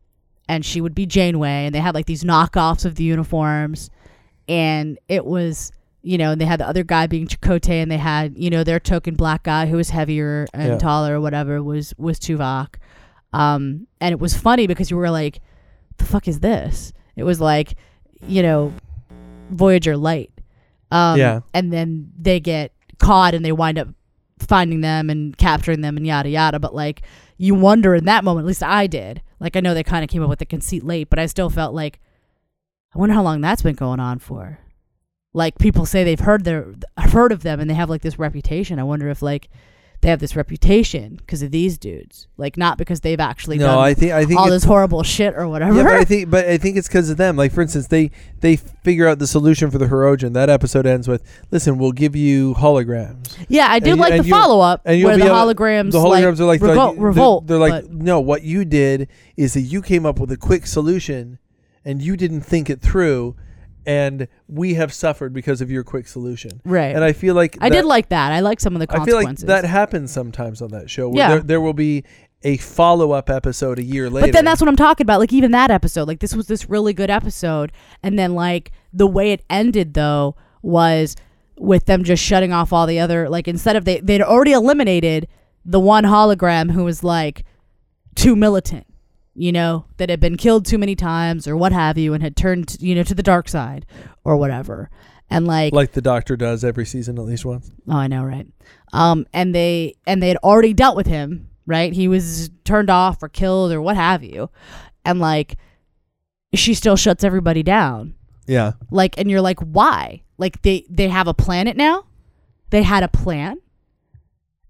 and 0.49 0.65
she 0.65 0.81
would 0.81 0.93
be 0.93 1.05
Janeway 1.05 1.65
and 1.65 1.73
they 1.73 1.79
had 1.79 1.95
like 1.95 2.07
these 2.07 2.23
knockoffs 2.25 2.83
of 2.83 2.95
the 2.95 3.05
uniforms 3.05 3.89
and 4.47 4.97
it 5.07 5.25
was 5.25 5.71
you 6.07 6.19
know, 6.19 6.31
and 6.33 6.39
they 6.39 6.45
had 6.45 6.59
the 6.59 6.67
other 6.67 6.83
guy 6.83 7.07
being 7.07 7.25
Chakotay 7.27 7.81
and 7.81 7.89
they 7.89 7.97
had, 7.97 8.37
you 8.37 8.51
know, 8.51 8.63
their 8.63 8.79
token 8.79 9.15
black 9.15 9.41
guy 9.41 9.65
who 9.65 9.75
was 9.77 9.89
heavier 9.89 10.45
and 10.53 10.73
Yeah. 10.73 10.77
taller 10.77 11.15
or 11.15 11.19
whatever 11.21 11.63
was 11.63 11.95
was 11.97 12.19
Tuvok. 12.19 12.75
Um 13.33 13.87
and 13.99 14.11
it 14.13 14.19
was 14.19 14.37
funny 14.37 14.67
because 14.67 14.91
you 14.91 14.97
were 14.97 15.09
like, 15.09 15.41
the 15.97 16.05
fuck 16.05 16.27
is 16.27 16.41
this? 16.41 16.93
It 17.15 17.23
was 17.23 17.41
like, 17.41 17.73
you 18.27 18.43
know, 18.43 18.71
Voyager 19.49 19.97
light. 19.97 20.31
Um 20.91 21.17
Yeah. 21.19 21.39
and 21.53 21.73
then 21.73 22.11
they 22.19 22.39
get 22.39 22.71
caught 22.99 23.33
and 23.33 23.43
they 23.43 23.51
wind 23.51 23.77
up 23.79 23.87
finding 24.39 24.81
them 24.81 25.09
and 25.09 25.35
capturing 25.37 25.81
them 25.81 25.97
and 25.97 26.05
yada 26.05 26.29
yada. 26.29 26.59
But 26.59 26.75
like 26.75 27.01
you 27.37 27.55
wonder 27.55 27.95
in 27.95 28.05
that 28.05 28.23
moment, 28.23 28.45
at 28.45 28.47
least 28.47 28.61
I 28.63 28.85
did. 28.87 29.21
Like 29.39 29.55
I 29.55 29.59
know 29.59 29.73
they 29.73 29.83
kind 29.83 30.03
of 30.03 30.09
came 30.09 30.21
up 30.21 30.29
with 30.29 30.39
the 30.39 30.45
conceit 30.45 30.83
late, 30.83 31.09
but 31.09 31.17
I 31.19 31.25
still 31.25 31.49
felt 31.49 31.73
like 31.73 31.99
I 32.95 32.99
wonder 32.99 33.13
how 33.13 33.23
long 33.23 33.41
that's 33.41 33.61
been 33.61 33.75
going 33.75 33.99
on 33.99 34.19
for. 34.19 34.59
Like 35.33 35.57
people 35.57 35.85
say 35.85 36.05
they've 36.05 36.19
heard 36.19 36.45
their 36.45 36.67
heard 36.97 37.33
of 37.33 37.43
them 37.43 37.59
and 37.59 37.69
they 37.69 37.73
have 37.73 37.89
like 37.89 38.01
this 38.01 38.17
reputation. 38.17 38.79
I 38.79 38.83
wonder 38.83 39.09
if 39.09 39.21
like 39.21 39.49
they 40.01 40.09
have 40.09 40.19
this 40.19 40.35
reputation 40.35 41.15
because 41.15 41.41
of 41.41 41.51
these 41.51 41.77
dudes, 41.77 42.27
like 42.37 42.57
not 42.57 42.77
because 42.77 43.01
they've 43.01 43.19
actually 43.19 43.57
no. 43.57 43.65
done 43.65 43.79
I 43.79 43.93
think 43.93 44.11
I 44.11 44.23
think 44.23 44.39
all 44.39 44.49
this 44.49 44.63
horrible 44.63 45.03
shit 45.03 45.33
or 45.35 45.47
whatever. 45.47 45.75
Yeah, 45.77 45.83
but 45.83 45.93
I 45.93 46.03
think, 46.05 46.29
but 46.29 46.45
I 46.45 46.57
think 46.57 46.77
it's 46.77 46.87
because 46.87 47.09
of 47.09 47.17
them. 47.17 47.35
Like, 47.35 47.51
for 47.51 47.61
instance, 47.61 47.87
they 47.87 48.11
they 48.39 48.55
figure 48.55 49.07
out 49.07 49.19
the 49.19 49.27
solution 49.27 49.71
for 49.71 49.77
the 49.77 49.87
Hirogen. 49.87 50.33
That 50.33 50.49
episode 50.49 50.85
ends 50.85 51.07
with, 51.07 51.23
"Listen, 51.51 51.77
we'll 51.77 51.91
give 51.91 52.15
you 52.15 52.53
holograms." 52.53 53.35
yeah, 53.49 53.67
I 53.69 53.79
did 53.79 53.91
and 53.93 53.99
like 53.99 54.21
the 54.21 54.29
follow 54.29 54.61
up 54.61 54.85
where 54.85 55.17
the 55.17 55.25
holograms, 55.25 55.91
The 55.91 55.99
holograms 55.99 56.39
are 56.39 56.45
like, 56.45 56.61
revolt, 56.61 56.95
they're- 56.95 57.03
revolt. 57.03 57.47
They're, 57.47 57.57
like, 57.57 57.89
no, 57.89 58.19
what 58.19 58.43
you 58.43 58.63
did 58.63 59.09
is 59.35 59.53
that 59.55 59.61
you 59.61 59.81
came 59.81 60.05
up 60.05 60.19
with 60.19 60.31
a 60.31 60.37
quick 60.37 60.67
solution, 60.67 61.39
and 61.85 62.01
you 62.01 62.17
didn't 62.17 62.41
think 62.41 62.69
it 62.69 62.81
through, 62.81 63.35
and 63.85 64.27
we 64.47 64.73
have 64.73 64.91
suffered 64.91 65.31
because 65.33 65.61
of 65.61 65.69
your 65.69 65.83
quick 65.83 66.07
solution. 66.07 66.59
right. 66.65 66.95
And 66.95 67.03
I 67.03 67.13
feel 67.13 67.35
like 67.35 67.57
I 67.61 67.69
that- 67.69 67.75
did 67.75 67.85
like 67.85 68.09
that. 68.09 68.31
I 68.31 68.39
like 68.39 68.59
some 68.59 68.75
of 68.75 68.79
the 68.79 68.87
I 68.89 69.05
feel 69.05 69.15
like 69.15 69.27
consequences. 69.27 69.45
that 69.45 69.63
happens 69.65 70.11
sometimes 70.11 70.61
on 70.61 70.71
that 70.71 70.89
show. 70.89 71.09
Where 71.09 71.17
Yeah. 71.19 71.29
there, 71.29 71.39
there 71.41 71.61
will 71.61 71.73
be 71.73 72.03
a 72.43 72.57
follow 72.57 73.11
up 73.11 73.29
episode 73.29 73.79
a 73.79 73.83
year 73.83 74.09
later. 74.09 74.27
But 74.27 74.33
then 74.33 74.45
that's 74.45 74.59
what 74.61 74.67
I'm 74.67 74.75
talking 74.75 75.05
about. 75.05 75.19
Like 75.19 75.33
even 75.33 75.51
that 75.51 75.69
episode, 75.71 76.07
like 76.07 76.19
this 76.19 76.35
was 76.35 76.47
this 76.47 76.69
really 76.69 76.93
good 76.93 77.09
episode, 77.09 77.71
and 78.03 78.17
then 78.19 78.33
like 78.35 78.71
the 78.93 79.07
way 79.07 79.31
it 79.31 79.43
ended 79.49 79.93
though 79.93 80.35
was 80.63 81.15
with 81.57 81.85
them 81.85 82.03
just 82.03 82.21
shutting 82.23 82.51
off 82.51 82.73
all 82.73 82.85
the 82.85 82.99
other 82.99 83.29
like 83.29 83.47
instead 83.47 83.75
of 83.77 83.85
they 83.85 83.99
they'd 84.01 84.21
already 84.21 84.51
eliminated 84.51 85.25
the 85.63 85.79
one 85.79 86.03
hologram 86.03 86.71
who 86.71 86.83
was 86.83 87.03
like 87.03 87.45
too 88.15 88.35
militant, 88.35 88.85
you 89.35 89.51
know, 89.51 89.85
that 89.97 90.09
had 90.09 90.19
been 90.19 90.37
killed 90.37 90.65
too 90.65 90.77
many 90.77 90.95
times 90.95 91.47
or 91.47 91.55
what 91.55 91.71
have 91.71 91.97
you, 91.97 92.13
and 92.13 92.23
had 92.23 92.35
turned 92.35 92.77
you 92.79 92.95
know 92.95 93.03
to 93.03 93.15
the 93.15 93.23
dark 93.23 93.47
side 93.49 93.85
or 94.23 94.37
whatever, 94.37 94.89
and 95.29 95.45
like 95.45 95.73
like 95.73 95.91
the 95.91 96.01
Doctor 96.01 96.35
does 96.35 96.63
every 96.63 96.85
season 96.85 97.17
at 97.19 97.25
least 97.25 97.45
once. 97.45 97.71
Oh, 97.87 97.97
I 97.97 98.07
know, 98.07 98.23
right? 98.23 98.47
Um, 98.93 99.25
and 99.33 99.53
they 99.53 99.95
and 100.07 100.23
they 100.23 100.29
had 100.29 100.37
already 100.37 100.73
dealt 100.73 100.95
with 100.95 101.07
him, 101.07 101.49
right? 101.65 101.93
He 101.93 102.07
was 102.07 102.49
turned 102.63 102.89
off 102.89 103.21
or 103.21 103.29
killed 103.29 103.71
or 103.71 103.81
what 103.81 103.95
have 103.95 104.23
you, 104.23 104.49
and 105.03 105.19
like 105.19 105.57
she 106.53 106.73
still 106.73 106.95
shuts 106.95 107.23
everybody 107.23 107.63
down. 107.63 108.15
Yeah. 108.47 108.73
Like, 108.91 109.17
and 109.17 109.29
you're 109.29 109.41
like, 109.41 109.59
why? 109.59 110.23
Like 110.37 110.61
they 110.61 110.85
they 110.89 111.09
have 111.09 111.27
a 111.27 111.33
planet 111.33 111.77
now. 111.77 112.05
They 112.69 112.83
had 112.83 113.03
a 113.03 113.07
plan, 113.07 113.59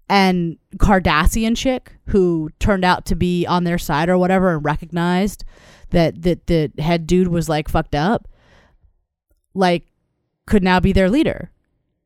and 0.08 0.56
Cardassian 0.76 1.56
chick 1.56 1.94
who 2.06 2.50
turned 2.60 2.84
out 2.84 3.04
to 3.06 3.16
be 3.16 3.44
on 3.46 3.64
their 3.64 3.78
side 3.78 4.08
or 4.08 4.16
whatever 4.18 4.54
and 4.54 4.64
recognized 4.64 5.44
that 5.90 6.22
that 6.22 6.46
the 6.46 6.70
head 6.78 7.06
dude 7.06 7.28
was 7.28 7.48
like 7.48 7.68
fucked 7.68 7.94
up. 7.94 8.28
Like, 9.54 9.84
could 10.46 10.62
now 10.62 10.80
be 10.80 10.92
their 10.92 11.08
leader. 11.10 11.50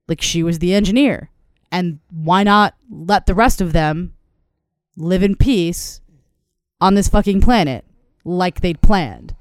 Like 0.09 0.23
she 0.23 0.43
was 0.43 0.59
the 0.59 0.75
engineer, 0.75 1.31
and 1.71 1.99
why 2.11 2.43
not 2.43 2.75
let 2.91 3.27
the 3.27 3.35
rest 3.35 3.61
of 3.61 3.73
them 3.73 4.15
live 4.97 5.23
in 5.23 5.37
peace 5.37 6.01
on 6.81 6.95
this 6.95 7.09
fucking 7.09 7.41
planet 7.43 7.85
like 8.25 8.61
they'd 8.61 8.81
planned? 8.83 9.37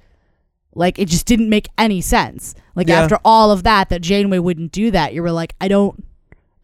Like 0.75 0.99
it 0.99 1.07
just 1.07 1.25
didn't 1.25 1.49
make 1.49 1.69
any 1.77 2.01
sense. 2.01 2.53
Like 2.75 2.87
Yeah. 2.87 3.01
after 3.01 3.17
all 3.25 3.51
of 3.51 3.63
that, 3.63 3.89
that 3.89 4.01
Janeway 4.01 4.37
wouldn't 4.39 4.71
do 4.71 4.91
that. 4.91 5.13
You 5.13 5.23
were 5.23 5.31
like, 5.31 5.55
I 5.59 5.67
don't, 5.67 6.05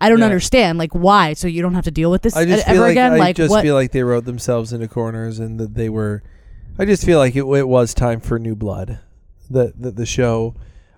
I 0.01 0.09
don't 0.09 0.19
Yeah. 0.19 0.25
understand. 0.25 0.77
Like 0.77 0.93
why? 0.93 1.33
So 1.33 1.47
you 1.47 1.61
don't 1.61 1.73
have 1.73 1.85
to 1.85 1.91
deal 1.91 2.11
with 2.11 2.21
this 2.21 2.35
I 2.35 2.45
just 2.45 2.67
ever 2.67 2.75
feel 2.75 2.81
like 2.83 2.91
again. 2.91 3.13
I 3.13 3.17
like 3.17 3.35
just 3.35 3.49
what? 3.51 3.61
feel 3.63 3.75
like 3.75 3.91
they 3.91 4.03
wrote 4.03 4.25
themselves 4.25 4.73
into 4.73 4.87
corners 4.87 5.39
and 5.39 5.59
that 5.59 5.73
they 5.75 5.89
were. 5.89 6.21
I 6.77 6.85
just 6.85 7.05
feel 7.05 7.17
like 7.19 7.35
it, 7.35 7.43
it 7.45 7.67
was 7.67 7.93
time 7.93 8.19
for 8.19 8.37
new 8.37 8.55
blood. 8.55 8.99
That 9.49 9.81
that 9.81 9.95
the 9.95 10.05
show, 10.05 10.55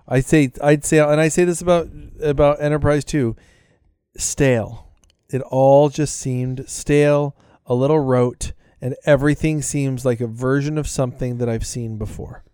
I 0.08 0.20
say 0.20 0.50
I'd 0.62 0.84
say 0.84 0.98
and 0.98 1.20
I 1.20 1.28
say 1.28 1.44
this 1.44 1.60
about 1.60 1.88
about 2.20 2.60
Enterprise 2.60 3.04
too, 3.04 3.36
stale. 4.16 4.88
It 5.30 5.42
all 5.42 5.88
just 5.90 6.16
seemed 6.16 6.64
stale, 6.68 7.36
a 7.66 7.74
little 7.74 8.00
rote, 8.00 8.52
and 8.80 8.96
everything 9.04 9.60
seems 9.62 10.04
like 10.04 10.20
a 10.20 10.26
version 10.26 10.78
of 10.78 10.88
something 10.88 11.38
that 11.38 11.48
I've 11.48 11.66
seen 11.66 11.98
before. 11.98 12.44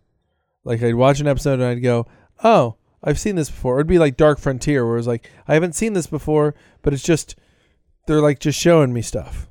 Like 0.65 0.83
I'd 0.83 0.97
watch 0.97 1.21
an 1.21 1.29
episode 1.29 1.55
and 1.61 1.65
I'd 1.65 1.83
go, 1.83 2.07
"Oh, 2.43 2.77
I've 3.05 3.19
seen 3.19 3.37
this 3.37 3.51
before." 3.51 3.77
It'd 3.77 3.87
be 3.87 3.99
like 3.99 4.17
Dark 4.17 4.39
Frontier, 4.39 4.87
where 4.87 4.99
it's 4.99 5.07
like, 5.07 5.31
"I 5.47 5.55
haven't 5.55 5.75
seen 5.75 5.93
this 5.93 6.07
before," 6.07 6.55
but 6.83 6.93
it's 6.93 7.03
just 7.03 7.37
they're 8.07 8.21
like 8.21 8.39
just 8.39 8.59
showing 8.59 8.93
me 8.93 9.03
stuff. 9.03 9.49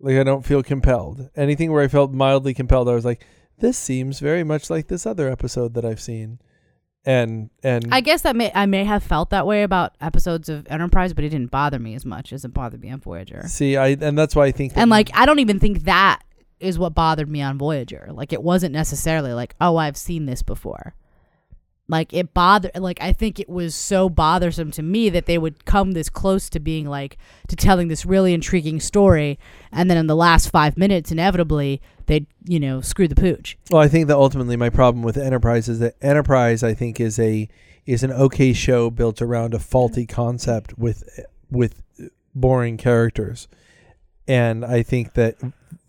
Like 0.00 0.16
I 0.16 0.24
don't 0.24 0.44
feel 0.44 0.62
compelled. 0.62 1.28
Anything 1.36 1.72
where 1.72 1.82
I 1.82 1.88
felt 1.88 2.12
mildly 2.12 2.54
compelled, 2.54 2.88
I 2.88 2.94
was 2.94 3.04
like, 3.04 3.24
"This 3.58 3.76
seems 3.76 4.20
very 4.20 4.44
much 4.44 4.70
like 4.70 4.88
this 4.88 5.06
other 5.06 5.28
episode 5.28 5.74
that 5.74 5.84
I've 5.84 6.00
seen," 6.00 6.38
and 7.04 7.50
and 7.62 7.86
I 7.90 8.00
guess 8.00 8.22
that 8.22 8.36
may 8.36 8.52
I 8.54 8.66
may 8.66 8.84
have 8.84 9.02
felt 9.02 9.30
that 9.30 9.46
way 9.46 9.62
about 9.62 9.96
episodes 10.00 10.48
of 10.48 10.66
Enterprise, 10.70 11.14
but 11.14 11.24
it 11.24 11.30
didn't 11.30 11.50
bother 11.50 11.78
me 11.78 11.94
as 11.94 12.04
much 12.04 12.32
as 12.32 12.44
it 12.44 12.54
bothered 12.54 12.80
me 12.80 12.90
on 12.90 13.00
Voyager. 13.00 13.42
see, 13.48 13.76
I 13.76 13.88
and 13.88 14.16
that's 14.16 14.36
why 14.36 14.46
I 14.46 14.52
think 14.52 14.74
that 14.74 14.80
And 14.80 14.90
like 14.90 15.10
I 15.14 15.26
don't 15.26 15.40
even 15.40 15.58
think 15.58 15.84
that 15.84 16.22
is 16.60 16.78
what 16.78 16.94
bothered 16.94 17.28
me 17.28 17.40
on 17.42 17.58
Voyager. 17.58 18.08
Like 18.12 18.32
it 18.32 18.42
wasn't 18.42 18.72
necessarily 18.72 19.32
like, 19.32 19.54
oh, 19.60 19.76
I've 19.76 19.96
seen 19.96 20.26
this 20.26 20.42
before. 20.42 20.94
Like 21.88 22.12
it 22.12 22.34
bothered 22.34 22.76
like 22.78 22.98
I 23.00 23.12
think 23.12 23.40
it 23.40 23.48
was 23.48 23.74
so 23.74 24.08
bothersome 24.10 24.70
to 24.72 24.82
me 24.82 25.08
that 25.08 25.26
they 25.26 25.38
would 25.38 25.64
come 25.64 25.92
this 25.92 26.10
close 26.10 26.50
to 26.50 26.60
being 26.60 26.86
like 26.86 27.16
to 27.48 27.56
telling 27.56 27.88
this 27.88 28.04
really 28.04 28.34
intriguing 28.34 28.78
story 28.78 29.38
and 29.72 29.90
then 29.90 29.96
in 29.96 30.06
the 30.06 30.16
last 30.16 30.50
5 30.50 30.76
minutes 30.76 31.10
inevitably 31.10 31.80
they'd, 32.08 32.26
you 32.44 32.58
know, 32.58 32.80
screw 32.80 33.06
the 33.06 33.14
pooch. 33.14 33.56
Well, 33.70 33.80
I 33.80 33.88
think 33.88 34.08
that 34.08 34.16
ultimately 34.16 34.56
my 34.56 34.70
problem 34.70 35.02
with 35.02 35.16
Enterprise 35.16 35.68
is 35.68 35.78
that 35.78 35.94
Enterprise, 36.02 36.62
I 36.62 36.74
think, 36.74 37.00
is 37.00 37.18
a 37.18 37.48
is 37.86 38.02
an 38.02 38.12
okay 38.12 38.52
show 38.52 38.90
built 38.90 39.22
around 39.22 39.54
a 39.54 39.58
faulty 39.58 40.04
concept 40.06 40.76
with 40.78 41.08
with 41.50 41.82
boring 42.34 42.76
characters, 42.76 43.48
and 44.26 44.64
I 44.64 44.82
think 44.82 45.14
that 45.14 45.36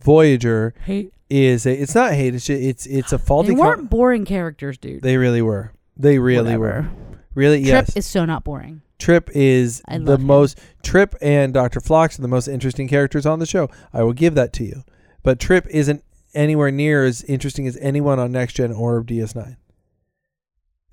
Voyager 0.02 0.74
Hate 0.86 1.14
is 1.30 1.66
a. 1.66 1.74
It's 1.74 1.95
not 1.95 2.14
hate. 2.14 2.36
It's 2.36 2.45
just, 2.45 2.62
it's 2.62 2.86
it's 2.86 3.12
a 3.14 3.20
faulty. 3.20 3.50
They 3.50 3.56
con- 3.56 3.66
weren't 3.68 3.89
boring 3.89 4.26
characters, 4.26 4.78
dude. 4.78 5.02
they 5.02 5.18
really 5.18 5.41
were. 5.41 5.74
They 6.00 6.18
really 6.18 6.58
were. 6.58 6.68
Whatever. 6.68 6.91
Really, 7.36 7.62
Trip 7.62 7.86
yes. 7.88 7.95
is 7.95 8.06
so 8.08 8.26
not 8.26 8.43
boring. 8.43 8.82
Trip 8.97 9.30
is 9.34 9.82
I 9.86 9.97
the 9.97 10.04
love 10.12 10.20
him. 10.22 10.28
most. 10.28 10.60
Trip 10.82 11.14
and 11.22 11.54
Doctor 11.54 11.80
Phlox 11.80 12.18
are 12.18 12.22
the 12.22 12.28
most 12.28 12.47
interesting 12.47 12.88
characters 12.88 13.26
on 13.26 13.39
the 13.39 13.45
show. 13.45 13.70
I 13.93 14.04
will 14.04 14.14
give 14.14 14.34
that 14.36 14.52
to 14.54 14.64
you. 14.64 14.84
But 15.24 15.39
Trip 15.39 15.68
isn't 15.70 16.04
anywhere 16.34 16.72
near 16.72 17.06
as 17.06 17.24
interesting 17.24 17.68
as 17.68 17.78
anyone 17.78 18.20
on 18.20 18.32
Next 18.32 18.54
Gen 18.54 18.72
or 18.72 19.04
DS9. 19.04 19.58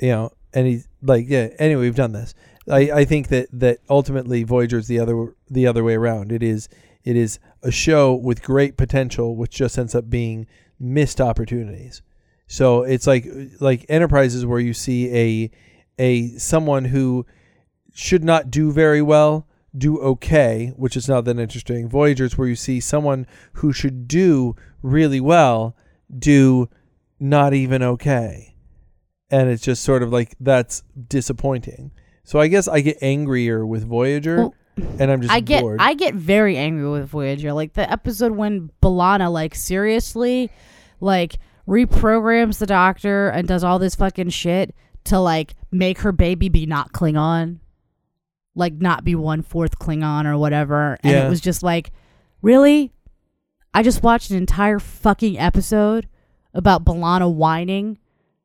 You 0.00 0.09
know, 0.09 0.30
and 0.52 0.66
he's 0.66 0.88
like, 1.02 1.26
yeah. 1.28 1.48
Anyway, 1.59 1.82
we've 1.82 1.94
done 1.94 2.12
this. 2.12 2.34
I, 2.70 2.90
I 2.90 3.04
think 3.04 3.28
that 3.28 3.48
that 3.52 3.78
ultimately 3.88 4.42
Voyager 4.42 4.78
is 4.78 4.88
the 4.88 4.98
other 4.98 5.34
the 5.48 5.66
other 5.66 5.84
way 5.84 5.94
around. 5.94 6.32
It 6.32 6.42
is 6.42 6.68
it 7.04 7.16
is 7.16 7.38
a 7.62 7.70
show 7.70 8.14
with 8.14 8.42
great 8.42 8.76
potential, 8.76 9.36
which 9.36 9.52
just 9.52 9.78
ends 9.78 9.94
up 9.94 10.11
being 10.11 10.46
missed 10.78 11.20
opportunities. 11.20 12.02
So 12.47 12.82
it's 12.82 13.07
like 13.07 13.26
like 13.61 13.84
Enterprises 13.88 14.47
where 14.47 14.61
you 14.61 14.72
see 14.72 15.14
a 15.14 15.51
a 15.99 16.28
someone 16.38 16.84
who 16.86 17.26
should 17.92 18.22
not 18.24 18.51
do 18.51 18.70
very 18.72 19.03
well 19.03 19.47
do 19.76 19.99
okay, 20.01 20.72
which 20.76 20.97
is 20.97 21.09
not 21.09 21.24
that 21.24 21.38
interesting. 21.38 21.88
Voyagers, 21.88 22.38
where 22.38 22.49
you 22.49 22.57
see 22.57 22.80
someone 22.80 23.26
who 23.55 23.72
should 23.72 24.09
do 24.09 24.55
really 24.82 25.20
well 25.20 25.76
do 26.16 26.68
not 27.18 27.53
even 27.53 27.82
okay, 27.82 28.55
and 29.30 29.49
it's 29.49 29.62
just 29.62 29.82
sort 29.82 30.03
of 30.03 30.12
like 30.12 30.34
that's 30.40 30.82
disappointing. 31.09 31.90
So 32.24 32.40
I 32.40 32.49
guess 32.49 32.68
I 32.68 32.80
get 32.80 32.99
angrier 33.03 33.66
with 33.66 33.86
Voyager, 33.86 34.36
Well, 34.36 34.55
and 34.99 35.11
I'm 35.11 35.20
just 35.20 35.32
I 35.32 35.40
get 35.40 35.61
bored. 35.62 35.80
I 35.80 35.94
get 35.94 36.14
very 36.14 36.57
angry 36.57 36.88
with 36.88 37.09
Voyager. 37.09 37.53
Like 37.53 37.74
the 37.74 37.90
episode 37.90 38.32
when 38.32 38.70
B'Elanna 38.82 39.30
like 39.32 39.55
seriously 39.55 40.51
like 41.01 41.38
reprograms 41.68 42.58
the 42.58 42.66
doctor 42.66 43.28
and 43.28 43.46
does 43.48 43.64
all 43.64 43.78
this 43.78 43.94
fucking 43.94 44.30
shit 44.30 44.74
to 45.04 45.18
like 45.18 45.54
make 45.70 45.98
her 46.00 46.12
baby 46.12 46.48
be 46.48 46.66
not 46.66 46.92
Klingon. 46.92 47.58
Like 48.54 48.74
not 48.74 49.04
be 49.04 49.14
one 49.14 49.42
fourth 49.42 49.78
Klingon 49.78 50.24
or 50.26 50.38
whatever. 50.38 50.98
And 51.02 51.12
Yeah. 51.12 51.26
it 51.26 51.28
was 51.28 51.40
just 51.40 51.62
like, 51.62 51.92
really? 52.42 52.92
I 53.74 53.82
just 53.82 54.02
watched 54.02 54.30
an 54.30 54.36
entire 54.38 54.78
fucking 54.78 55.38
episode 55.38 56.08
about 56.54 56.84
B'Elanna 56.84 57.30
whining 57.32 57.98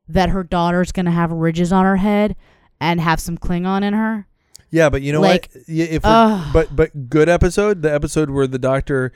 that 0.08 0.28
her 0.28 0.44
daughter's 0.44 0.92
gonna 0.92 1.10
have 1.12 1.32
ridges 1.32 1.72
on 1.72 1.84
her 1.86 1.96
head 1.96 2.36
and 2.80 3.00
have 3.00 3.20
some 3.20 3.38
Klingon 3.38 3.82
in 3.82 3.94
her. 3.94 4.26
Yeah, 4.70 4.90
but 4.90 5.00
you 5.02 5.12
know 5.12 5.20
Like, 5.20 5.50
what? 5.54 5.62
If 5.68 6.02
we're- 6.04 6.42
but 6.52 6.74
but 6.76 7.08
good 7.08 7.28
episode, 7.28 7.82
the 7.82 7.92
episode 7.94 8.30
where 8.30 8.46
the 8.46 8.58
doctor 8.58 9.12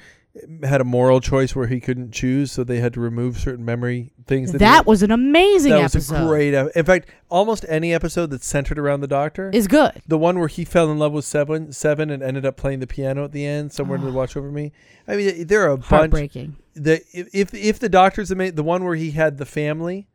had 0.62 0.80
a 0.80 0.84
moral 0.84 1.20
choice 1.20 1.54
where 1.56 1.66
he 1.66 1.80
couldn't 1.80 2.12
choose, 2.12 2.52
so 2.52 2.64
they 2.64 2.78
had 2.78 2.92
to 2.94 3.00
remove 3.00 3.38
certain 3.38 3.64
memory 3.64 4.12
things. 4.26 4.52
That, 4.52 4.58
That 4.58 4.86
was 4.86 5.02
an 5.02 5.10
amazing 5.10 5.72
that 5.72 5.82
was 5.82 5.96
episode. 5.96 6.24
a 6.24 6.26
great. 6.26 6.54
In 6.54 6.84
fact, 6.84 7.08
almost 7.28 7.64
any 7.68 7.94
episode 7.94 8.30
that's 8.30 8.46
centered 8.46 8.78
around 8.78 9.00
the 9.00 9.06
doctor. 9.06 9.50
is 9.52 9.66
good. 9.66 10.02
the 10.06 10.18
one 10.18 10.38
where 10.38 10.48
he 10.48 10.64
fell 10.64 10.90
in 10.90 10.98
love 10.98 11.12
with 11.12 11.24
seven, 11.24 11.72
seven, 11.72 12.10
and 12.10 12.22
ended 12.22 12.44
up 12.44 12.56
playing 12.56 12.80
the 12.80 12.86
piano 12.86 13.24
at 13.24 13.32
the 13.32 13.46
end. 13.46 13.72
Somewhere 13.72 13.98
to 13.98 14.08
ah. 14.08 14.12
watch 14.12 14.36
over 14.36 14.50
me. 14.50 14.72
I 15.08 15.16
mean, 15.16 15.46
there 15.46 15.62
are 15.62 15.72
a 15.72 15.76
bunch. 15.78 15.88
Heartbreaking. 15.88 16.56
The 16.74 17.02
if 17.12 17.28
if, 17.34 17.54
if 17.54 17.78
the 17.78 17.88
doctor's 17.88 18.28
the 18.28 18.50
the 18.50 18.62
one 18.62 18.84
where 18.84 18.96
he 18.96 19.12
had 19.12 19.38
the 19.38 19.46
family, 19.46 20.08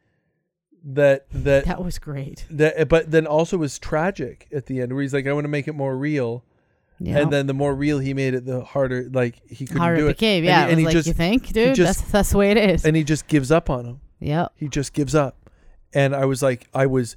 that 0.84 1.26
that 1.32 1.65
That 1.65 1.84
was 1.84 1.99
great. 1.99 2.45
that, 2.49 2.89
but 2.89 3.11
then 3.11 3.26
also 3.26 3.57
was 3.57 3.80
tragic 3.80 4.47
at 4.53 4.67
the 4.67 4.82
end, 4.82 4.93
where 4.93 5.01
he's 5.01 5.13
like, 5.13 5.28
I 5.28 5.34
want 5.34 5.45
to 5.45 5.49
make 5.49 5.67
it 5.67 5.74
more 5.76 5.97
real. 5.97 6.43
Yeah. 7.04 7.18
And 7.20 7.34
then 7.34 7.47
the 7.47 7.54
more 7.54 7.74
real 7.74 7.97
he 7.99 8.14
made 8.14 8.34
it, 8.36 8.45
the 8.45 8.64
harder 8.64 9.10
like 9.12 9.41
he 9.49 9.66
couldn't 9.66 9.82
Harder 9.82 9.97
do 9.97 10.08
it 10.08 10.14
became. 10.18 10.43
And 10.43 10.45
Yeah. 10.45 10.66
he- 10.66 10.72
and 10.72 10.80
he 10.80 10.86
like, 10.86 10.93
just- 10.93 11.08
you 11.08 11.14
think, 11.14 11.52
dude? 11.52 11.74
just- 11.76 11.99
that's 11.99 12.12
that's 12.12 12.30
the 12.32 12.38
way 12.38 12.52
it 12.52 12.58
is. 12.58 12.86
And 12.86 12.95
he 12.95 13.04
just 13.04 13.28
gives 13.28 13.52
up 13.52 13.70
on 13.70 13.86
him. 13.86 13.99
yep. 14.20 14.52
He 14.56 14.68
just 14.68 14.93
gives 14.93 15.16
up. 15.16 15.38
And 15.93 16.16
I 16.16 16.26
was 16.26 16.41
like, 16.43 16.68
I 16.74 16.86
was, 16.86 17.16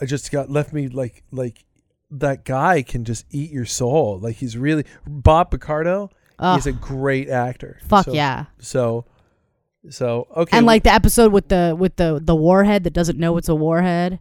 I 0.00 0.06
just 0.06 0.30
got 0.32 0.50
left 0.50 0.72
me 0.72 0.88
like 0.88 1.22
like 1.30 1.64
that 2.10 2.44
guy 2.44 2.82
can 2.82 3.04
just 3.04 3.24
eat 3.30 3.50
your 3.52 3.64
soul. 3.64 4.18
Like 4.20 4.36
he's 4.36 4.56
really 4.56 4.84
Bob 5.06 5.50
Picardo. 5.52 6.10
Ugh, 6.38 6.56
He's 6.56 6.66
a 6.66 6.72
great 6.72 7.28
actor. 7.28 7.78
fuck 7.86 8.06
So- 8.06 8.12
yeah. 8.12 8.46
So, 8.58 9.04
so 9.90 10.26
okay. 10.36 10.56
And 10.56 10.66
like 10.66 10.82
the 10.82 10.92
episode 10.92 11.32
with 11.32 11.48
the 11.48 11.76
with 11.78 11.96
the 11.96 12.20
the 12.22 12.34
warhead 12.34 12.84
that 12.84 12.92
doesn't 12.92 13.18
know 13.18 13.36
it's 13.36 13.48
a 13.48 13.54
warhead. 13.54 14.18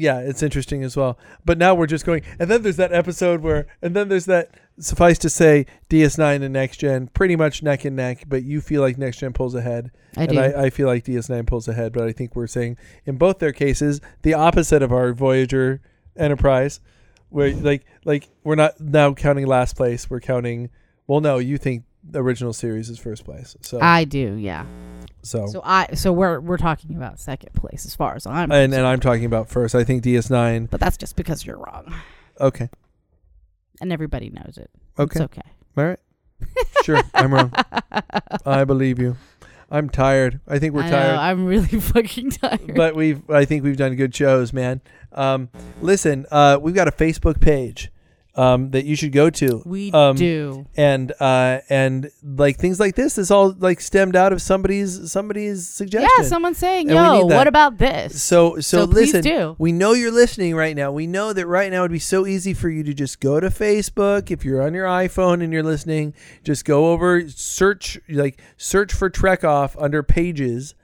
Yeah, 0.00 0.20
it's 0.20 0.42
interesting 0.42 0.82
as 0.82 0.96
well. 0.96 1.18
But 1.44 1.58
now 1.58 1.74
we're 1.74 1.86
just 1.86 2.06
going, 2.06 2.22
and 2.38 2.50
then 2.50 2.62
there's 2.62 2.76
that 2.76 2.92
episode 2.92 3.42
where, 3.42 3.66
and 3.82 3.94
then 3.94 4.08
there's 4.08 4.26
that. 4.26 4.50
Suffice 4.78 5.18
to 5.18 5.28
say, 5.28 5.66
DS9 5.90 6.42
and 6.42 6.54
Next 6.54 6.78
Gen 6.78 7.08
pretty 7.08 7.36
much 7.36 7.62
neck 7.62 7.84
and 7.84 7.94
neck. 7.94 8.24
But 8.26 8.44
you 8.44 8.62
feel 8.62 8.80
like 8.80 8.96
Next 8.96 9.18
Gen 9.18 9.34
pulls 9.34 9.54
ahead, 9.54 9.90
I 10.16 10.22
and 10.22 10.32
do. 10.32 10.40
I, 10.40 10.64
I 10.64 10.70
feel 10.70 10.86
like 10.86 11.04
DS9 11.04 11.46
pulls 11.46 11.68
ahead. 11.68 11.92
But 11.92 12.04
I 12.04 12.12
think 12.12 12.34
we're 12.34 12.46
saying 12.46 12.78
in 13.04 13.16
both 13.16 13.40
their 13.40 13.52
cases 13.52 14.00
the 14.22 14.32
opposite 14.32 14.82
of 14.82 14.90
our 14.90 15.12
Voyager 15.12 15.82
Enterprise, 16.16 16.80
where 17.28 17.54
like 17.54 17.84
like 18.06 18.30
we're 18.42 18.54
not 18.54 18.80
now 18.80 19.12
counting 19.12 19.46
last 19.46 19.76
place. 19.76 20.08
We're 20.08 20.20
counting. 20.20 20.70
Well, 21.06 21.20
no, 21.20 21.36
you 21.36 21.58
think 21.58 21.84
the 22.02 22.22
original 22.22 22.52
series 22.52 22.88
is 22.88 22.98
first 22.98 23.24
place. 23.24 23.56
So 23.60 23.78
I 23.80 24.04
do. 24.04 24.34
Yeah. 24.34 24.64
so. 25.22 25.46
So 25.46 25.60
I 25.64 25.94
so 25.94 26.12
we're 26.12 26.40
we're 26.40 26.56
talking 26.58 26.96
about 26.96 27.18
second 27.20 27.52
place 27.54 27.84
as 27.86 27.94
far 27.94 28.14
as 28.16 28.26
I'm. 28.26 28.50
and, 28.52 28.72
and. 28.74 28.86
I'm 28.86 29.00
talking 29.00 29.24
about 29.26 29.48
first. 29.48 29.74
I 29.74 29.84
think 29.84 30.02
DS9. 30.04 30.70
but 30.70 30.80
that's 30.80 30.96
just 30.96 31.16
because 31.16 31.44
you're 31.44 31.58
wrong, 31.58 31.94
Okay. 32.40 32.68
and 33.80 33.92
everybody 33.92 34.30
knows 34.30 34.56
it. 34.58 34.70
Okay. 34.98 35.12
It's 35.12 35.24
okay. 35.24 35.48
All 35.76 35.84
right. 35.84 35.98
Sure, 36.84 37.02
I'm 37.14 37.34
wrong. 37.34 37.52
I 38.46 38.64
believe 38.64 38.98
you. 38.98 39.16
I'm 39.70 39.88
tired. 39.90 40.40
I 40.48 40.58
think 40.58 40.74
we're 40.74 40.82
I 40.82 40.90
tired. 40.90 41.12
know, 41.14 41.20
I'm 41.20 41.44
really 41.44 41.68
fucking 41.80 42.30
tired. 42.30 42.74
but 42.74 42.96
we've 42.96 43.28
I 43.30 43.44
think 43.44 43.62
we've 43.62 43.76
done 43.76 43.94
good 43.96 44.14
shows, 44.14 44.52
man. 44.52 44.80
Um, 45.12 45.50
listen, 45.82 46.24
uh, 46.30 46.58
we've 46.60 46.74
got 46.74 46.88
a 46.88 46.92
Facebook 46.92 47.40
page 47.40 47.90
um, 48.36 48.70
that 48.70 48.84
you 48.84 48.94
should 48.96 49.12
go 49.12 49.28
to. 49.30 49.62
we 49.66 49.90
um, 49.92 50.16
do. 50.16 50.66
And 50.76 51.12
uh, 51.20 51.60
and 51.68 52.10
like 52.22 52.56
things 52.56 52.78
like 52.78 52.94
this 52.94 53.18
is 53.18 53.30
all 53.30 53.54
like 53.58 53.80
stemmed 53.80 54.16
out 54.16 54.32
of 54.32 54.40
somebody's 54.40 55.10
somebody's 55.10 55.68
suggestion. 55.68 56.08
Yeah, 56.18 56.24
someone's 56.24 56.58
saying, 56.58 56.90
And 56.90 56.96
"Yo, 56.96 57.26
what 57.26 57.46
about 57.46 57.78
this?" 57.78 58.22
so 58.22 58.56
so, 58.56 58.60
So 58.60 58.86
please 58.86 59.12
listen, 59.12 59.22
do. 59.22 59.56
we 59.58 59.72
know 59.72 59.92
you're 59.92 60.12
listening 60.12 60.54
right 60.54 60.76
now. 60.76 60.92
We 60.92 61.06
know 61.06 61.32
that 61.32 61.46
right 61.46 61.70
now 61.70 61.80
it'd 61.80 61.92
be 61.92 61.98
so 61.98 62.26
easy 62.26 62.54
for 62.54 62.68
you 62.68 62.82
to 62.84 62.94
just 62.94 63.20
go 63.20 63.40
to 63.40 63.48
Facebook 63.48 64.30
if 64.30 64.44
you're 64.44 64.62
on 64.62 64.74
your 64.74 64.86
iPhone 64.86 65.42
and 65.42 65.52
you're 65.52 65.62
listening. 65.62 66.14
Just 66.44 66.64
go 66.64 66.92
over, 66.92 67.28
search 67.28 67.98
like 68.08 68.40
search 68.56 68.92
for 68.92 69.10
Trek 69.10 69.44
Off 69.44 69.76
under 69.78 70.02
Pages, 70.02 70.74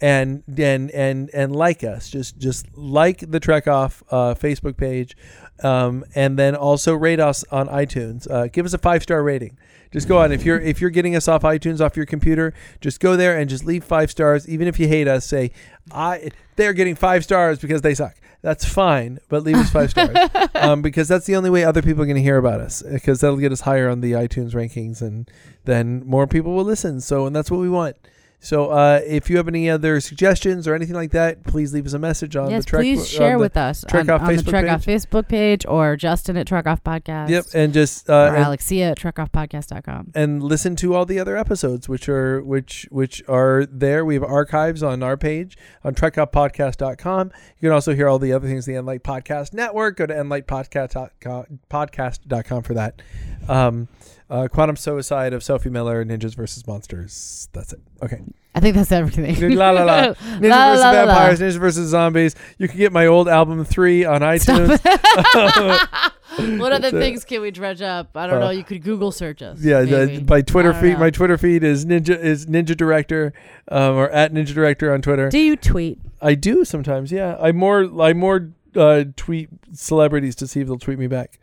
and 0.00 0.42
and 0.58 0.90
and 0.90 1.30
and 1.32 1.54
like 1.54 1.84
us. 1.84 2.10
Just 2.10 2.38
just 2.38 2.66
like 2.76 3.30
the 3.30 3.40
Trek 3.40 3.66
Off 3.68 4.02
uh, 4.10 4.34
Facebook 4.34 4.76
page, 4.76 5.16
um, 5.62 6.04
and 6.14 6.38
then 6.38 6.54
also 6.54 6.94
rate 6.94 7.20
us 7.20 7.44
on 7.50 7.68
iTunes. 7.68 8.30
Uh, 8.30 8.46
give 8.46 8.66
us 8.66 8.74
a 8.74 8.78
five 8.78 9.02
star 9.02 9.22
rating. 9.22 9.56
Just 9.92 10.08
go 10.08 10.18
on 10.18 10.32
if 10.32 10.44
you're 10.44 10.58
if 10.58 10.80
you're 10.80 10.90
getting 10.90 11.14
us 11.14 11.28
off 11.28 11.42
iTunes 11.42 11.80
off 11.80 11.96
your 11.96 12.06
computer, 12.06 12.54
just 12.80 12.98
go 12.98 13.14
there 13.14 13.38
and 13.38 13.48
just 13.48 13.64
leave 13.64 13.84
five 13.84 14.10
stars. 14.10 14.48
Even 14.48 14.66
if 14.66 14.80
you 14.80 14.88
hate 14.88 15.06
us, 15.06 15.26
say 15.26 15.50
I 15.92 16.30
they're 16.56 16.72
getting 16.72 16.94
five 16.94 17.24
stars 17.24 17.58
because 17.58 17.82
they 17.82 17.94
suck. 17.94 18.16
That's 18.40 18.64
fine, 18.64 19.20
but 19.28 19.44
leave 19.44 19.56
us 19.56 19.70
five 19.70 19.90
stars 19.90 20.16
um, 20.56 20.82
because 20.82 21.06
that's 21.06 21.26
the 21.26 21.36
only 21.36 21.48
way 21.48 21.62
other 21.62 21.80
people 21.80 22.02
are 22.02 22.06
going 22.06 22.16
to 22.16 22.22
hear 22.22 22.38
about 22.38 22.60
us 22.60 22.82
because 22.82 23.20
that'll 23.20 23.36
get 23.36 23.52
us 23.52 23.60
higher 23.60 23.88
on 23.88 24.00
the 24.00 24.12
iTunes 24.12 24.52
rankings 24.52 25.00
and 25.00 25.30
then 25.64 26.04
more 26.04 26.26
people 26.26 26.52
will 26.52 26.64
listen. 26.64 27.00
So 27.00 27.26
and 27.26 27.36
that's 27.36 27.50
what 27.50 27.60
we 27.60 27.68
want. 27.68 27.96
So 28.44 28.70
uh, 28.70 29.00
if 29.06 29.30
you 29.30 29.36
have 29.36 29.46
any 29.46 29.70
other 29.70 30.00
suggestions 30.00 30.66
or 30.66 30.74
anything 30.74 30.96
like 30.96 31.12
that, 31.12 31.44
please 31.44 31.72
leave 31.72 31.86
us 31.86 31.92
a 31.92 31.98
message 32.00 32.34
on 32.34 32.50
yes, 32.50 32.64
the 32.64 32.70
Trek. 32.70 32.80
please 32.80 33.08
share 33.08 33.38
with 33.38 33.56
us 33.56 33.84
Trek 33.88 34.08
on, 34.08 34.10
Off 34.10 34.22
on 34.22 34.26
the 34.34 34.42
Facebook 34.42 34.48
Trek 34.50 34.68
Off 34.68 34.84
page. 34.84 35.02
Facebook 35.02 35.28
page 35.28 35.64
or 35.66 35.96
Justin 35.96 36.36
at 36.36 36.48
Trek 36.48 36.66
Off 36.66 36.82
Podcast. 36.82 37.28
Yep, 37.28 37.44
and 37.54 37.72
just 37.72 38.10
uh, 38.10 38.14
or 38.14 38.34
and- 38.34 38.44
Alexia 38.46 38.90
at 38.90 38.98
TrekOffPodcast.com. 38.98 40.10
and 40.16 40.42
listen 40.42 40.74
to 40.74 40.92
all 40.92 41.06
the 41.06 41.20
other 41.20 41.36
episodes 41.36 41.88
which 41.88 42.08
are 42.08 42.42
which 42.42 42.88
which 42.90 43.22
are 43.28 43.64
there 43.70 44.04
we 44.04 44.14
have 44.14 44.24
archives 44.24 44.82
on 44.82 45.04
our 45.04 45.16
page 45.16 45.56
on 45.84 45.94
trekoffpodcast.com 45.94 47.30
you 47.58 47.68
can 47.68 47.72
also 47.72 47.94
hear 47.94 48.08
all 48.08 48.18
the 48.18 48.32
other 48.32 48.48
things 48.48 48.66
the 48.66 48.72
enlight 48.72 49.00
podcast 49.02 49.52
network 49.52 49.96
go 49.96 50.06
to 50.06 50.14
enlightpodcast.com 50.14 51.60
podcast.com 51.70 52.62
for 52.62 52.74
that 52.74 53.00
um 53.48 53.88
uh, 54.32 54.48
quantum 54.48 54.76
suicide 54.76 55.32
of 55.32 55.42
sophie 55.44 55.68
miller 55.70 56.04
ninjas 56.04 56.34
versus 56.34 56.66
monsters 56.66 57.48
that's 57.52 57.72
it 57.72 57.80
okay 58.02 58.20
I 58.54 58.60
think 58.60 58.76
that's 58.76 58.92
everything. 58.92 59.56
la 59.56 59.70
la 59.70 59.82
la 59.84 59.94
ninjas 60.14 60.16
La, 60.42 60.68
versus 60.68 60.80
la, 60.82 60.90
la, 60.90 60.90
la. 60.90 61.06
vampires 61.06 61.40
ninjas 61.40 61.58
versus 61.58 61.88
zombies 61.90 62.34
you 62.58 62.68
can 62.68 62.78
get 62.78 62.92
my 62.92 63.06
old 63.06 63.28
album 63.28 63.64
three 63.64 64.04
on 64.04 64.20
itunes 64.22 64.78
what 66.58 66.72
other 66.72 66.90
things 66.90 67.24
can 67.24 67.42
we 67.42 67.50
dredge 67.50 67.82
up? 67.82 68.16
I 68.16 68.26
don't 68.26 68.36
Uh, 68.36 68.46
know. 68.46 68.50
You 68.50 68.64
could 68.64 68.82
Google 68.82 69.12
search 69.12 69.42
us. 69.42 69.60
Yeah, 69.62 69.82
the, 69.82 70.24
my 70.26 70.40
Twitter 70.40 70.72
feed. 70.72 70.94
know. 70.94 70.98
My 71.00 71.10
Twitter 71.10 71.36
feed 71.36 71.62
is 71.62 71.84
ninja 71.84 72.18
is 72.18 72.46
ninja 72.46 72.74
director, 72.74 73.34
um, 73.68 73.96
or 73.96 74.08
at 74.10 74.32
ninja 74.32 74.54
director 74.54 74.92
on 74.94 75.02
Twitter. 75.02 75.28
Do 75.28 75.38
you 75.38 75.56
tweet? 75.56 75.98
I 76.22 76.34
do 76.34 76.64
sometimes. 76.64 77.12
Yeah, 77.12 77.36
I 77.38 77.52
more 77.52 77.84
I 78.02 78.14
more 78.14 78.48
uh, 78.74 79.04
tweet 79.14 79.50
celebrities 79.74 80.34
to 80.36 80.46
see 80.46 80.60
if 80.60 80.68
they'll 80.68 80.78
tweet 80.78 80.98
me 80.98 81.06
back. 81.06 81.38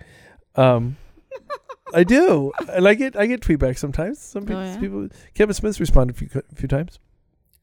Um, 0.55 0.97
I 1.93 2.03
do. 2.03 2.51
And 2.71 2.87
I 2.87 2.93
get. 2.93 3.15
I 3.15 3.25
get 3.25 3.41
tweet 3.41 3.59
back 3.59 3.77
sometimes. 3.77 4.19
Some 4.19 4.43
people, 4.43 4.57
Oh, 4.61 4.63
yeah? 4.65 4.79
people 4.79 5.09
Kevin 5.33 5.53
Smith's 5.53 5.79
responded 5.79 6.15
a 6.15 6.19
few 6.19 6.29
a 6.51 6.55
few 6.55 6.67
times. 6.67 6.99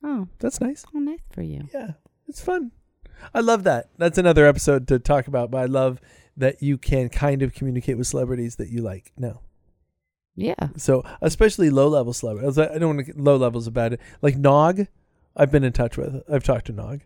Oh, 0.02 0.28
That's 0.38 0.60
nice. 0.60 0.84
oh, 0.94 0.98
nice 0.98 1.20
for 1.32 1.42
you. 1.42 1.68
Yeah, 1.74 1.92
it's 2.28 2.40
fun. 2.42 2.72
I 3.34 3.40
love 3.40 3.64
that. 3.64 3.88
That's 3.98 4.18
another 4.18 4.46
episode 4.46 4.86
to 4.88 4.98
talk 4.98 5.26
about. 5.26 5.50
But 5.50 5.58
I 5.58 5.66
love 5.66 6.00
that 6.36 6.62
you 6.62 6.76
can 6.78 7.08
kind 7.08 7.42
of 7.42 7.54
communicate 7.54 7.96
with 7.98 8.06
celebrities 8.06 8.56
that 8.56 8.68
you 8.68 8.82
like. 8.82 9.12
No. 9.16 9.40
Yeah. 10.34 10.68
So 10.76 11.02
especially 11.22 11.70
low 11.70 11.88
level 11.88 12.12
celebrities. 12.12 12.58
I 12.58 12.78
don't 12.78 12.96
want 12.96 13.06
to 13.06 13.12
low 13.16 13.36
levels 13.36 13.66
about 13.66 13.94
it. 13.94 14.00
Like 14.20 14.36
Nog, 14.36 14.86
I've 15.34 15.50
been 15.50 15.64
in 15.64 15.72
touch 15.72 15.96
with. 15.96 16.22
I've 16.30 16.44
talked 16.44 16.66
to 16.66 16.72
Nog. 16.72 17.00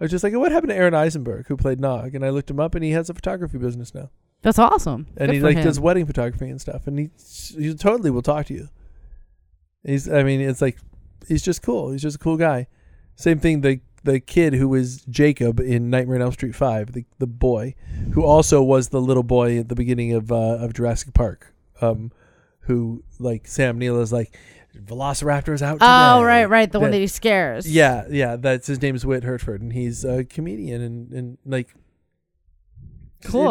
I 0.00 0.04
was 0.04 0.10
just 0.10 0.22
like, 0.24 0.34
what 0.34 0.52
happened 0.52 0.70
to 0.70 0.76
Aron 0.76 0.92
Eisenberg, 0.94 1.46
who 1.46 1.56
played 1.56 1.80
Nog? 1.80 2.14
And 2.14 2.24
I 2.24 2.30
looked 2.30 2.50
him 2.50 2.58
up, 2.60 2.74
and 2.74 2.82
he 2.84 2.90
has 2.90 3.08
a 3.08 3.14
photography 3.14 3.58
business 3.58 3.94
now, 3.94 4.10
That's 4.44 4.58
awesome. 4.60 5.06
and 5.16 5.28
Good 5.30 5.34
he 5.34 5.40
like 5.40 5.56
him. 5.56 5.64
does 5.64 5.80
wedding 5.80 6.06
photography 6.06 6.48
and 6.48 6.60
stuff. 6.60 6.86
And 6.86 6.98
he 6.98 7.10
he 7.58 7.74
totally 7.74 8.10
will 8.10 8.22
talk 8.22 8.46
to 8.46 8.54
you. 8.54 8.68
He's, 9.82 10.08
I 10.08 10.22
mean, 10.22 10.40
it's 10.40 10.62
like 10.62 10.78
he's 11.26 11.42
just 11.42 11.62
cool. 11.62 11.90
He's 11.90 12.02
just 12.02 12.16
a 12.16 12.18
cool 12.18 12.36
guy. 12.36 12.68
Same 13.16 13.38
thing. 13.40 13.62
The 13.62 13.80
the 14.04 14.20
kid 14.20 14.52
who 14.54 14.68
was 14.68 15.02
Jacob 15.06 15.58
in 15.60 15.88
Nightmare 15.90 16.16
on 16.16 16.22
Elm 16.22 16.32
Street 16.32 16.54
Five, 16.54 16.92
the 16.92 17.04
the 17.18 17.26
boy 17.26 17.74
who 18.12 18.22
also 18.22 18.62
was 18.62 18.90
the 18.90 19.00
little 19.00 19.22
boy 19.22 19.58
at 19.58 19.68
the 19.68 19.74
beginning 19.74 20.12
of 20.12 20.30
uh, 20.30 20.36
of 20.60 20.74
Jurassic 20.74 21.12
Park. 21.14 21.52
Um, 21.80 22.12
who 22.60 23.02
like 23.18 23.46
Sam 23.46 23.78
Neill 23.78 24.00
is 24.00 24.12
like 24.12 24.36
Velociraptor's 24.76 25.62
out. 25.62 25.78
Oh, 25.80 26.22
right, 26.24 26.46
right. 26.46 26.70
The 26.70 26.80
one 26.80 26.90
That- 26.90 26.96
that 26.96 27.00
he 27.00 27.06
scares. 27.06 27.70
Yeah, 27.70 28.04
yeah. 28.10 28.36
That's 28.36 28.66
his 28.66 28.80
name 28.82 28.94
is 28.96 29.04
Whit 29.06 29.22
Hertford, 29.24 29.60
and 29.62 29.72
he's 29.72 30.04
a 30.04 30.24
comedian, 30.24 30.80
and 30.82 31.12
and 31.12 31.38
like. 31.46 31.74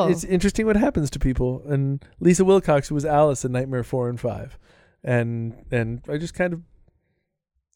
It- 0.08 0.12
it's 0.12 0.24
interesting 0.24 0.66
what 0.66 0.76
happens 0.78 1.10
to 1.12 1.20
people, 1.20 1.62
and 1.68 2.04
Lisa 2.20 2.46
Wilcox 2.46 2.92
was 2.92 3.06
Alice 3.06 3.44
in 3.46 3.52
Nightmare 3.52 3.84
Four 3.84 4.10
and 4.10 4.20
Five, 4.20 4.58
and 5.04 5.54
and 5.72 6.02
I 6.08 6.18
just 6.18 6.34
kind 6.34 6.54
of 6.54 6.62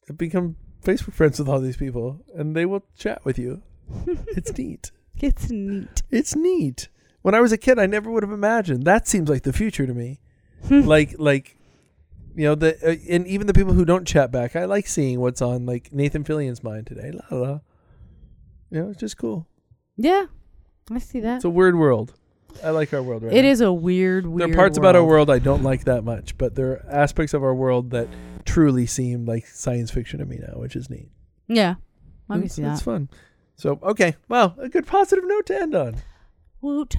have 0.08 0.18
become 0.18 0.56
Facebook 0.82 1.14
friends 1.14 1.38
with 1.38 1.48
all 1.48 1.60
these 1.60 1.76
people, 1.76 2.20
and 2.34 2.54
they 2.54 2.64
will 2.66 2.84
chat 2.96 3.24
with 3.24 3.38
you. 3.38 3.62
it's 4.28 4.56
neat. 4.56 4.90
It's 5.20 5.50
neat. 5.50 6.02
It's 6.10 6.36
neat. 6.36 6.88
When 7.22 7.34
I 7.34 7.40
was 7.40 7.52
a 7.52 7.58
kid, 7.58 7.78
I 7.78 7.86
never 7.86 8.10
would 8.10 8.22
have 8.22 8.32
imagined. 8.32 8.84
That 8.84 9.08
seems 9.08 9.28
like 9.28 9.42
the 9.42 9.52
future 9.52 9.86
to 9.86 9.94
me. 9.94 10.20
like 10.70 11.14
like 11.18 11.56
you 12.36 12.44
know 12.44 12.54
the 12.54 12.76
uh, 12.88 12.96
and 13.12 13.26
even 13.26 13.46
the 13.46 13.54
people 13.54 13.72
who 13.72 13.84
don't 13.84 14.06
chat 14.06 14.30
back, 14.30 14.54
I 14.56 14.64
like 14.66 14.86
seeing 14.86 15.20
what's 15.20 15.42
on 15.42 15.66
like 15.66 15.92
Nathan 15.92 16.24
Fillion's 16.24 16.62
mind 16.62 16.86
today. 16.86 17.10
La 17.12 17.36
la. 17.36 17.48
la. 17.50 17.58
You 18.70 18.82
know, 18.82 18.90
it's 18.90 19.00
just 19.00 19.16
cool. 19.16 19.46
Yeah, 19.96 20.26
I 20.90 20.98
see 20.98 21.20
that. 21.20 21.36
It's 21.36 21.44
a 21.44 21.50
weird 21.50 21.76
world. 21.76 22.14
I 22.64 22.70
like 22.70 22.92
our 22.92 23.02
world 23.02 23.22
right 23.22 23.32
It 23.32 23.42
now. 23.42 23.48
is 23.48 23.60
a 23.60 23.72
weird, 23.72 24.26
weird. 24.26 24.40
There 24.50 24.54
are 24.54 24.56
parts 24.56 24.78
about 24.78 24.96
our 24.96 25.04
world. 25.04 25.30
I 25.30 25.38
don't 25.38 25.62
like 25.62 25.84
that 25.84 26.02
much, 26.02 26.36
but 26.38 26.54
there 26.54 26.72
are 26.72 26.86
aspects 26.90 27.34
of 27.34 27.42
our 27.42 27.54
world 27.54 27.90
that 27.90 28.08
truly 28.44 28.86
seem 28.86 29.26
like 29.26 29.46
science 29.46 29.90
fiction 29.90 30.18
to 30.18 30.24
me 30.24 30.38
now, 30.38 30.58
which 30.58 30.74
is 30.74 30.88
neat. 30.90 31.10
Yeah, 31.46 31.74
let 32.28 32.40
me 32.40 32.46
it's, 32.46 32.54
see 32.54 32.62
it's 32.62 32.80
that. 32.80 32.84
fun. 32.84 33.10
So 33.56 33.78
okay, 33.82 34.16
well, 34.28 34.54
a 34.58 34.68
good 34.68 34.86
positive 34.86 35.24
note 35.26 35.46
to 35.46 35.60
end 35.60 35.74
on. 35.74 35.96
Woot. 36.60 36.96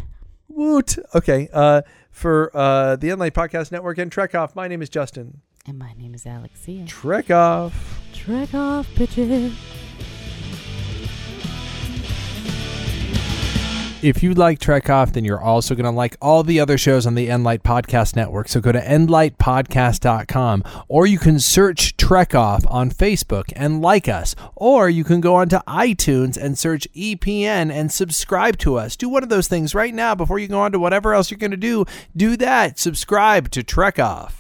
Woot. 0.48 0.98
Okay. 1.14 1.50
Uh, 1.52 1.82
for 2.12 2.56
uh, 2.56 2.96
the 2.96 3.10
Enlight 3.10 3.32
Podcast 3.32 3.72
Network 3.72 3.98
and 3.98 4.12
Trek 4.12 4.34
Off, 4.36 4.56
my 4.56 4.68
name 4.68 4.82
is 4.82 4.90
Justin. 4.90 5.42
And 5.66 5.78
my 5.78 5.94
name 5.94 6.16
is 6.16 6.26
Alexia. 6.26 6.86
Trek 6.86 7.30
Off. 7.30 8.02
Trek 8.14 8.54
off, 8.54 8.88
bitches. 8.96 9.54
If 14.02 14.24
you 14.24 14.34
like 14.34 14.60
Trek 14.60 14.90
Off, 14.90 15.12
then 15.12 15.26
you're 15.26 15.42
also 15.42 15.76
going 15.76 15.84
to 15.84 15.92
like 15.92 16.16
all 16.22 16.42
the 16.42 16.62
other 16.62 16.78
shows 16.78 17.06
on 17.06 17.16
the 17.16 17.28
Enlight 17.28 17.64
Podcast 17.64 18.16
Network. 18.16 18.48
So 18.48 18.62
go 18.62 18.72
to 18.72 18.80
enlightpodcast.com 18.80 20.64
or 20.88 21.06
you 21.06 21.20
can 21.20 21.38
search 21.38 21.98
Trek 21.98 22.34
Off 22.34 22.64
on 22.70 22.92
Facebook 22.92 23.52
and 23.58 23.82
like 23.82 24.08
us. 24.08 24.38
Or 24.56 24.90
you 24.90 25.04
can 25.04 25.20
go 25.20 25.36
onto 25.36 25.58
iTunes 25.68 26.38
and 26.38 26.58
search 26.58 26.88
EPN 26.94 27.74
and 27.74 27.92
subscribe 27.92 28.58
to 28.60 28.78
us. 28.78 28.96
Do 28.96 29.10
one 29.10 29.24
of 29.24 29.28
those 29.28 29.50
things 29.50 29.76
right 29.76 29.94
now 29.94 30.16
before 30.16 30.40
you 30.40 30.48
go 30.48 30.62
on 30.62 30.72
to 30.72 30.80
whatever 30.80 31.14
else 31.14 31.30
you're 31.30 31.38
going 31.38 31.52
to 31.52 31.58
do. 31.58 31.84
Do 32.16 32.38
that. 32.38 32.80
Subscribe 32.80 33.52
to 33.52 33.64
Trek 33.64 34.00
Off. 34.00 34.39